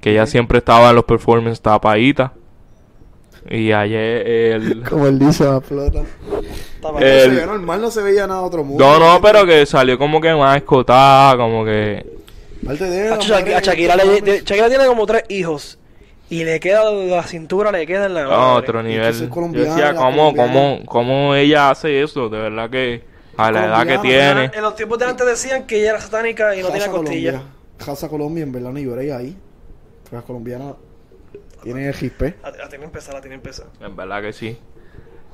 Que 0.00 0.12
ella 0.12 0.26
siempre 0.26 0.58
estaba 0.58 0.90
en 0.90 0.96
los 0.96 1.04
performances 1.04 1.60
tapadita. 1.60 2.32
Y 3.50 3.72
ayer 3.72 4.26
el... 4.26 4.82
Como 4.88 5.06
él 5.06 5.18
dice, 5.18 5.44
la 5.44 5.60
flota. 5.60 6.02
No 6.82 6.98
se 6.98 7.24
El- 7.24 7.30
veía 7.32 7.46
normal, 7.46 7.80
no 7.80 7.90
se 7.90 8.02
veía 8.02 8.26
nada 8.26 8.42
otro 8.42 8.62
mundo. 8.64 8.84
No, 8.84 8.98
no, 8.98 9.20
pero 9.20 9.44
que 9.44 9.66
salió 9.66 9.98
como 9.98 10.20
que 10.20 10.32
más 10.34 10.56
escotada, 10.58 11.36
como 11.36 11.64
que... 11.64 12.06
Aparte 12.62 12.84
de 12.84 13.08
A 13.08 13.18
Shakira, 13.18 13.58
a 13.58 13.60
Shakira, 13.60 13.96
le- 13.96 14.20
de- 14.20 14.38
Shakira 14.44 14.68
tiene 14.68 14.86
como 14.86 15.04
tres 15.06 15.24
hijos. 15.28 15.78
Y 16.28 16.42
le 16.44 16.58
queda 16.58 16.90
la 16.90 17.22
cintura, 17.22 17.70
le 17.70 17.86
queda 17.86 18.06
en 18.06 18.14
la. 18.14 18.24
madre. 18.26 18.36
otro 18.58 18.82
nivel. 18.82 19.14
Yo 19.14 19.30
colombiana, 19.30 19.70
decía, 19.76 19.94
¿cómo, 19.94 20.34
cómo, 20.34 20.80
¿cómo 20.84 21.34
ella 21.36 21.70
hace 21.70 22.02
eso? 22.02 22.28
De 22.28 22.38
verdad 22.38 22.68
que 22.68 23.04
a 23.36 23.52
la 23.52 23.66
edad 23.66 23.86
que 23.86 23.98
tiene... 23.98 24.50
En 24.52 24.62
los 24.62 24.74
tiempos 24.74 24.98
de 24.98 25.04
antes 25.04 25.24
decían 25.24 25.66
que 25.68 25.78
ella 25.80 25.90
era 25.90 26.00
satánica 26.00 26.56
y 26.56 26.62
no 26.62 26.68
tenía 26.68 26.90
costillas. 26.90 27.34
Colombia. 27.36 27.84
Casa 27.84 28.08
Colombia, 28.08 28.42
en 28.42 28.50
verdad, 28.52 28.70
no 28.72 28.78
lloré 28.80 29.12
ahí. 29.12 29.36
Las 30.10 30.24
colombianas 30.24 30.74
tienen 31.66 31.86
el 31.86 31.94
gispe. 31.94 32.34
La, 32.42 32.50
la 32.50 32.68
tiene 32.68 32.84
empezar, 32.84 33.14
la 33.14 33.20
tiene 33.20 33.34
empezar. 33.36 33.66
En 33.80 33.94
verdad 33.94 34.22
que 34.22 34.32
sí. 34.32 34.58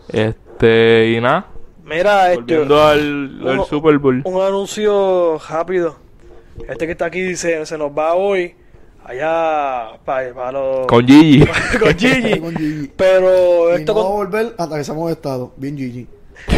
Este, 0.08 1.12
y 1.16 1.20
nada. 1.20 1.46
Mira, 1.84 2.32
este, 2.32 2.36
Volviendo 2.58 2.82
al, 2.82 3.48
al 3.48 3.64
Super 3.66 3.98
Bowl. 3.98 4.22
un 4.24 4.40
anuncio 4.40 5.38
rápido. 5.48 5.96
Este 6.68 6.86
que 6.86 6.92
está 6.92 7.06
aquí 7.06 7.20
dice, 7.20 7.64
se 7.66 7.78
nos 7.78 7.90
va 7.96 8.14
hoy 8.14 8.54
allá 9.04 9.98
para 10.04 10.52
los... 10.52 10.86
Con 10.86 11.06
Gigi. 11.06 11.44
con 11.80 11.98
Gigi. 11.98 12.38
Con 12.40 12.54
Gigi. 12.56 12.92
Pero 12.96 13.72
Y 13.72 13.80
esto 13.80 13.94
no 13.94 13.98
va 14.00 14.04
a 14.04 14.08
con- 14.08 14.16
volver 14.16 14.54
hasta 14.58 14.76
que 14.76 14.84
seamos 14.84 15.10
estado. 15.10 15.52
Bien 15.56 15.76
Gigi. 15.76 16.06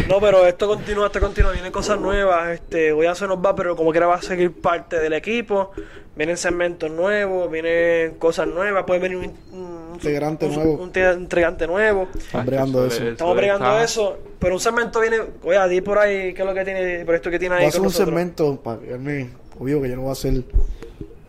No, 0.09 0.21
pero 0.21 0.47
esto 0.47 0.67
continúa, 0.69 1.07
esto 1.07 1.21
continúa, 1.21 1.53
vienen 1.53 1.73
cosas 1.73 1.99
nuevas, 2.01 2.51
este, 2.51 2.93
hoy 2.93 3.05
ya 3.07 3.15
se 3.15 3.27
nos 3.27 3.39
va, 3.39 3.55
pero 3.55 3.75
como 3.77 3.91
quiera 3.91 4.07
va 4.07 4.17
a 4.17 4.23
seguir 4.23 4.53
parte 4.61 4.99
del 4.99 5.13
equipo, 5.15 5.71
vienen 6.17 6.37
segmentos 6.37 6.91
nuevos, 6.91 7.51
vienen 7.51 8.15
cosas 8.19 8.47
nuevas, 8.49 8.85
puede 8.85 9.01
venir 9.01 9.19
un, 9.19 9.59
un- 9.59 9.85
Integrante 9.95 10.47
un- 10.47 10.55
nuevo. 10.57 10.73
un 10.83 10.91
te- 10.93 11.13
integrante 11.13 11.67
nuevo, 11.67 12.09
Están 12.17 12.45
bregando 12.47 12.85
eso. 12.87 13.03
estamos 13.09 13.37
bregando 13.37 13.79
eso, 13.79 14.19
pero 14.39 14.55
un 14.55 14.61
segmento 14.61 15.01
viene, 15.01 15.19
oye, 15.45 15.69
di 15.69 15.81
por 15.81 15.99
ahí, 15.99 16.35
¿qué 16.35 16.43
es 16.43 16.47
lo 16.49 16.53
que 16.55 16.65
tiene, 16.65 17.05
por 17.05 17.15
esto 17.15 17.31
que 17.31 17.39
tiene 17.39 17.55
Voy 17.55 17.61
ahí 17.61 17.67
a 17.67 17.69
hacer 17.69 17.79
con 17.81 17.87
un 17.87 17.93
nosotros? 17.93 18.09
segmento 18.09 18.57
para 18.63 18.79
verme. 18.79 19.31
Obvio 19.59 19.81
que 19.81 19.89
yo 19.89 19.95
no 19.97 20.03
voy 20.03 20.09
a 20.11 20.13
hacer. 20.13 20.43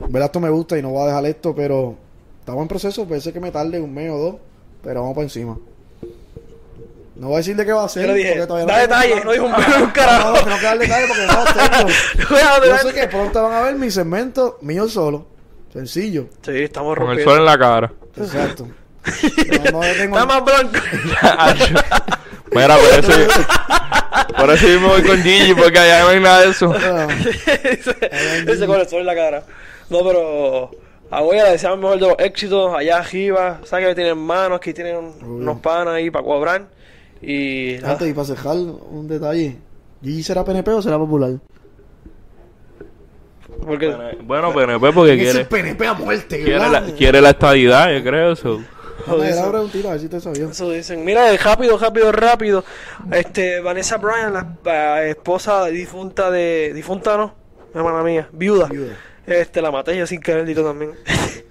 Verdad, 0.10 0.26
esto 0.26 0.39
me 0.39 0.50
gusta 0.50 0.78
y 0.78 0.82
no 0.82 0.89
voy 0.89 1.04
a 1.04 1.08
dejar 1.08 1.26
esto, 1.28 1.54
pero 1.56 1.96
estamos 2.39 2.62
en 2.63 2.68
proceso. 2.68 3.06
Puede 3.08 3.22
ser 3.22 3.34
que 3.34 3.39
me 3.39 3.52
tarde 3.52 3.80
un 3.80 3.94
mes 3.94 4.10
o 4.12 4.18
dos, 4.18 4.36
pero 4.84 5.02
vamos 5.02 5.13
para 5.15 5.26
encima. 5.26 5.58
No 7.15 7.28
voy 7.28 7.36
a 7.36 7.38
decir 7.38 7.56
de 7.56 7.65
qué 7.65 7.71
va 7.71 7.86
a 7.86 7.89
ser. 7.89 8.08
Yo 8.08 8.13
le 8.13 8.17
dije, 8.19 8.32
porque 8.34 8.47
todavía 8.47 8.88
da 8.88 8.88
nada. 8.88 9.23
no 9.23 9.32
dijo 9.32 9.45
un, 9.45 9.54
un 9.54 9.62
No, 9.82 9.93
carajo. 9.93 10.32
no, 10.34 10.43
tengo 10.43 10.58
que 10.58 10.63
dar 10.65 10.78
detalles 10.80 11.08
porque 11.08 11.25
no 11.28 11.43
tengo. 11.45 12.28
Cuidado, 12.28 12.65
Yo 12.84 12.89
sé 12.89 12.93
que 12.93 13.08
pronto 13.08 13.43
van 13.43 13.54
a 13.54 13.62
ver 13.62 13.75
mi 13.75 13.89
segmento 13.89 14.58
mío 14.62 14.89
solo. 14.89 15.25
Sencillo. 15.71 16.28
Sí, 16.43 16.51
estamos 16.63 16.95
Con 16.95 17.04
el 17.04 17.08
rompiendo. 17.08 17.32
sol 17.32 17.39
en 17.39 17.45
la 17.45 17.58
cara. 17.58 17.91
Exacto. 18.17 18.67
No, 19.71 19.82
no 19.82 19.93
tengo- 19.93 20.17
Está 20.17 20.25
más 20.25 20.43
blanco. 20.43 20.71
Mira, 22.51 22.75
por 22.78 22.99
eso, 22.99 23.12
por 24.38 24.49
eso 24.51 24.67
yo 24.67 24.80
me 24.82 24.88
voy 24.88 25.04
con 25.04 25.21
Gigi, 25.21 25.54
porque 25.54 25.78
allá 25.80 26.01
no 26.04 26.08
hay 26.10 26.19
nada 26.19 26.41
de 26.41 26.49
eso. 26.49 26.73
Ah, 26.73 27.08
Dice 27.15 27.95
dice 28.45 28.65
con 28.67 28.80
el 28.80 28.88
sol 28.88 29.01
en 29.01 29.06
la 29.06 29.15
cara. 29.15 29.43
No, 29.89 29.99
pero 30.04 30.71
a 31.12 31.21
Goya 31.21 31.43
le 31.45 31.51
deseamos 31.51 31.80
mejor 31.80 31.99
de 31.99 32.08
los 32.08 32.15
éxitos 32.19 32.73
allá 32.75 32.97
arriba. 32.97 33.60
Sabes 33.65 33.88
que 33.89 33.95
tienen 33.95 34.17
manos, 34.17 34.60
que 34.60 34.73
tienen 34.73 34.95
unos 35.23 35.60
panas 35.60 35.95
ahí 35.95 36.10
para 36.10 36.23
cobrar. 36.25 36.63
Y 37.26 37.84
Antes, 37.84 38.08
y 38.08 38.14
para 38.14 38.28
cerrar 38.28 38.56
un 38.56 39.08
detalle. 39.08 39.58
¿Gigi 40.04 40.22
será 40.22 40.44
PNP 40.44 40.72
o 40.72 40.82
será 40.82 40.98
popular? 40.98 41.40
porque 43.66 43.96
Bueno, 44.24 44.54
PNP 44.54 44.92
porque 44.94 45.18
quiere, 45.18 45.42
es 45.42 45.48
PNP 45.48 45.88
a 45.88 45.94
muerte, 45.94 46.44
quiere, 46.44 46.70
la, 46.70 46.84
quiere 46.94 47.22
la 47.22 47.32
estadidad, 47.32 47.92
yo 47.92 48.04
creo. 48.04 48.32
eso. 48.34 48.62
Dame 49.08 49.32
la 49.32 49.50
preguntita, 49.50 49.90
a 49.90 49.92
ver 49.92 50.02
si 50.02 50.08
te 50.08 50.20
sabía. 50.20 50.50
eso 50.50 50.70
dicen. 50.70 51.04
Mira, 51.04 51.32
eh, 51.32 51.38
rápido, 51.38 51.78
rápido, 51.78 52.12
rápido. 52.12 52.64
Este, 53.12 53.60
Vanessa 53.60 53.98
Bryan, 53.98 54.34
la, 54.34 54.56
la 54.64 55.06
esposa 55.06 55.66
difunta 55.66 56.32
de. 56.32 56.72
Difunta, 56.74 57.18
¿no? 57.18 57.34
Hermana 57.74 58.04
mía, 58.04 58.30
viuda. 58.32 58.68
Viuda. 58.68 58.96
Este, 59.28 59.62
la 59.62 59.72
maté 59.72 59.98
yo 59.98 60.08
sin 60.08 60.22
querer 60.22 60.46
dito 60.46 60.64
también. 60.64 60.92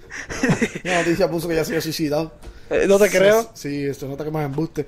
Una 0.85 0.99
noticia 0.99 1.29
puso 1.29 1.49
que 1.49 1.57
ya 1.57 1.65
se 1.65 1.73
había 1.73 1.81
suicidado. 1.81 2.33
Eh, 2.71 2.87
no 2.89 2.99
te 2.99 3.11
creo. 3.11 3.51
Sí, 3.55 3.87
esto 3.87 4.07
nota 4.09 4.25
que 4.25 4.31
más 4.31 4.47
embuste. 4.47 4.87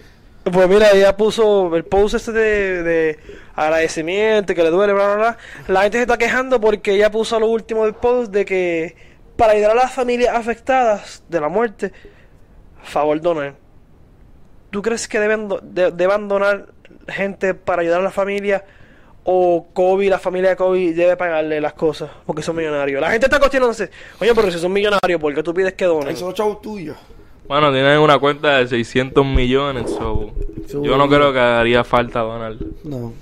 Pues 0.52 0.68
mira, 0.68 0.90
ella 0.92 1.16
puso 1.16 1.74
el 1.74 1.84
post 1.84 2.14
este 2.14 2.30
de, 2.32 2.82
de 2.84 3.18
agradecimiento, 3.54 4.54
que 4.54 4.62
le 4.62 4.70
duele, 4.70 4.92
bla, 4.92 5.06
bla, 5.06 5.16
bla. 5.16 5.38
La 5.66 5.82
gente 5.82 5.98
se 5.98 6.02
está 6.02 6.16
quejando 6.16 6.60
porque 6.60 6.92
ella 6.94 7.10
puso 7.10 7.40
lo 7.40 7.48
último 7.48 7.84
del 7.84 7.94
post 7.94 8.30
de 8.32 8.44
que 8.44 8.94
para 9.36 9.52
ayudar 9.54 9.72
a 9.72 9.74
las 9.74 9.92
familias 9.92 10.34
afectadas 10.36 11.24
de 11.28 11.40
la 11.40 11.48
muerte, 11.48 11.92
favor 12.84 13.20
donar. 13.20 13.54
¿Tú 14.70 14.82
crees 14.82 15.08
que 15.08 15.18
deben, 15.18 15.48
de- 15.62 15.90
deban 15.90 16.28
donar 16.28 16.66
gente 17.08 17.54
para 17.54 17.82
ayudar 17.82 18.00
a 18.00 18.04
la 18.04 18.10
familia? 18.12 18.64
¿O 19.24 19.66
Kobe, 19.72 20.08
la 20.08 20.20
familia 20.20 20.50
de 20.50 20.56
Kobe, 20.56 20.92
debe 20.92 21.16
pagarle 21.16 21.60
las 21.60 21.72
cosas 21.72 22.08
porque 22.24 22.42
son 22.42 22.54
millonarios? 22.54 23.00
La 23.00 23.10
gente 23.10 23.26
está 23.26 23.40
cuestionándose, 23.40 23.90
oye, 24.20 24.32
pero 24.32 24.48
si 24.52 24.58
son 24.60 24.72
millonarios, 24.72 25.20
¿por 25.20 25.34
qué 25.34 25.42
tú 25.42 25.52
pides 25.52 25.72
que 25.74 25.84
donen? 25.86 26.08
Ahí 26.08 26.16
son 26.16 26.32
chavos 26.32 26.60
tuyos. 26.62 26.96
Bueno, 27.48 27.72
tienen 27.72 27.98
una 27.98 28.18
cuenta 28.18 28.58
de 28.58 28.68
600 28.68 29.24
millones, 29.24 29.90
so, 29.90 30.30
Eso- 30.64 30.82
yo 30.82 30.96
no 30.96 31.08
creo 31.08 31.32
que 31.32 31.38
haría 31.38 31.84
falta 31.84 32.20
donar. 32.20 32.54
No. 32.84 33.12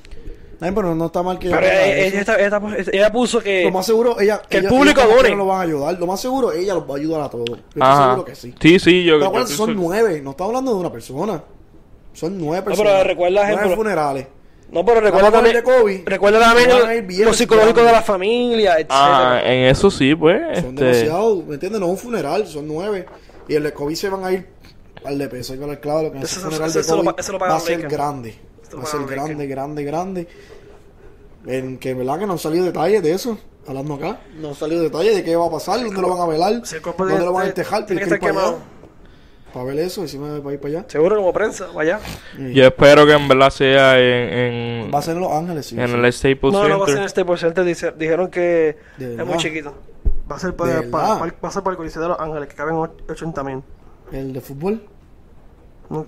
Ay, 0.60 0.70
pero 0.74 0.94
no 0.94 1.06
está 1.06 1.22
mal 1.22 1.38
que 1.38 1.50
Pero 1.50 1.60
ella 1.66 1.86
ella, 2.06 2.20
ella 2.22 2.36
ella 2.46 2.60
ella 2.92 3.12
puso 3.12 3.40
que... 3.40 3.64
Lo 3.64 3.70
más 3.72 3.84
seguro, 3.84 4.18
ella. 4.18 4.40
que 4.48 4.58
el 4.58 4.66
público 4.66 5.02
done. 5.02 5.30
lo 5.36 5.46
van 5.46 5.58
a 5.58 5.62
ayudar. 5.62 5.98
Lo 5.98 6.06
más 6.06 6.20
seguro, 6.20 6.52
ella 6.52 6.72
los 6.74 6.88
va 6.88 6.94
a 6.94 6.98
ayudar 6.98 7.20
a 7.20 7.28
todos. 7.28 7.44
Yo 7.50 7.56
estoy 7.56 7.96
seguro 8.04 8.24
que 8.24 8.34
sí. 8.34 8.54
Sí, 8.60 8.78
sí, 8.78 9.04
yo, 9.04 9.18
Pero 9.18 9.32
yo 9.34 9.46
son 9.46 9.66
pienso- 9.66 9.82
nueve. 9.82 10.20
No 10.22 10.30
estamos 10.30 10.50
hablando 10.50 10.72
de 10.74 10.80
una 10.80 10.90
persona. 10.92 11.42
Son 12.14 12.38
nueve 12.38 12.62
pero 12.64 12.76
personas. 12.76 13.06
recuerda, 13.06 13.40
nueve 13.42 13.54
ejemplo- 13.62 13.76
funerales. 13.76 14.26
No, 14.70 14.84
pero 14.84 15.00
recuerda 15.00 15.30
también, 15.30 15.62
Kobe. 15.62 16.02
recuerda 16.06 16.40
también 16.40 17.24
lo 17.24 17.32
psicológico 17.34 17.82
de 17.84 17.92
la 17.92 18.00
familia, 18.02 18.76
etc. 18.78 18.86
Ah, 18.90 19.40
en 19.44 19.66
eso 19.66 19.90
sí, 19.90 20.14
pues. 20.14 20.40
Son 20.60 20.70
este, 20.70 20.84
demasiado, 20.84 21.42
¿me 21.42 21.54
entiendes? 21.54 21.80
No 21.80 21.86
es 21.86 21.92
un 21.92 21.98
funeral, 21.98 22.46
son 22.46 22.66
nueve. 22.66 23.04
Y 23.48 23.54
el 23.54 23.62
de 23.62 23.72
Kobe 23.72 23.94
se 23.96 24.08
van 24.08 24.24
a 24.24 24.32
ir 24.32 24.46
al 25.04 25.18
de 25.18 25.28
peso. 25.28 25.52
Hay 25.52 25.58
que 25.58 25.64
hablar 25.64 25.80
claro 25.80 26.12
que 26.12 26.18
Eso- 26.18 26.26
ese 26.26 26.34
eso- 26.38 26.44
funeral 26.46 26.68
eso- 26.68 26.78
de 26.78 26.80
eso 26.80 26.90
lo 26.96 27.02
Kobe 27.04 27.32
lo 27.32 27.38
va 27.38 27.56
a 27.56 27.60
ser 27.60 27.88
grande. 27.88 28.38
Lo 28.72 28.78
Va 28.78 28.84
a 28.84 28.86
ser 28.86 29.04
grande, 29.06 29.46
grande, 29.46 29.84
grande. 29.84 30.28
En 31.46 31.78
que, 31.78 31.92
¿verdad? 31.94 32.18
Que 32.18 32.26
no 32.26 32.32
han 32.32 32.38
salido 32.38 32.64
detalles 32.64 33.02
de 33.02 33.12
eso. 33.12 33.38
Hablando 33.66 33.94
acá. 33.94 34.20
No 34.40 34.48
han 34.48 34.54
salido 34.54 34.82
detalles 34.82 35.14
de 35.16 35.24
qué 35.24 35.36
va 35.36 35.46
a 35.46 35.50
pasar, 35.50 35.82
dónde 35.82 36.00
lo 36.00 36.08
van 36.08 36.20
a 36.20 36.26
velar, 36.26 36.52
el 36.52 36.62
dónde 36.62 37.18
lo 37.24 37.32
van 37.32 37.44
a 37.46 37.48
entejar. 37.48 37.86
tiene 37.86 38.00
que 38.00 38.04
estar 38.04 38.18
para 38.20 38.32
allá. 38.32 38.40
quemado. 38.42 38.58
Para 39.52 39.66
ver 39.66 39.78
eso, 39.78 40.00
encima 40.02 40.32
de 40.32 40.40
para 40.40 40.54
ir 40.54 40.60
para 40.60 40.78
allá. 40.78 40.84
Seguro 40.88 41.16
como 41.16 41.32
prensa, 41.32 41.68
vaya. 41.72 42.00
Y 42.38 42.54
Yo 42.54 42.64
espero 42.64 43.06
que 43.06 43.12
en 43.12 43.28
verdad 43.28 43.50
sea 43.50 43.98
en, 44.00 44.84
en, 44.86 44.90
Va 44.92 44.98
a 44.98 45.02
ser 45.02 45.14
en 45.14 45.20
Los 45.22 45.30
Ángeles, 45.32 45.66
sí. 45.66 45.78
en 45.78 45.86
sí. 45.88 45.94
el 45.94 46.12
Staples 46.12 46.52
No, 46.52 46.66
no 46.68 46.78
va 46.80 46.84
a 46.84 46.88
ser 46.88 46.88
en 46.88 46.94
Center. 46.94 47.04
este 47.06 47.24
por 47.24 47.38
Center, 47.38 47.64
dice- 47.64 47.92
dijeron 47.96 48.30
que 48.30 48.76
De 48.98 49.14
es 49.14 49.24
muy 49.26 49.36
chiquito. 49.36 49.72
Va 50.30 50.36
a 50.36 50.38
ser 50.38 50.54
para, 50.56 50.82
para, 50.90 51.18
para- 51.18 51.34
va 51.42 51.48
a 51.48 51.50
ser 51.50 51.62
para 51.62 51.72
el 51.72 51.76
Coliseo 51.76 52.02
de 52.02 52.08
Los 52.08 52.18
Ángeles, 52.20 52.48
que 52.48 52.54
caben 52.54 52.74
80 52.76 53.44
mil. 53.44 53.62
El 54.12 54.32
de 54.32 54.40
fútbol. 54.40 54.82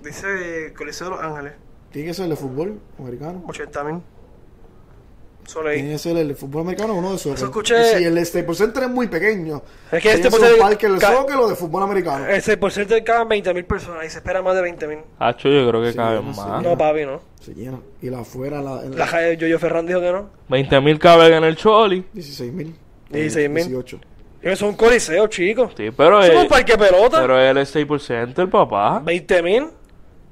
Dice 0.03 0.73
Coliseo 0.75 1.09
de 1.09 1.15
Los 1.15 1.23
Ángeles, 1.23 1.53
Tiene 1.91 2.07
que 2.09 2.13
ser 2.13 2.23
el 2.25 2.31
de 2.31 2.35
fútbol 2.35 2.79
americano. 2.99 3.43
80 3.47 3.83
mil. 3.83 4.01
Solo 5.45 5.69
ahí. 5.69 5.77
Tiene 5.77 5.91
que 5.93 5.97
ser 5.99 6.17
el 6.17 6.27
de 6.27 6.35
fútbol 6.35 6.61
americano 6.63 6.93
o 6.93 6.97
uno 6.97 7.13
de 7.13 7.17
soccer. 7.19 7.37
Eso 7.37 7.45
escuché- 7.45 7.97
Si 7.97 8.03
el 8.03 8.25
Staples 8.25 8.57
Center 8.57 8.83
es 8.83 8.89
muy 8.89 9.07
pequeño. 9.07 9.61
Es 9.89 10.03
que 10.03 10.09
este 10.09 10.23
que 10.23 10.29
por 10.31 10.39
ser 10.41 10.57
parque 10.57 10.89
de 10.89 10.97
ca- 10.97 11.13
soccer 11.15 11.37
o 11.37 11.47
de 11.47 11.55
fútbol 11.55 11.83
americano. 11.83 12.25
Ese 12.27 12.57
por 12.57 12.71
Center 12.71 13.01
caben 13.03 13.29
20 13.29 13.53
mil 13.53 13.63
personas 13.63 14.03
y 14.05 14.09
se 14.09 14.17
espera 14.17 14.41
más 14.41 14.55
de 14.55 14.61
20 14.63 14.87
mil. 14.87 14.99
Hacho, 15.19 15.47
yo 15.47 15.69
creo 15.69 15.81
que 15.81 15.91
Sí, 15.91 15.97
caben 15.97 16.25
no 16.25 16.33
más. 16.33 16.61
No, 16.63 16.77
papi, 16.77 17.05
no. 17.05 17.21
Se 17.39 17.53
llena. 17.53 17.79
Y 18.01 18.09
la 18.09 18.19
afuera, 18.21 18.61
la, 18.61 18.81
La 18.83 19.07
calle 19.07 19.37
Yoyo 19.37 19.57
Ferran 19.57 19.85
dijo 19.85 20.01
que 20.01 20.11
no. 20.11 20.29
20.000 20.49 20.99
caben 20.99 21.31
en 21.35 21.43
el 21.45 21.55
Choli. 21.55 22.03
16 23.09 23.49
mil. 23.49 23.63
16.000. 23.65 23.67
18. 23.69 23.99
Es 24.41 24.61
un 24.61 24.75
coliseo, 24.75 25.27
chicos. 25.27 25.73
Sí, 25.75 25.89
pero 25.95 26.21
Es 26.21 26.29
es, 26.29 26.35
un 26.35 26.47
parque 26.47 26.77
pelota. 26.77 27.19
pero 27.21 27.39
es 27.41 27.55
el 27.55 27.65
Staples 27.65 28.03
Center, 28.03 28.49
papá. 28.49 28.99
20 29.03 29.43
mil. 29.43 29.67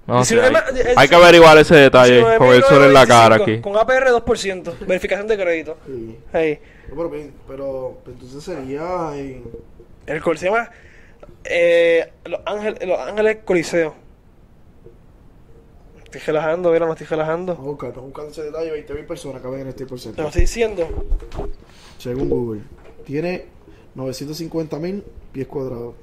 No 0.08 0.18
19 0.18 0.48
hay, 0.48 0.54
ma- 0.54 0.64
hay 1.02 1.08
que 1.08 1.16
averiguar 1.16 1.58
ese 1.58 1.76
detalle 1.76 2.22
con 2.38 2.50
el 2.54 2.64
sol 2.64 2.84
en 2.84 2.94
la 2.94 3.08
cara 3.08 3.38
19.925, 3.38 3.42
aquí. 3.42 3.62
Con 3.62 3.76
APR 3.76 4.10
2%. 4.12 4.74
Verificación 4.86 5.28
de 5.28 5.36
crédito. 5.38 5.78
Sí. 5.88 6.18
Hey. 6.32 6.60
Pero, 6.88 7.12
pero, 7.48 7.98
pero 8.06 8.12
entonces 8.14 8.44
sería 8.44 9.10
en... 9.16 9.44
El 10.06 10.22
coliseo 10.22 10.56
eh, 11.44 12.12
Los, 12.26 12.40
Ángeles, 12.46 12.88
Los 12.88 13.00
Ángeles 13.00 13.38
Coliseo. 13.44 13.96
Estoy 16.16 16.34
relajando, 16.34 16.72
mira, 16.72 16.86
no 16.86 16.94
estoy 16.94 17.08
relajando. 17.08 17.52
Estamos 17.52 18.04
buscando 18.06 18.32
ese 18.32 18.44
detalle. 18.44 18.72
20 18.72 18.94
mil 18.94 19.06
personas 19.06 19.42
caben 19.42 19.60
en 19.60 19.68
el 19.68 19.74
Staples 19.74 20.04
Te 20.16 20.22
lo 20.22 20.28
estoy 20.30 20.42
diciendo. 20.42 20.88
Según 21.98 22.30
Google. 22.30 22.62
Tiene 23.04 23.48
950 23.96 24.80
mil 24.80 25.04
pies 25.34 25.46
cuadrados. 25.48 25.96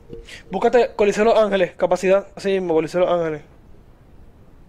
Búscate 0.51 0.91
Coliseo 0.97 1.25
Los 1.25 1.39
Ángeles, 1.39 1.73
capacidad. 1.77 2.27
Así 2.35 2.51
mismo, 2.51 2.75
Coliseo 2.75 3.01
Los 3.01 3.11
Ángeles. 3.11 3.41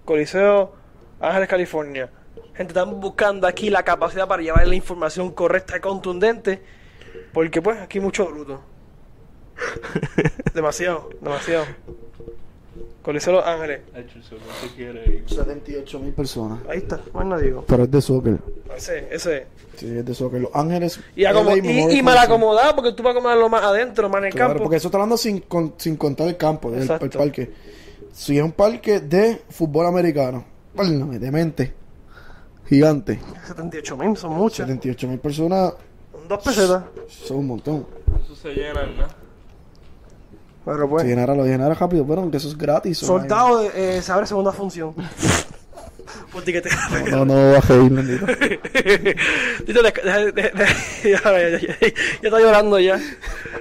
Coliseo 0.05 0.71
Ángeles, 1.19 1.49
California. 1.49 2.09
Gente, 2.55 2.71
estamos 2.71 3.01
buscando 3.01 3.45
aquí 3.45 3.69
la 3.69 3.83
capacidad 3.83 4.29
para 4.29 4.41
llevar 4.41 4.65
la 4.65 4.75
información 4.75 5.31
correcta 5.31 5.75
y 5.75 5.81
contundente. 5.81 6.61
Porque, 7.33 7.61
pues, 7.61 7.81
aquí 7.81 7.97
hay 7.97 8.03
mucho 8.03 8.27
bruto. 8.27 8.61
demasiado, 10.53 11.09
demasiado. 11.19 11.65
Coliseo 13.01 13.33
Los 13.33 13.45
Ángeles. 13.45 13.81
78 15.27 15.99
mil 15.99 16.13
personas. 16.13 16.59
Ahí 16.69 16.77
está, 16.79 16.99
más 17.13 17.25
nada 17.25 17.41
digo. 17.41 17.63
Pero 17.67 17.83
es 17.83 17.91
de 17.91 18.01
soccer. 18.01 18.37
Ese, 18.75 19.07
ese. 19.13 19.47
Sí, 19.77 19.87
es 19.97 20.05
de 20.05 20.13
soccer. 20.13 20.41
Los 20.41 20.51
Ángeles. 20.55 20.99
Y, 21.15 21.23
acomo- 21.25 21.55
LA 21.55 21.91
y, 21.93 21.99
y 21.99 22.01
mal 22.03 22.17
acomodado 22.17 22.75
porque 22.75 22.93
tú 22.93 23.03
vas 23.03 23.11
a 23.11 23.17
acomodarlo 23.17 23.49
más 23.49 23.63
adentro, 23.63 24.09
más 24.09 24.19
en 24.19 24.25
el 24.25 24.31
Claro, 24.33 24.49
campo. 24.49 24.63
porque 24.63 24.77
eso 24.77 24.87
está 24.87 24.97
hablando 24.97 25.17
sin, 25.17 25.39
con- 25.41 25.73
sin 25.77 25.95
contar 25.97 26.27
el 26.27 26.37
campo, 26.37 26.73
el, 26.73 26.89
el 26.89 27.09
parque. 27.09 27.51
Si 28.11 28.37
es 28.37 28.43
un 28.43 28.51
parque 28.51 28.99
de 28.99 29.41
fútbol 29.49 29.87
americano, 29.87 30.45
válgame, 30.75 31.17
demente, 31.19 31.73
gigante, 32.67 33.19
78 33.47 33.97
mil, 33.97 34.15
son 34.17 34.33
muchas. 34.33 34.67
78 34.67 35.07
mil 35.07 35.19
personas, 35.19 35.73
Dos 36.29 36.43
pesetas. 36.43 36.83
son 37.07 37.37
un 37.37 37.47
montón. 37.47 37.85
Eso 38.23 38.35
se 38.35 38.49
llena, 38.53 38.83
¿no? 38.85 39.22
Pero 40.65 40.89
pues. 40.89 41.03
Si 41.03 41.09
llenara, 41.09 41.35
lo 41.35 41.45
llenara 41.45 41.73
rápido, 41.73 42.05
pero 42.07 42.21
aunque 42.21 42.37
eso 42.37 42.47
es 42.47 42.57
gratis. 42.57 42.97
Soltado, 42.99 43.63
eh, 43.73 44.01
se 44.01 44.11
abre 44.11 44.25
segunda 44.25 44.51
función. 44.51 44.93
Ahí. 46.91 47.05
No, 47.11 47.25
no 47.25 47.33
va 47.33 47.57
a 47.57 47.61
reír, 47.61 47.91
bendito. 47.91 48.25
Dito, 49.65 49.81
deja- 49.83 50.01
deja- 50.03 50.31
deja- 50.31 50.49
deja- 50.57 51.03
ya, 51.03 51.21
ya, 51.23 51.49
ya, 51.49 51.57
ya, 51.59 51.77
ya 51.79 51.87
está 52.23 52.39
llorando 52.39 52.79
ya. 52.79 52.99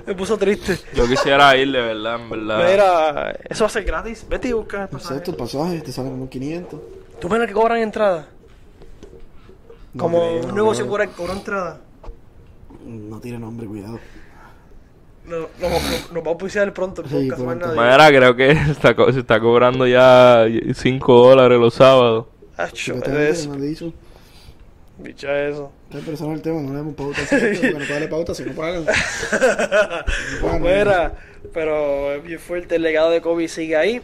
Me 0.06 0.14
puso 0.14 0.36
triste. 0.38 0.78
Yo 0.94 1.06
quisiera 1.06 1.54
ir, 1.56 1.70
de 1.70 1.80
verdad, 1.80 2.16
en 2.16 2.30
verdad. 2.30 2.70
Mira, 2.70 3.38
eso 3.48 3.64
va 3.64 3.68
a 3.68 3.70
ser 3.70 3.84
gratis. 3.84 4.26
Vete 4.28 4.48
y 4.48 4.52
busca 4.52 4.82
el 4.84 4.88
pasaje. 4.88 5.14
Exacto, 5.14 5.30
el 5.32 5.36
pasaje 5.36 5.80
te 5.80 5.92
salen 5.92 6.12
como 6.12 6.28
500. 6.28 6.80
¿Tú 7.20 7.28
ves 7.28 7.46
que 7.46 7.52
cobran 7.52 7.78
entrada? 7.78 8.26
No 9.94 10.02
Como 10.04 10.18
creo, 10.20 10.40
un 10.40 10.48
no 10.48 10.54
negocio 10.54 10.86
cobra 10.86 11.04
entrada. 11.34 11.80
No 12.86 13.20
tiene 13.20 13.38
nombre, 13.38 13.66
cuidado. 13.66 13.98
No, 15.26 15.38
no, 15.38 15.46
no, 15.60 15.68
nos 16.12 16.22
va 16.24 16.26
a 16.26 16.30
auspiciar 16.30 16.72
pronto 16.74 17.02
el 17.02 17.08
Sí, 17.08 17.14
podcast, 17.14 17.42
más 17.42 17.56
pronto. 17.56 17.74
nada. 17.76 17.92
Mira, 18.08 18.18
creo 18.18 18.36
que 18.36 18.50
está, 18.70 18.94
co- 18.96 19.12
se 19.12 19.20
está 19.20 19.38
cobrando 19.40 19.86
ya 19.86 20.44
5 20.74 21.28
dólares 21.28 21.58
los 21.60 21.74
sábados. 21.74 22.26
Acho, 22.56 22.94
es 22.96 23.46
han 23.46 23.60
dicho. 23.60 23.92
bicha 24.98 25.48
eso. 25.48 25.72
Está 25.86 25.98
interesado 26.00 26.32
el 26.32 26.42
tema, 26.42 26.60
no 26.60 26.70
le 26.70 26.76
damos 26.76 26.94
pauta. 26.94 27.20
Porque 27.28 27.74
no 27.78 27.86
pagan 27.86 28.08
pauta 28.10 28.34
si 28.34 28.44
no 28.44 28.52
pagan. 28.52 28.84
Mira, 30.60 31.14
pero 31.52 32.12
es 32.14 32.22
bien 32.24 32.38
fuerte. 32.40 32.76
El 32.76 32.82
legado 32.82 33.10
de 33.10 33.20
Kobe 33.20 33.48
sigue 33.48 33.76
ahí. 33.76 34.00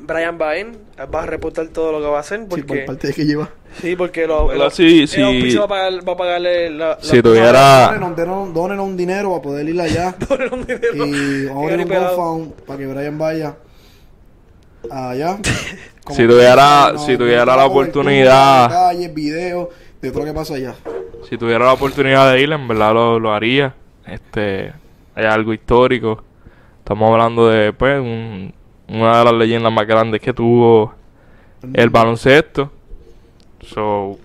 Brian 0.00 0.38
Bain 0.38 0.76
va 1.12 1.22
a 1.22 1.26
reportar 1.26 1.68
todo 1.68 1.92
lo 1.92 2.00
que 2.00 2.06
va 2.06 2.18
a 2.18 2.20
hacer. 2.20 2.40
Sí, 2.40 2.46
por 2.46 2.66
Porque, 2.66 2.82
parte 2.82 3.08
de 3.08 3.14
que 3.14 3.24
lleva. 3.24 3.50
Sí, 3.80 3.96
porque 3.96 4.26
lo, 4.26 4.44
Bueno, 4.44 4.64
lo- 4.64 4.70
sí, 4.70 5.02
el 5.02 5.08
sí. 5.08 5.22
auspicio 5.22 5.60
va 5.60 5.64
a, 5.64 5.68
pagar, 5.68 6.08
va 6.08 6.12
a 6.12 6.16
pagarle 6.16 6.70
la, 6.70 6.88
la- 6.88 6.98
Si 7.00 7.22
tuviera- 7.22 7.92
Donen, 7.98 8.14
donen, 8.16 8.54
donen 8.54 8.80
un 8.80 8.96
dinero 8.96 9.30
para 9.30 9.42
poder 9.42 9.68
ir 9.68 9.80
allá. 9.80 10.14
Poner 10.28 10.52
un 10.52 10.66
dinero. 10.66 11.06
Y 11.06 11.46
vamos 11.46 11.62
a 11.70 11.74
abrir 11.74 11.86
un. 11.86 11.92
GoFund 11.92 12.52
para 12.66 12.78
que 12.78 12.86
Brian 12.86 13.18
vaya 13.18 13.56
allá. 14.90 15.38
Como 16.04 16.16
Si 16.16 16.26
tuviera- 16.26 16.92
si 16.98 17.16
tuviera 17.16 17.44
la 17.56 17.66
oportunidad. 17.66 18.92
Videos 19.12 19.68
de 20.00 20.10
todo 20.10 20.20
lo 20.20 20.26
que 20.26 20.32
pasa 20.32 20.54
allá. 20.54 20.74
Si 21.28 21.36
tuviera 21.36 21.64
la 21.64 21.72
oportunidad 21.72 22.32
de 22.32 22.40
ir, 22.40 22.52
en 22.52 22.68
verdad 22.68 22.92
lo, 22.94 23.18
lo 23.18 23.32
haría. 23.32 23.74
Este, 24.06 24.72
hay 25.14 25.24
algo 25.24 25.52
histórico. 25.52 26.22
Estamos 26.78 27.10
hablando 27.10 27.48
de, 27.48 27.72
pues, 27.72 27.98
un- 28.00 28.54
una 28.88 29.18
de 29.18 29.24
las 29.24 29.34
leyendas 29.34 29.72
más 29.72 29.84
grandes 29.86 30.20
que 30.20 30.32
tuvo 30.32 30.94
el 31.74 31.90
baloncesto. 31.90 32.70
So, 33.72 34.18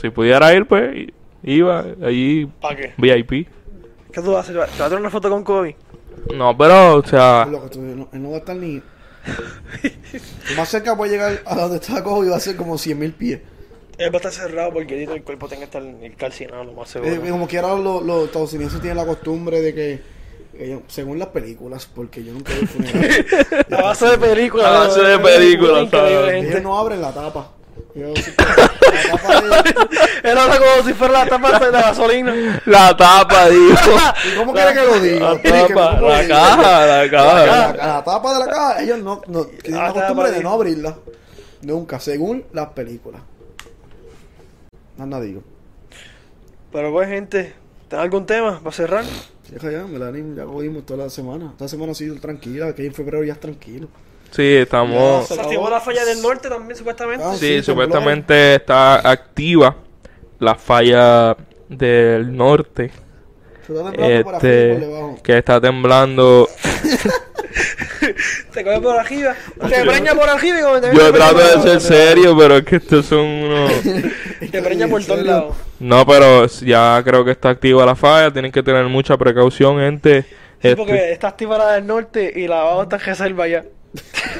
si 0.00 0.10
pudiera 0.10 0.54
ir, 0.54 0.66
pues, 0.66 1.08
iba 1.42 1.84
allí 2.02 2.46
¿Para 2.60 2.76
qué? 2.76 2.94
VIP. 2.96 3.48
¿Qué 4.12 4.22
tú 4.22 4.36
haces? 4.36 4.52
¿Te 4.52 4.58
vas 4.58 4.80
a 4.80 4.84
tener 4.84 5.00
una 5.00 5.10
foto 5.10 5.28
con 5.30 5.42
Kobe? 5.44 5.76
No, 6.34 6.56
pero, 6.56 6.96
o 6.96 7.04
sea, 7.04 7.48
tú- 7.70 7.80
no, 7.80 8.08
él 8.12 8.22
no 8.22 8.30
va 8.30 8.36
a 8.36 8.38
estar 8.38 8.56
ni. 8.56 8.76
Lo 8.76 8.82
más 10.56 10.68
cerca 10.68 10.96
puede 10.96 11.12
llegar 11.12 11.42
a 11.44 11.54
donde 11.56 11.76
está 11.76 12.02
Kobe 12.02 12.26
y 12.26 12.30
va 12.30 12.36
a 12.36 12.40
ser 12.40 12.56
como 12.56 12.78
100 12.78 12.98
mil 12.98 13.12
pies. 13.12 13.40
Él 13.98 14.10
va 14.10 14.14
a 14.14 14.16
estar 14.18 14.32
cerrado 14.32 14.72
porque 14.72 15.02
el 15.02 15.22
cuerpo 15.22 15.48
tiene 15.48 15.66
que 15.68 15.78
estar 15.78 15.82
calcinado, 16.16 16.64
lo 16.64 16.72
más 16.72 16.88
seguro. 16.88 17.12
Eh, 17.12 17.30
como 17.30 17.48
quiera, 17.48 17.74
los, 17.74 18.02
los 18.04 18.26
estadounidenses 18.26 18.80
tienen 18.80 18.96
la 18.96 19.04
costumbre 19.06 19.60
de 19.60 19.74
que, 19.74 20.00
según 20.86 21.18
las 21.18 21.28
películas, 21.28 21.90
porque 21.92 22.22
yo 22.22 22.32
nunca 22.32 22.52
he 22.52 23.70
ido 23.70 23.76
a 23.78 23.82
base 23.82 24.06
de 24.06 24.18
película. 24.18 24.68
A 24.82 24.86
base 24.86 25.00
de 25.02 25.18
película, 25.18 25.80
Increíble, 25.82 25.90
¿sabes? 25.90 26.32
gente. 26.32 26.50
ellos 26.50 26.62
no 26.62 26.78
abren 26.78 27.00
la 27.00 27.12
tapa. 27.12 27.52
La 27.94 28.08
Él 30.30 30.38
habla 30.38 30.58
como 30.58 30.86
si 30.86 30.94
fuera 30.94 31.24
la 31.24 31.26
tapa 31.26 31.58
de 31.58 31.72
la 31.72 31.80
gasolina. 31.82 32.60
la 32.66 32.96
tapa, 32.96 33.48
digo. 33.48 33.74
¿Y 34.32 34.36
¿Cómo 34.36 34.52
quiere 34.52 34.72
que 34.74 34.80
lo 34.86 35.00
diga? 35.00 35.34
La 35.34 35.42
tapa, 35.42 35.96
¿Cómo 35.98 36.08
la 36.08 36.28
caja, 36.28 36.86
la 36.86 37.04
La, 37.04 37.10
caja. 37.10 37.72
la 37.76 38.04
tapa 38.04 38.32
de 38.34 38.38
la 38.40 38.46
caja, 38.46 38.82
ellos 38.82 38.98
no, 38.98 39.22
no 39.26 39.44
tienen 39.46 39.80
La 39.80 39.88
la 39.88 39.92
costumbre 39.94 40.30
de 40.30 40.42
no 40.42 40.50
abrirla. 40.52 40.96
Nunca, 41.62 41.98
según 42.00 42.44
las 42.52 42.68
películas. 42.68 43.20
Nada 44.96 45.20
digo. 45.20 45.42
Pero 46.72 46.92
pues, 46.92 47.08
gente, 47.08 47.54
¿tenés 47.88 48.02
algún 48.04 48.26
tema 48.26 48.58
para 48.60 48.72
cerrar? 48.72 49.04
Deja 49.50 49.70
ya, 49.70 49.84
Melanie, 49.86 50.34
ya 50.36 50.44
jodimos 50.44 50.84
toda 50.84 51.04
la 51.04 51.10
semana. 51.10 51.50
Esta 51.52 51.68
semana 51.68 51.92
ha 51.92 51.94
sido 51.94 52.16
tranquila, 52.20 52.74
que 52.74 52.84
en 52.86 52.92
febrero 52.94 53.24
ya 53.24 53.32
es 53.32 53.40
tranquilo. 53.40 53.88
Sí, 54.30 54.56
estamos... 54.56 55.26
Se 55.26 55.40
activó 55.40 55.68
la 55.70 55.80
falla 55.80 56.04
del 56.04 56.20
norte 56.22 56.48
también, 56.48 56.76
supuestamente. 56.76 57.24
Ah, 57.26 57.34
Sí, 57.34 57.56
sí, 57.58 57.62
supuestamente 57.62 58.56
está 58.56 59.08
activa 59.10 59.74
la 60.38 60.54
falla 60.54 61.36
del 61.68 62.36
norte. 62.36 62.90
Se 63.66 63.72
está 63.74 63.90
temblando 63.90 63.92
por 63.92 63.94
arriba 63.96 64.18
y 64.18 64.22
por 64.22 64.34
Este, 64.34 64.78
debajo. 64.78 65.18
que 65.22 65.38
está 65.38 65.60
temblando. 65.60 66.48
Te 68.52 68.64
coge 68.64 68.80
por 68.80 68.96
arriba. 68.98 69.34
Te 69.68 69.84
preña 69.84 70.14
por 70.14 70.28
arriba 70.28 70.58
y 70.58 70.62
como 70.62 70.80
te 70.80 70.94
Yo 70.94 71.12
trato 71.12 71.38
de 71.38 71.62
ser 71.62 71.80
serio, 71.80 72.36
pero 72.38 72.56
es 72.56 72.64
que 72.64 72.76
estos 72.76 73.06
son 73.06 73.20
unos. 73.26 73.72
Te 74.50 74.62
preña 74.62 74.88
por 74.88 75.00
¿En 75.00 75.06
todos 75.06 75.24
lados. 75.26 75.56
No, 75.80 76.06
pero 76.06 76.46
ya 76.46 77.00
creo 77.04 77.24
que 77.24 77.32
está 77.32 77.50
activa 77.50 77.84
la 77.84 77.94
falla. 77.96 78.32
Tienen 78.32 78.52
que 78.52 78.62
tener 78.62 78.84
mucha 78.86 79.16
precaución, 79.16 79.78
gente. 79.78 80.22
Sí, 80.22 80.28
Este, 80.62 80.76
porque 80.76 81.12
está 81.12 81.28
activa 81.28 81.58
la 81.58 81.72
del 81.72 81.86
norte 81.86 82.32
y 82.34 82.46
la 82.48 82.60
abajo 82.62 82.82
está 82.84 82.96
en 82.96 83.02
reserva 83.02 83.46
ya. 83.48 83.64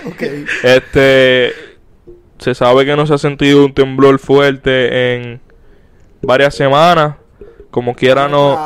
Este, 0.62 1.52
se 2.38 2.54
sabe 2.54 2.84
que 2.84 2.96
no 2.96 3.06
se 3.06 3.14
ha 3.14 3.18
sentido 3.18 3.64
un 3.64 3.72
temblor 3.74 4.18
fuerte 4.18 5.14
en 5.14 5.40
varias 6.22 6.54
semanas. 6.54 7.16
Como 7.70 7.94
quiera 7.94 8.28
no... 8.28 8.56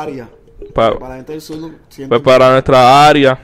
Para 0.73 0.97
la 1.09 1.15
gente 1.17 1.33
del 1.33 1.41
sur, 1.41 1.71
siento 1.89 2.09
pues 2.09 2.21
que- 2.21 2.25
para 2.25 2.51
nuestra 2.51 3.07
área 3.07 3.37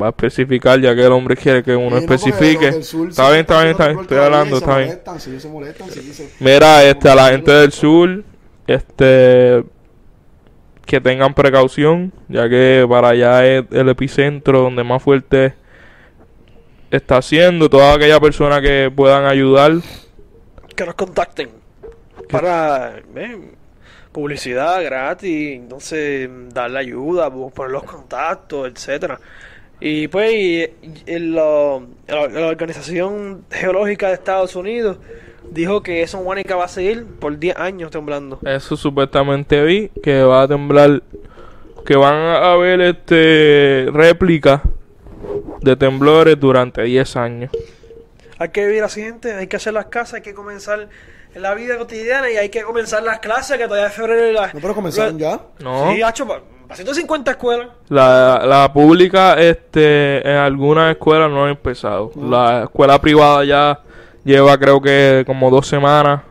va 0.00 0.06
a 0.06 0.10
especificar 0.10 0.80
ya 0.80 0.94
que 0.94 1.00
el 1.04 1.10
hombre 1.10 1.34
quiere 1.36 1.62
que 1.64 1.74
uno 1.74 1.98
Sí, 1.98 2.02
no, 2.04 2.06
porque 2.06 2.14
especifique. 2.14 2.82
sur 2.84 3.08
Está 3.08 3.28
bien, 3.30 3.40
está 3.40 3.64
bien, 3.64 3.70
está 3.72 3.90
Estoy 4.00 4.18
hablando, 4.18 4.58
está 4.58 4.76
bien. 4.78 4.88
molestan, 4.90 5.20
se 5.20 5.48
molestan. 5.48 5.88
Mira, 6.38 6.84
este, 6.84 7.08
a 7.08 7.14
la 7.16 7.28
gente 7.30 7.50
del 7.50 7.72
sur, 7.72 8.22
este, 8.68 9.64
que 10.86 11.00
tengan 11.00 11.34
precaución, 11.34 12.12
ya 12.28 12.48
que 12.48 12.86
para 12.88 13.08
allá 13.08 13.44
es 13.44 13.64
el 13.72 13.88
epicentro 13.88 14.60
donde 14.60 14.84
más 14.84 15.02
fuerte 15.02 15.54
está 16.90 17.18
haciendo. 17.18 17.68
Toda 17.68 17.94
aquella 17.94 18.20
persona 18.20 18.60
que 18.60 18.90
puedan 18.94 19.24
ayudar, 19.26 19.72
Que 20.74 20.84
nos 20.86 20.94
contacten. 20.94 21.50
Para 22.30 22.98
eh, 23.16 23.38
publicidad 24.12 24.82
gratis. 24.84 25.56
Entonces, 25.56 26.28
darle 26.52 26.78
ayuda, 26.80 27.30
poner 27.32 27.72
los 27.72 27.84
contactos, 27.84 28.68
etcétera. 28.68 29.18
Y 29.80 30.08
pues, 30.08 30.32
y- 30.32 30.68
y 31.06 31.18
lo- 31.20 31.86
la, 32.08 32.26
la 32.28 32.46
Organización 32.48 33.44
Geológica 33.50 34.08
de 34.08 34.14
Estados 34.14 34.56
Unidos 34.56 34.98
dijo 35.50 35.82
que 35.82 36.02
eso 36.02 36.18
Guanica 36.18 36.56
va 36.56 36.64
a 36.64 36.68
seguir 36.68 37.04
por 37.06 37.38
10 37.38 37.56
años 37.56 37.90
temblando. 37.90 38.38
eso 38.44 38.76
supuestamente 38.76 39.62
vi 39.62 39.88
que 40.02 40.22
va 40.22 40.42
a 40.42 40.48
temblar, 40.48 41.02
que 41.86 41.96
van 41.96 42.14
a 42.16 42.52
haber 42.52 42.80
este 42.80 43.86
réplicas 43.92 44.60
de 45.60 45.76
temblores 45.76 46.38
durante 46.38 46.82
10 46.82 47.16
años. 47.16 47.50
Hay 48.38 48.50
que 48.50 48.66
vivir 48.66 48.82
así, 48.84 49.02
gente. 49.02 49.34
Hay 49.34 49.46
que 49.48 49.56
hacer 49.56 49.72
las 49.72 49.86
casas, 49.86 50.14
hay 50.14 50.22
que 50.22 50.34
comenzar 50.34 50.88
la 51.34 51.54
vida 51.54 51.76
cotidiana 51.76 52.30
y 52.30 52.36
hay 52.36 52.48
que 52.48 52.62
comenzar 52.62 53.02
las 53.02 53.18
clases 53.18 53.58
que 53.58 53.64
todavía 53.64 53.88
es 53.88 53.94
febrero. 53.94 54.28
y 54.30 54.32
la- 54.32 54.52
No, 54.52 54.60
pero 54.60 54.74
comenzaron 54.74 55.18
ya. 55.18 55.40
No. 55.60 55.92
Sí, 55.92 56.02
hacho, 56.02 56.26
pa- 56.26 56.40
pa 56.68 56.74
150 56.76 57.32
escuelas. 57.32 57.68
La, 57.88 58.42
la 58.46 58.72
pública, 58.72 59.34
este, 59.34 60.18
en 60.28 60.36
algunas 60.36 60.90
escuelas 60.92 61.30
no 61.30 61.44
ha 61.46 61.50
empezado. 61.50 62.12
La 62.16 62.64
escuela 62.64 63.00
privada 63.00 63.44
ya 63.44 63.80
lleva 64.24 64.56
creo 64.58 64.80
que 64.80 65.24
como 65.26 65.50
dos 65.50 65.66
semanas 65.66 66.22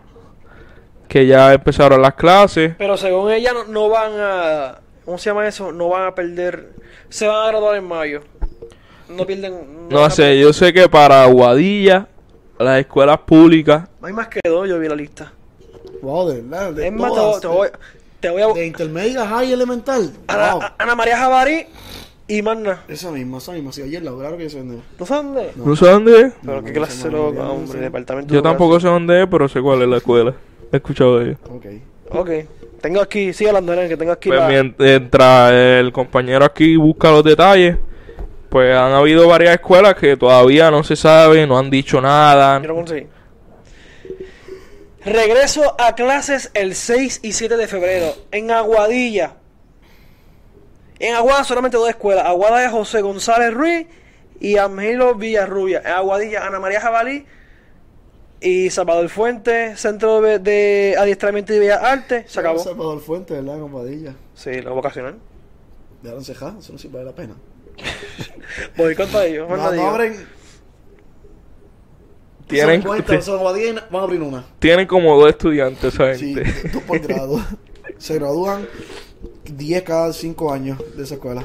que 1.08 1.26
ya 1.26 1.54
empezaron 1.54 2.02
las 2.02 2.14
clases. 2.16 2.74
Pero 2.78 2.98
según 2.98 3.32
ella 3.32 3.54
no, 3.54 3.64
no 3.66 3.90
van 3.90 4.12
a... 4.20 4.80
¿Cómo 5.06 5.18
se 5.18 5.30
llama 5.30 5.48
eso? 5.48 5.72
No 5.72 5.88
van 5.90 6.06
a 6.08 6.14
perder... 6.16 6.70
Se 7.10 7.26
van 7.28 7.46
a 7.46 7.48
graduar 7.48 7.78
en 7.78 7.86
mayo. 7.88 8.22
No 9.10 9.26
pierden... 9.26 9.90
No 9.90 10.10
sé, 10.10 10.40
yo 10.40 10.52
sé 10.54 10.74
que 10.74 10.90
para 10.90 11.26
Guadilla, 11.26 12.08
las 12.60 12.80
escuelas 12.80 13.20
públicas, 13.20 13.88
Hay 14.02 14.14
más 14.14 14.28
que 14.28 14.40
dos, 14.44 14.68
yo 14.68 14.80
vi 14.80 14.88
la 14.88 14.96
lista. 14.96 15.32
Wow, 16.02 16.30
de 16.30 16.42
verdad. 16.42 16.74
De 16.74 16.88
Es 16.88 16.94
más, 16.94 17.12
te, 17.12 17.18
todas, 17.18 17.42
te 17.42 17.48
voy, 17.48 17.68
te 18.20 18.30
voy 18.30 18.42
a... 18.42 18.48
De 18.48 18.66
intermedia, 18.66 19.28
high, 19.28 19.52
elemental. 19.52 20.12
Ana, 20.28 20.54
Wow. 20.56 20.62
Ana 20.78 20.96
María 20.96 21.18
Javari 21.18 21.66
y 22.28 22.42
Magna. 22.42 22.84
Esa 22.88 23.10
misma, 23.12 23.38
esa 23.38 23.54
misma. 23.54 23.72
Sí, 23.72 23.82
ayer 23.82 24.04
la 24.04 24.12
claro 24.12 24.38
que 24.38 24.44
yo 24.44 24.50
sé 24.50 24.58
dónde. 24.60 24.80
¿No 25.00 25.06
saben 25.06 25.34
dónde? 25.34 25.52
¿no 25.56 25.76
sé 25.76 25.86
dónde 25.86 26.22
es? 26.22 26.34
Pero 26.42 26.58
No, 26.58 26.64
qué 26.64 26.72
no 26.72 26.76
clase 26.76 26.98
sé, 27.02 27.10
no, 27.10 27.18
loca, 27.18 27.38
no, 27.40 27.44
no 27.46 27.54
hombre. 27.54 27.72
sé. 27.72 27.78
Departamento 27.80 28.34
Yo 28.34 28.42
tampoco 28.42 28.80
sé 28.80 28.88
dónde 28.88 29.24
es, 29.24 29.28
pero 29.32 29.48
sé 29.48 29.62
cuál 29.62 29.82
es 29.82 29.88
la 29.88 29.98
escuela. 29.98 30.34
He 30.72 30.76
escuchado 30.78 31.20
de 31.20 31.26
ella. 31.30 31.38
Ok. 31.50 31.66
Ok. 32.12 32.30
Tengo 32.82 33.02
aquí... 33.02 33.34
Sigue 33.34 33.50
hablando, 33.50 33.74
que 33.88 33.98
tengo 33.98 34.12
aquí 34.12 34.30
Pues 34.30 34.40
la... 34.40 34.48
mientras 34.50 35.52
el 35.54 35.92
compañero 35.92 36.46
aquí 36.46 36.76
busca 36.76 37.10
los 37.10 37.24
detalles, 37.24 37.78
pues 38.50 38.76
han 38.76 38.94
habido 38.94 39.28
varias 39.28 39.56
escuelas 39.56 39.96
que 39.96 40.18
todavía 40.18 40.72
no 40.72 40.84
se 40.84 40.96
sabe, 40.96 41.46
no 41.46 41.58
han 41.58 41.70
dicho 41.70 42.02
nada. 42.02 42.62
Yo 42.62 42.68
lo 42.68 42.76
conseguí. 42.76 43.08
Regreso 45.04 45.76
a 45.80 45.96
clases 45.96 46.52
el 46.54 46.76
6 46.76 47.22
y 47.24 47.32
7 47.32 47.56
de 47.56 47.68
febrero 47.68 48.14
en 48.32 48.52
Aguadilla. 48.52 49.36
En 51.00 51.16
Aguada 51.16 51.44
solamente 51.44 51.78
dos 51.78 51.90
escuelas. 51.90 52.26
Aguada 52.26 52.60
de 52.60 52.70
José 52.70 53.02
González 53.02 53.54
Ruiz 53.54 53.88
y 54.40 54.58
Angelo 54.58 55.16
Villarrubia. 55.16 55.82
En 55.86 55.94
Aguadilla, 55.94 56.46
Ana 56.46 56.60
María 56.60 56.82
Jabalí 56.82 57.26
y 58.42 58.70
Salvador 58.70 59.10
Fuentes, 59.10 59.80
Centro 59.80 60.22
de, 60.22 60.40
de 60.40 60.96
Adiestramiento 60.98 61.54
y 61.54 61.60
Bellas 61.60 61.82
Artes. 61.82 62.32
Se 62.32 62.40
acabó. 62.40 62.60
Salvador 62.60 63.00
Fuente, 63.00 63.34
¿verdad? 63.36 63.60
Compadilla. 63.60 64.14
Sí, 64.36 64.62
lo 64.62 64.76
vocacional. 64.76 65.16
Dejaron 66.02 66.24
cejar, 66.24 66.54
eso 66.60 66.74
no 66.74 66.80
sí 66.80 66.88
vale 66.90 67.06
la 67.06 67.14
pena. 67.14 67.36
Voy 68.78 68.96
contra 68.96 69.26
ellos. 69.26 69.48
No, 69.50 69.56
no 69.72 69.88
abren. 69.88 70.28
Tienen, 72.48 72.82
van 72.82 73.02
a 73.02 73.04
abrir- 73.04 73.84
van 73.90 74.02
a 74.02 74.04
abrir 74.04 74.22
una. 74.22 74.46
tienen 74.60 74.88
como 74.88 75.20
dos 75.20 75.30
estudiantes, 75.30 75.94
esa 75.94 76.16
Sí, 76.16 76.34
dos 76.72 76.82
por 76.84 77.00
grado. 77.06 77.42
Se 77.98 78.16
gradúan 78.16 78.66
10 79.46 79.84
cada 79.84 80.14
5 80.14 80.54
años 80.54 80.80
de 80.96 81.04
esa 81.04 81.16
escuela. 81.16 81.44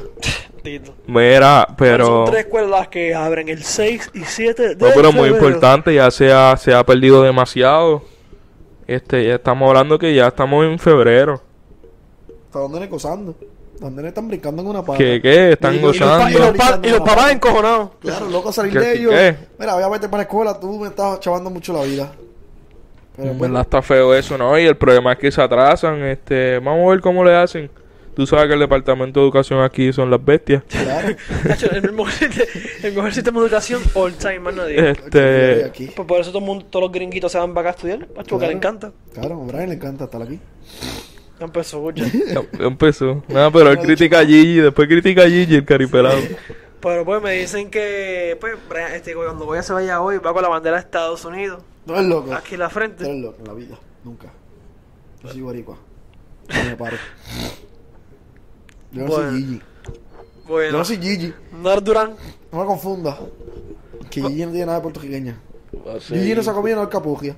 Mira, 1.09 1.67
pero... 1.77 2.07
Son 2.07 2.25
tres 2.27 2.45
escuelas 2.45 2.71
las 2.71 2.89
que 2.89 3.15
abren 3.17 3.49
el 3.49 3.65
6 3.65 4.11
y 4.15 4.21
7 4.21 4.77
de 4.77 4.77
No, 4.77 4.93
pero 4.95 5.11
muy 5.13 5.29
importante, 5.29 5.93
ya 5.93 6.09
se 6.13 6.33
ha, 6.33 6.57
se 6.57 6.73
ha 6.73 6.87
perdido 6.87 7.21
demasiado. 7.23 8.05
Este, 8.87 9.27
ya 9.27 9.35
estamos 9.35 9.69
hablando 9.69 9.99
que 9.99 10.15
ya 10.15 10.29
estamos 10.29 10.65
en 10.65 10.79
febrero. 10.79 11.43
¿Hasta 12.47 12.61
dónde 12.61 12.79
le 12.79 12.89
¿Dónde 13.83 14.03
le 14.03 14.09
están 14.09 14.29
brincando 14.29 14.63
en 14.63 14.69
una 14.69 14.83
pata? 14.83 14.97
¿Qué, 14.99 15.21
qué? 15.21 15.53
Están 15.53 15.75
Y- 15.75 15.79
y 15.79 15.81
los 15.83 15.99
pa- 15.99 16.05
gozando. 16.07 16.31
Y 16.31 16.41
los, 16.41 16.51
pa- 16.57 16.81
y 16.83 16.91
los 16.91 17.01
papás 17.01 17.33
encojonados. 17.33 17.91
Claro, 18.01 18.29
loco 18.31 18.53
salir 18.53 18.73
¿Qué- 18.73 18.79
de 18.79 18.93
ellos. 18.97 19.13
qué? 19.13 19.37
Mira, 19.59 19.75
voy 19.75 19.83
a 19.83 19.89
vete 19.89 20.09
para 20.09 20.19
la 20.19 20.23
escuela, 20.23 20.61
tú 20.61 20.79
me 20.79 20.89
estás 20.89 21.21
chavando 21.21 21.51
mucho 21.51 21.73
la 21.73 21.83
vida. 21.83 22.13
Pero 23.17 23.29
En 23.33 23.39
bueno, 23.39 23.55
verdad 23.55 23.67
está 23.67 23.83
feo 23.83 24.15
eso, 24.15 24.39
¿no? 24.39 24.59
Y 24.59 24.65
el 24.65 24.77
problema 24.77 25.13
es 25.13 25.19
que 25.19 25.31
se 25.31 25.43
atrasan. 25.43 26.03
Este, 26.05 26.59
vamos 26.61 26.87
a 26.87 26.91
ver 26.93 27.01
cómo 27.01 27.25
le 27.25 27.35
hacen. 27.37 27.71
Tú 28.15 28.27
sabes 28.27 28.47
que 28.47 28.53
el 28.55 28.61
departamento 28.61 29.21
de 29.21 29.27
educación 29.27 29.63
aquí 29.63 29.91
son 29.93 30.11
las 30.11 30.23
bestias. 30.23 30.63
claro. 30.69 31.09
El 31.73 31.93
mejor, 31.93 32.09
el 32.83 32.93
mejor 32.95 33.13
sistema 33.15 33.41
de 33.41 33.47
educación 33.47 33.83
all 33.95 34.13
time, 34.15 34.39
más 34.41 34.55
nadie. 34.55 34.91
Este, 34.91 35.65
aquí. 35.65 35.91
Pues 35.97 36.07
por 36.07 36.21
eso 36.21 36.31
todo 36.31 36.41
el 36.41 36.45
mundo, 36.45 36.65
todos 36.71 36.85
los 36.85 36.93
gringuitos 36.93 37.33
se 37.33 37.39
van 37.39 37.55
para 37.55 37.71
acá 37.71 37.77
a 37.77 37.77
estudiar, 37.77 37.99
macho, 38.01 38.15
porque 38.15 38.29
Claro. 38.29 38.47
le 38.49 38.53
encanta. 38.53 38.93
Claro, 39.15 39.41
a 39.43 39.47
Brian 39.47 39.69
le 39.71 39.75
encanta 39.77 40.05
estar 40.05 40.21
aquí. 40.23 40.39
Ya 41.43 41.47
empezó, 41.47 41.91
escucha. 41.91 42.05
em- 42.07 42.47
empezó. 42.67 43.25
Nada, 43.27 43.51
pero 43.51 43.71
él 43.73 43.79
critica 43.81 44.21
a 44.21 44.25
Gigi, 44.25 44.59
después 44.61 44.87
critica 44.87 45.23
a 45.25 45.27
Gigi, 45.29 45.57
el 45.57 45.65
caripelado. 45.65 46.21
Pero 46.81 47.05
pues 47.05 47.21
me 47.21 47.33
dicen 47.33 47.69
que, 47.69 48.37
pues, 48.41 48.55
este, 48.95 49.13
cuando 49.15 49.45
voy 49.45 49.59
a 49.59 49.63
se 49.65 49.73
vaya 49.73 50.01
hoy, 50.01 50.19
va 50.19 50.33
con 50.33 50.41
la 50.43 50.49
bandera 50.49 50.77
de 50.77 50.83
Estados 50.83 51.25
Unidos, 51.25 51.61
No 51.85 51.97
es 51.99 52.07
loco. 52.07 52.33
aquí 52.33 52.55
en 52.55 52.61
la 52.61 52.67
No 52.67 52.71
frente. 52.71 53.05
eres 53.05 53.21
loco 53.23 53.37
en 53.41 53.45
la 53.47 53.55
vida. 53.55 53.77
Nunca. 54.05 54.29
Yo 55.25 55.29
soy 55.31 55.41
boricua. 55.41 55.79
No 56.49 56.65
me 56.65 56.77
paro. 56.77 56.97
Yo 58.93 59.03
no 59.03 59.07
Bueno. 59.09 59.31
soy 59.31 59.41
Gigi. 59.43 59.57
Yo 59.59 60.49
Bueno, 60.49 60.79
no 60.79 60.85
soy 60.85 60.97
Gigi. 60.99 61.35
no 61.61 61.73
eres 61.73 61.85
Durán. 61.85 62.15
No 62.53 62.59
me 62.61 62.67
confunda. 62.67 63.19
Que 64.11 64.21
Gigi 64.23 64.45
no 64.45 64.51
tiene 64.53 64.67
nada 64.67 64.79
de 64.79 64.83
puertorriqueña. 64.83 65.41
Gigi 66.07 66.35
no 66.37 66.43
se 66.45 66.51
ha 66.51 66.53
comido 66.53 66.77
en 66.79 66.83
alcapugia. 66.85 67.37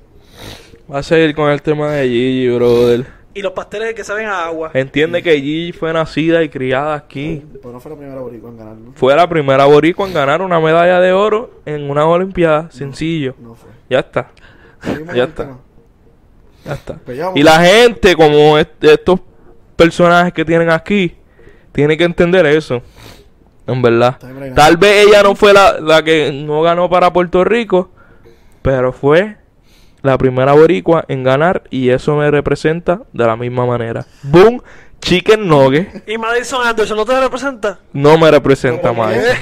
Va 0.92 0.98
a 0.98 1.02
seguir 1.02 1.34
con 1.34 1.48
el 1.50 1.62
tema 1.62 1.92
de 1.92 2.06
Gigi, 2.08 2.48
brother. 2.54 3.06
Y 3.34 3.42
los 3.42 3.52
pasteles 3.52 3.94
que 3.94 4.04
saben 4.04 4.26
a 4.26 4.44
agua. 4.46 4.70
Entiende 4.74 5.22
que 5.22 5.34
Gigi 5.40 5.72
fue 5.72 5.92
nacida 5.92 6.42
y 6.44 6.48
criada 6.48 6.94
aquí. 6.94 7.44
Pero 7.60 7.72
no 7.72 7.80
fue 7.80 7.90
la 7.90 7.96
primera 7.98 8.20
boricua 8.20 8.50
en 8.50 8.56
ganar, 8.56 8.76
¿no? 8.76 8.92
Fue 8.94 9.16
la 9.16 9.28
primera 9.28 9.64
boricua 9.64 10.06
en 10.06 10.14
ganar 10.14 10.40
una 10.40 10.60
medalla 10.60 11.00
de 11.00 11.12
oro 11.12 11.60
en 11.66 11.90
una 11.90 12.06
olimpiada. 12.06 12.70
Sencillo. 12.70 13.34
No 13.40 13.54
fue. 13.54 13.70
Ya 13.90 13.98
está. 14.00 14.30
Ya 15.14 15.24
está. 15.24 15.42
tema. 15.44 15.58
Ya 16.64 16.72
está. 16.74 16.94
Pues 17.04 17.16
ya 17.16 17.24
vamos. 17.24 17.40
Y 17.40 17.42
la 17.42 17.60
gente, 17.60 18.14
como 18.14 18.56
est- 18.56 18.82
estos 18.84 19.18
personajes 19.76 20.32
que 20.32 20.44
tienen 20.44 20.70
aquí, 20.70 21.16
tiene 21.72 21.96
que 21.96 22.04
entender 22.04 22.46
eso. 22.46 22.82
En 23.66 23.82
verdad. 23.82 24.16
Está. 24.22 24.54
Tal 24.54 24.76
vez 24.76 25.06
ella 25.08 25.22
no 25.24 25.34
fue 25.34 25.52
la, 25.52 25.80
la 25.80 26.04
que 26.04 26.30
no 26.32 26.62
ganó 26.62 26.88
para 26.88 27.12
Puerto 27.12 27.42
Rico, 27.44 27.90
pero 28.62 28.92
fue 28.92 29.38
la 30.04 30.16
primera 30.18 30.52
boricua 30.52 31.04
en 31.08 31.24
ganar 31.24 31.64
y 31.70 31.88
eso 31.90 32.14
me 32.14 32.30
representa 32.30 33.00
de 33.12 33.26
la 33.26 33.34
misma 33.36 33.66
manera. 33.66 34.06
Boom, 34.22 34.62
Chicken 35.00 35.48
Nugget 35.48 36.08
Y 36.08 36.16
Madison 36.18 36.64
Anderson, 36.66 36.96
¿no 36.96 37.04
te 37.04 37.18
representa? 37.20 37.80
no 37.92 38.16
me 38.16 38.30
representa 38.30 38.88
¿Por 38.92 38.96
más. 38.98 39.14
qué? 39.14 39.32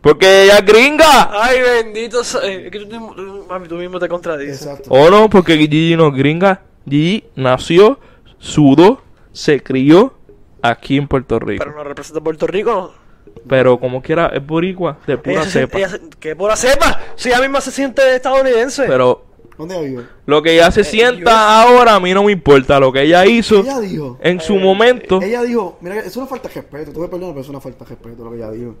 Porque 0.00 0.44
ella 0.44 0.58
es 0.58 0.64
gringa. 0.66 1.30
Ay, 1.32 1.60
bendito. 1.60 2.22
sea- 2.22 2.42
eh, 2.44 2.66
Es 2.66 2.70
que 2.70 2.80
tú, 2.86 3.44
mami, 3.48 3.66
tú 3.66 3.74
mismo 3.76 3.98
te 3.98 4.08
contradices. 4.08 4.62
Exacto. 4.62 4.90
O 4.90 5.10
no, 5.10 5.28
porque 5.28 5.56
Gigi 5.56 5.96
no 5.96 6.08
es 6.08 6.14
gringa. 6.14 6.60
Gigi 6.88 7.24
nació, 7.34 7.98
sudó, 8.38 9.02
se 9.32 9.62
crió 9.62 10.14
aquí 10.62 10.96
en 10.96 11.08
Puerto 11.08 11.38
Rico. 11.40 11.64
Pero 11.64 11.76
no 11.76 11.82
representa 11.82 12.20
Puerto 12.20 12.46
Rico, 12.46 12.70
¿no? 12.72 13.06
Pero 13.48 13.78
como 13.80 14.00
quiera, 14.02 14.26
es 14.28 14.44
boricua, 14.46 14.98
de 15.06 15.18
pura 15.18 15.40
Ella 15.40 15.44
se 15.44 15.50
cepa. 15.60 15.78
ella 15.78 15.88
se- 15.88 16.00
que 16.20 16.36
pura 16.36 16.56
cepa. 16.56 17.00
Si 17.16 17.28
ella 17.28 17.40
misma 17.40 17.60
se 17.60 17.70
siente 17.72 18.14
estadounidense. 18.14 18.84
Pero 18.86 19.24
¿Dónde 19.58 19.82
vive? 19.84 20.04
lo 20.26 20.42
que 20.42 20.54
ella 20.54 20.70
se 20.70 20.82
Eh, 20.82 20.84
sienta 20.84 21.62
ahora 21.62 21.94
a 21.94 22.00
mí 22.00 22.12
no 22.12 22.24
me 22.24 22.32
importa. 22.32 22.78
Lo 22.78 22.92
que 22.92 23.02
ella 23.02 23.24
hizo 23.24 23.60
Ella 23.60 23.80
dijo. 23.80 24.18
en 24.20 24.40
su 24.40 24.56
momento. 24.56 25.20
Ella 25.22 25.42
dijo, 25.42 25.78
mira, 25.80 25.96
es 26.00 26.16
una 26.16 26.26
falta 26.26 26.48
de 26.48 26.54
respeto. 26.54 26.92
Tú 26.92 27.00
me 27.00 27.08
perdonas, 27.08 27.30
pero 27.32 27.40
es 27.42 27.48
una 27.48 27.60
falta 27.60 27.84
de 27.84 27.90
respeto 27.90 28.24
lo 28.24 28.30
que 28.30 28.36
ella 28.36 28.50
dijo. 28.50 28.74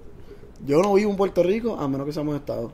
Yo 0.66 0.80
no 0.82 0.94
vivo 0.94 1.10
en 1.10 1.16
Puerto 1.16 1.42
Rico 1.42 1.76
a 1.78 1.86
menos 1.88 2.06
que 2.06 2.12
seamos 2.12 2.36
Estado. 2.36 2.70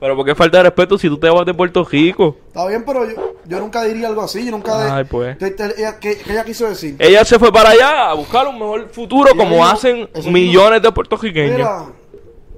Pero 0.00 0.16
¿por 0.16 0.24
qué 0.24 0.34
falta 0.34 0.56
de 0.58 0.62
respeto 0.64 0.96
si 0.96 1.06
tú 1.08 1.18
te 1.18 1.28
vas 1.28 1.44
de 1.44 1.52
Puerto 1.52 1.84
Rico? 1.84 2.36
Está 2.48 2.66
bien, 2.66 2.82
pero 2.86 3.04
yo, 3.06 3.34
yo 3.46 3.60
nunca 3.60 3.84
diría 3.84 4.08
algo 4.08 4.22
así. 4.22 4.42
Yo 4.44 4.50
nunca. 4.50 4.78
de- 4.82 4.90
Ay, 4.90 5.04
pues. 5.04 5.36
ella- 5.40 5.98
¿qué, 6.00 6.16
qué 6.16 6.32
ella 6.32 6.44
quiso 6.46 6.66
decir? 6.66 6.96
Ella 6.98 7.22
se 7.26 7.38
fue 7.38 7.52
para 7.52 7.70
allá 7.70 8.10
a 8.10 8.14
buscar 8.14 8.46
un 8.48 8.54
mejor 8.58 8.88
futuro 8.88 9.28
Ella 9.28 9.36
como 9.38 9.56
dijo- 9.56 9.66
hacen 9.66 10.08
millones 10.30 10.80
de 10.80 10.90
puertorriqueños. 10.92 11.56
Mira, 11.58 11.84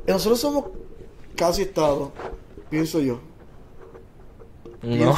nosotros 0.06 0.38
somos 0.40 0.66
casi 1.34 1.62
Estado. 1.62 2.12
Pienso 2.70 3.00
yo. 3.00 3.18
No. 4.82 5.16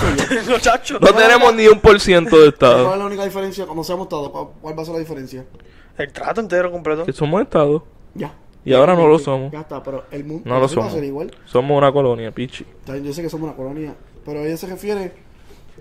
Muchacho. 0.49 0.99
no 1.01 1.09
tenemos 1.13 1.55
ni 1.55 1.67
un 1.67 1.81
por 1.81 2.01
ciento 2.01 2.37
de 2.37 2.43
¿Cuál 2.43 2.49
Estado. 2.55 2.93
es 2.93 2.99
la 2.99 3.07
única 3.07 3.25
diferencia? 3.25 3.65
Cuando 3.67 3.85
seamos 3.85 4.05
Estado, 4.07 4.33
¿cuál- 4.33 4.49
¿cuál 4.61 4.79
va 4.79 4.83
a 4.83 4.85
ser 4.87 4.95
la 4.95 5.01
diferencia? 5.01 5.45
El 5.99 6.13
trato 6.13 6.41
entero 6.41 6.71
completo. 6.73 7.05
Que 7.05 7.13
somos 7.13 7.43
Estado. 7.43 7.85
Ya. 8.15 8.33
Y 8.65 8.73
ahora 8.75 8.95
no 8.95 9.07
lo 9.07 9.19
somos. 9.19 9.53
Ya 9.53 9.61
está, 9.61 9.83
pero 9.83 10.05
el 10.11 10.25
mundo 10.25 10.43
No 10.47 10.55
lo 10.55 10.61
va 10.61 10.67
a 10.67 10.69
somos. 10.69 10.93
ser 10.93 11.05
igual. 11.05 11.31
Somos 11.45 11.77
una 11.77 11.93
colonia, 11.93 12.31
pichi. 12.31 12.65
Yo 13.03 13.13
sé 13.13 13.23
que 13.23 13.29
somos 13.31 13.45
una 13.49 13.57
colonia, 13.57 13.95
pero 14.25 14.45
ella 14.45 14.57
se 14.57 14.67
refiere 14.67 15.13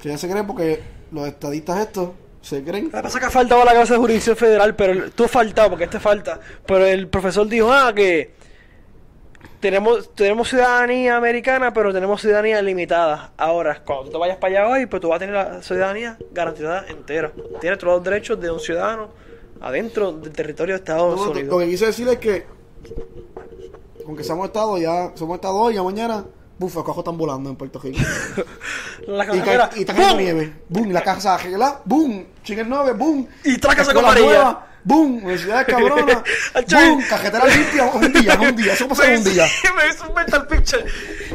que 0.01 0.09
ella 0.09 0.17
se 0.17 0.30
cree 0.30 0.43
porque 0.43 0.82
los 1.11 1.27
estadistas 1.27 1.80
estos 1.80 2.09
se 2.41 2.63
creen. 2.63 2.86
Lo 2.86 2.91
que 2.91 3.01
pasa 3.03 3.17
es 3.17 3.21
que 3.21 3.25
ha 3.27 3.32
faltado 3.32 3.63
la 3.65 3.71
clase 3.73 3.93
de 3.93 3.99
jurisdicción 3.99 4.36
federal, 4.38 4.75
pero 4.75 4.93
el- 4.93 5.11
tú 5.11 5.25
has 5.25 5.32
faltado 5.32 5.69
porque 5.69 5.86
este 5.86 5.99
falta. 5.99 6.39
Pero 6.65 6.86
el 6.86 7.07
profesor 7.07 7.47
dijo, 7.47 7.71
ah, 7.71 7.91
que 7.93 8.34
tenemos, 9.60 10.14
tenemos 10.16 10.47
ciudadanía 10.49 11.18
americana, 11.18 11.74
pero 11.74 11.93
tenemos 11.93 12.22
ciudadanía 12.22 12.62
limitada. 12.62 13.32
Ahora, 13.38 13.82
cuando 13.84 14.05
tú 14.05 14.12
te 14.12 14.18
vayas 14.18 14.38
para 14.38 14.62
allá 14.64 14.74
hoy, 14.74 14.86
pues 14.86 15.01
tú 15.01 15.10
vas 15.10 15.18
a 15.18 15.20
tener 15.20 15.36
la 15.36 15.62
ciudadanía 15.62 16.18
garantizada 16.32 16.86
entera. 16.88 17.32
Tienes 17.60 17.80
todos 17.80 17.95
los 17.95 18.03
derechos 18.03 18.39
de 18.39 18.51
un 18.51 18.60
ciudadano 18.60 19.10
adentro 19.62 20.14
del 20.14 20.32
territorio 20.32 20.76
de 20.76 20.80
Estados 20.80 21.20
No, 21.20 21.26
lo 21.26 21.32
Unidos. 21.32 21.60
que 21.64 21.70
quise 21.70 21.86
decir 21.88 22.07
es 22.07 22.18
que, 22.18 22.45
aunque 24.05 24.24
seamos 24.24 24.47
Estado, 24.47 24.78
ya 24.78 25.12
somos 25.16 25.36
Estado 25.36 25.55
hoy, 25.55 25.76
ya 25.76 25.84
mañana, 25.84 26.26
buf, 26.57 26.76
los 26.76 26.84
cajos 26.84 26.99
están 26.99 27.18
volando 27.18 27.49
en 27.49 27.55
Puerto 27.55 27.80
Rico. 27.80 27.99
La 29.07 29.24
y, 29.36 29.39
cae, 29.41 29.60
y 29.76 29.80
está 29.82 29.93
cayendo 29.93 30.18
nieve, 30.22 30.53
boom, 30.68 30.91
la 30.91 31.01
casa 31.01 31.36
arreglada, 31.36 31.82
boom, 31.86 32.26
chicken 32.43 32.68
9, 32.70 32.93
boom, 32.93 33.28
Y 33.43 33.57
trácase 33.57 33.93
con 33.93 34.03
María. 34.03 34.26
nueva, 34.26 34.68
boom, 34.84 35.17
universidad 35.17 35.65
cabrona, 35.67 36.23
Al 36.53 36.65
boom, 36.65 37.03
cajetera 37.09 37.45
limpia, 37.45 37.86
un 37.86 38.13
día, 38.13 38.39
un 38.39 38.55
día, 38.55 38.73
eso 38.73 38.88
pasa 38.88 39.05
en 39.11 39.17
un 39.19 39.23
día. 39.23 39.45
me 39.75 39.88
hizo 39.93 40.07
un 40.07 40.13
mental 40.15 40.47
picture. 40.47 40.84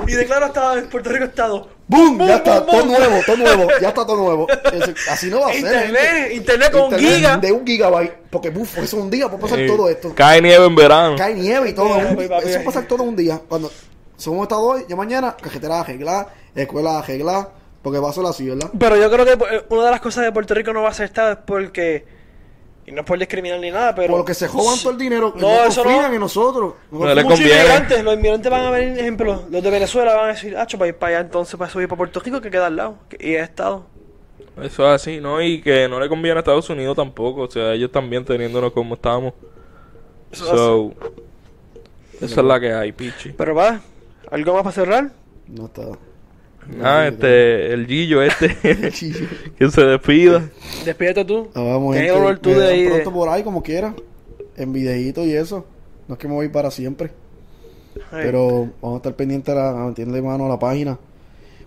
Y 0.06 0.12
declaro 0.12 0.46
estado 0.46 0.78
en 0.78 0.88
Puerto 0.88 1.10
Rico 1.10 1.24
Estado. 1.26 1.68
Boom, 1.86 2.16
Boom, 2.18 2.28
ya 2.28 2.36
está, 2.36 2.60
boom, 2.60 2.66
todo 2.70 2.84
boom. 2.86 2.88
nuevo, 2.98 3.20
todo 3.26 3.36
nuevo, 3.36 3.68
ya 3.80 3.88
está 3.88 4.06
todo 4.06 4.16
nuevo. 4.16 4.46
Así 5.10 5.28
no 5.30 5.40
va 5.40 5.48
a 5.48 5.52
ser. 5.52 5.60
Internet, 5.60 6.00
gente. 6.02 6.34
internet 6.34 6.72
con 6.72 6.98
giga. 6.98 7.36
De 7.36 7.52
un 7.52 7.66
gigabyte, 7.66 8.12
porque 8.30 8.50
buf, 8.50 8.72
eso 8.78 8.84
es 8.84 8.92
un 8.94 9.10
día, 9.10 9.28
puede 9.28 9.42
pasar 9.42 9.58
Sí. 9.58 9.66
todo 9.66 9.88
esto. 9.88 10.14
Cae 10.14 10.40
nieve 10.40 10.64
en 10.66 10.74
verano. 10.74 11.14
Cae 11.16 11.34
nieve 11.34 11.70
y 11.70 11.72
todo. 11.74 11.90
Papi, 11.98 12.22
un- 12.22 12.28
papi. 12.28 12.48
eso 12.48 12.60
pasa 12.64 12.82
todo 12.86 13.02
un 13.02 13.14
día. 13.14 13.40
Cuando 13.48 13.70
somos 14.16 14.42
estado 14.44 14.62
hoy, 14.62 14.84
ya 14.88 14.96
mañana, 14.96 15.36
cajetera 15.40 15.80
arreglada, 15.80 16.28
escuela 16.54 16.98
arreglada, 17.00 17.50
porque 17.82 17.98
va 17.98 18.08
a 18.08 18.12
ser 18.14 18.24
así, 18.24 18.48
¿verdad? 18.48 18.70
Pero 18.78 18.96
yo 18.96 19.10
creo 19.10 19.24
que 19.26 19.32
eh, 19.54 19.64
una 19.68 19.84
de 19.84 19.90
las 19.90 20.00
cosas 20.00 20.24
de 20.24 20.32
Puerto 20.32 20.54
Rico 20.54 20.72
no 20.72 20.80
va 20.82 20.88
a 20.88 20.94
ser 20.94 21.04
Estado 21.06 21.32
es 21.32 21.38
porque. 21.44 22.13
Y 22.86 22.92
no 22.92 23.00
es 23.00 23.06
por 23.06 23.18
discriminar 23.18 23.58
ni 23.60 23.70
nada, 23.70 23.94
pero. 23.94 24.08
Por 24.10 24.18
lo 24.20 24.24
que 24.24 24.34
se 24.34 24.46
jodan 24.46 24.78
todo 24.78 24.92
el 24.92 24.98
dinero, 24.98 25.32
No, 25.36 25.40
no, 25.48 25.64
eso 25.64 25.82
confían 25.82 26.08
no. 26.08 26.14
en 26.14 26.20
nosotros. 26.20 26.74
No 26.90 26.98
No 27.00 27.14
le 27.14 27.22
Muchos 27.22 27.38
conviene. 27.38 27.60
inmigrantes, 27.60 28.04
los 28.04 28.14
inmigrantes 28.14 28.50
van 28.50 28.60
a 28.66 28.70
ver, 28.70 28.98
ejemplo, 28.98 29.42
los 29.50 29.62
de 29.62 29.70
Venezuela 29.70 30.14
van 30.14 30.24
a 30.26 30.28
decir, 30.28 30.56
ah, 30.56 30.66
para 30.70 30.88
ir 30.88 30.94
para 30.96 31.16
allá 31.16 31.26
entonces 31.26 31.56
para 31.56 31.70
subir 31.70 31.88
para 31.88 31.96
Puerto 31.98 32.20
Rico 32.20 32.40
que 32.40 32.50
queda 32.50 32.66
al 32.66 32.76
lado. 32.76 32.98
Y 33.18 33.34
es 33.34 33.42
Estado. 33.42 33.86
Eso 34.62 34.86
es 34.86 34.94
así, 35.02 35.20
¿no? 35.20 35.40
Y 35.42 35.62
que 35.62 35.88
no 35.88 35.98
le 35.98 36.08
conviene 36.08 36.36
a 36.36 36.40
Estados 36.40 36.68
Unidos 36.70 36.94
tampoco. 36.96 37.42
O 37.42 37.50
sea, 37.50 37.72
ellos 37.72 37.90
también 37.90 38.24
teniéndonos 38.24 38.72
como 38.72 38.94
estamos. 38.94 39.32
Eso 40.30 40.44
So, 40.56 40.92
esa 42.20 42.40
es 42.40 42.46
la 42.46 42.60
que 42.60 42.72
hay, 42.72 42.92
pichi. 42.92 43.30
Pero 43.30 43.54
va, 43.54 43.80
¿algo 44.30 44.52
más 44.54 44.62
para 44.62 44.74
cerrar? 44.74 45.10
No 45.48 45.66
está. 45.66 45.82
Ah, 46.82 47.06
este, 47.08 47.72
el 47.72 47.86
Gillo 47.86 48.22
este, 48.22 48.90
Chillo. 48.92 49.26
que 49.58 49.70
se 49.70 49.84
despida. 49.84 50.48
Despídete 50.84 51.24
tú. 51.24 51.50
Ah, 51.54 51.62
vamos, 51.62 51.94
gente, 51.94 52.10
el 52.10 52.16
honor 52.16 52.38
tú 52.38 52.50
de 52.50 52.66
ahí. 52.66 52.82
de- 52.82 52.90
pronto 52.90 53.12
por 53.12 53.28
ahí, 53.28 53.42
como 53.42 53.62
quiera. 53.62 53.94
En 54.56 54.72
videíto 54.72 55.24
y 55.24 55.32
eso. 55.32 55.66
No 56.08 56.14
es 56.14 56.18
que 56.18 56.28
me 56.28 56.34
voy 56.34 56.48
para 56.48 56.70
siempre. 56.70 57.10
Ay, 58.10 58.22
Pero 58.24 58.70
vamos 58.80 58.94
a 58.94 58.96
estar 58.98 59.14
pendientes 59.14 59.54
a, 59.54 59.72
meterle 59.86 60.22
mano 60.22 60.46
a 60.46 60.48
la 60.48 60.58
página. 60.58 60.98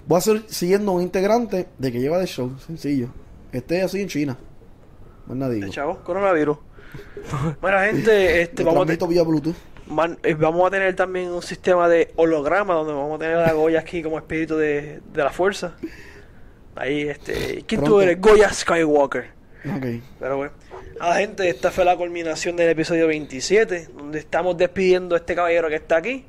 Voy 0.06 0.18
a 0.18 0.22
ser 0.22 0.44
siguiendo 0.48 0.92
un 0.94 1.02
integrante 1.02 1.68
de 1.78 1.92
que 1.92 2.00
lleva 2.00 2.18
de 2.18 2.28
show, 2.28 2.52
sencillo. 2.66 3.10
Esté 3.52 3.82
así 3.82 4.02
en 4.02 4.08
China. 4.08 4.38
Más 5.28 5.52
digo. 5.52 5.68
Chavo, 5.70 5.98
coronavirus. 6.04 6.58
Bueno, 7.62 7.80
gente, 7.80 8.42
este, 8.42 8.64
vamos, 8.64 8.90
a 8.90 9.06
vía 9.08 9.24
Bluetooth. 9.24 9.56
Man- 9.90 10.18
eh, 10.24 10.34
vamos 10.34 10.68
a 10.68 10.72
tener 10.72 10.96
también 10.96 11.30
un 11.32 11.42
sistema 11.42 11.88
de 11.90 12.12
holograma 12.16 12.74
donde 12.74 12.94
vamos 12.94 13.16
a 13.16 13.20
tener 13.20 13.38
a 13.38 13.52
Goya 13.54 13.80
aquí 13.80 14.02
como 14.04 14.18
espíritu 14.18 14.58
de, 14.58 15.02
de 15.14 15.24
la 15.24 15.30
fuerza. 15.32 15.76
Ahí, 16.76 17.02
este. 17.10 17.64
¿Quién 17.68 17.82
tú 17.82 17.86
Pronto. 17.88 18.02
eres? 18.02 18.22
Goya 18.22 18.52
Skywalker. 18.54 19.32
Pero 20.20 20.38
bueno. 20.38 20.52
A 21.00 21.10
la 21.10 21.16
gente, 21.18 21.50
esta 21.50 21.72
fue 21.72 21.86
la 21.86 21.96
culminación 21.96 22.56
del 22.56 22.70
episodio 22.70 23.08
27, 23.08 23.90
donde 23.96 24.20
estamos 24.20 24.58
despidiendo 24.58 25.16
a 25.16 25.20
este 25.20 25.36
caballero 25.36 25.68
que 25.70 25.76
está 25.76 25.98
aquí, 25.98 26.26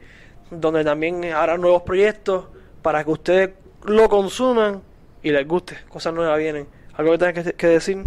donde 0.51 0.85
también 0.85 1.25
habrá 1.33 1.57
nuevos 1.57 1.83
proyectos 1.83 2.47
para 2.83 3.05
que 3.05 3.11
ustedes 3.11 3.51
lo 3.85 4.09
consuman 4.09 4.83
y 5.23 5.31
les 5.31 5.47
guste. 5.47 5.77
Cosas 5.89 6.13
nuevas 6.15 6.39
vienen. 6.39 6.67
¿Algo 6.95 7.13
que 7.13 7.19
tengas 7.19 7.45
que, 7.45 7.53
que 7.53 7.67
decir? 7.67 8.05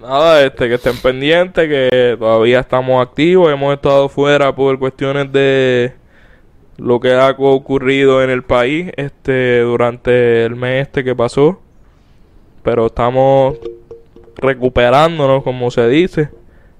Nada, 0.00 0.44
este, 0.44 0.68
que 0.68 0.74
estén 0.74 0.96
pendientes, 0.98 1.68
que 1.68 2.16
todavía 2.18 2.60
estamos 2.60 3.00
activos, 3.00 3.52
hemos 3.52 3.72
estado 3.74 4.08
fuera 4.08 4.54
por 4.54 4.78
cuestiones 4.78 5.30
de 5.32 5.92
lo 6.76 6.98
que 6.98 7.12
ha 7.12 7.30
ocurrido 7.30 8.22
en 8.22 8.30
el 8.30 8.42
país, 8.42 8.90
este, 8.96 9.60
durante 9.60 10.44
el 10.44 10.56
mes 10.56 10.82
este 10.88 11.04
que 11.04 11.14
pasó, 11.14 11.60
pero 12.64 12.86
estamos 12.86 13.56
recuperándonos, 14.36 15.44
como 15.44 15.70
se 15.70 15.86
dice, 15.88 16.28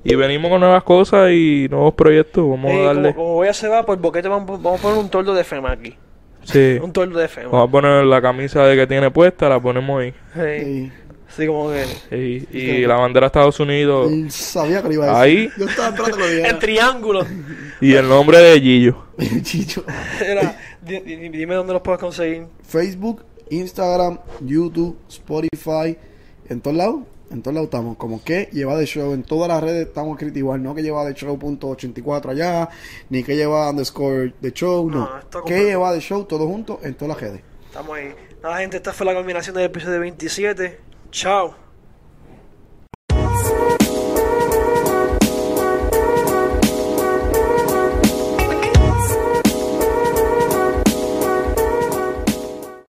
y 0.02 0.16
venimos 0.16 0.50
con 0.50 0.60
nuevas 0.60 0.82
cosas 0.82 1.30
y 1.30 1.68
nuevos 1.70 1.94
proyectos, 1.94 2.44
vamos 2.50 2.72
Eh, 2.72 2.82
a 2.82 2.86
darle, 2.86 3.14
como, 3.14 3.24
como 3.24 3.34
voy 3.36 3.48
a 3.48 3.54
se 3.54 3.68
va, 3.68 3.86
por 3.86 3.96
boquete 3.98 4.28
vamos, 4.28 4.60
vamos 4.60 4.80
a 4.80 4.82
poner 4.82 4.98
un 4.98 5.08
toldo 5.08 5.32
de 5.34 5.44
FEMA 5.44 5.70
aquí. 5.70 5.96
sí, 6.42 6.78
Un 6.82 6.92
toldo 6.92 7.18
de 7.20 7.28
FEMA. 7.28 7.48
vamos 7.50 7.68
a 7.68 7.70
poner 7.70 8.04
la 8.04 8.20
camisa 8.20 8.64
de 8.64 8.74
que 8.76 8.86
tiene 8.88 9.10
puesta, 9.12 9.48
la 9.48 9.60
ponemos 9.60 10.00
ahí, 10.02 10.12
Sí. 10.34 10.92
Y- 11.36 11.42
Así 11.42 11.46
como 11.46 11.70
que. 11.70 12.46
y, 12.52 12.58
y 12.58 12.86
la 12.86 12.94
bandera 12.96 13.24
de 13.24 13.26
Estados 13.28 13.58
Unidos, 13.60 14.12
sabía 14.32 14.82
que 14.82 14.88
lo 14.88 14.94
iba 14.94 15.10
a 15.10 15.20
Ahí. 15.22 15.46
decir. 15.46 15.52
Yo 15.58 15.66
estaba 15.66 15.88
esperando 15.88 16.16
que 16.16 16.22
lo 16.22 16.28
En 16.30 16.36
dijera. 16.36 16.58
triángulo. 16.58 17.26
y 17.80 17.94
el 17.94 18.08
nombre 18.08 18.38
de 18.38 18.60
Gillo. 18.60 19.04
Era, 20.24 20.56
di- 20.82 21.00
dime 21.00 21.54
dónde 21.54 21.72
los 21.72 21.82
puedes 21.82 22.00
conseguir. 22.00 22.46
Facebook, 22.66 23.24
Instagram, 23.50 24.18
YouTube, 24.40 24.96
Spotify, 25.08 25.96
en 26.48 26.60
todos 26.60 26.76
lados, 26.76 27.00
en 27.30 27.42
todos 27.42 27.54
lados 27.54 27.66
estamos. 27.66 27.96
Como 27.96 28.22
que 28.22 28.48
lleva 28.52 28.76
de 28.76 28.86
show, 28.86 29.12
en 29.12 29.22
todas 29.22 29.48
las 29.48 29.62
redes 29.62 29.86
estamos 29.88 30.12
escritos 30.16 30.38
igual, 30.38 30.62
no 30.62 30.74
que 30.74 30.82
lleva 30.82 31.04
de 31.04 31.14
show 31.14 31.38
punto 31.38 31.68
84 31.68 32.30
allá, 32.30 32.68
ni 33.10 33.22
que 33.24 33.34
lleva 33.36 33.68
underscore 33.70 34.34
de 34.40 34.52
show, 34.52 34.88
no. 34.90 34.98
No, 35.00 35.18
esto 35.18 35.42
que 35.44 35.64
lleva 35.64 35.92
de 35.92 36.00
show, 36.00 36.24
todo 36.24 36.46
junto 36.46 36.80
en 36.82 36.94
todas 36.94 37.16
las 37.16 37.20
redes. 37.20 37.42
Estamos 37.66 37.96
ahí. 37.96 38.14
Nada, 38.42 38.58
gente, 38.58 38.76
esta 38.76 38.92
fue 38.92 39.06
la 39.06 39.14
culminación 39.14 39.54
del 39.56 39.64
episodio 39.64 40.00
27. 40.00 40.78
Chao. 41.14 41.63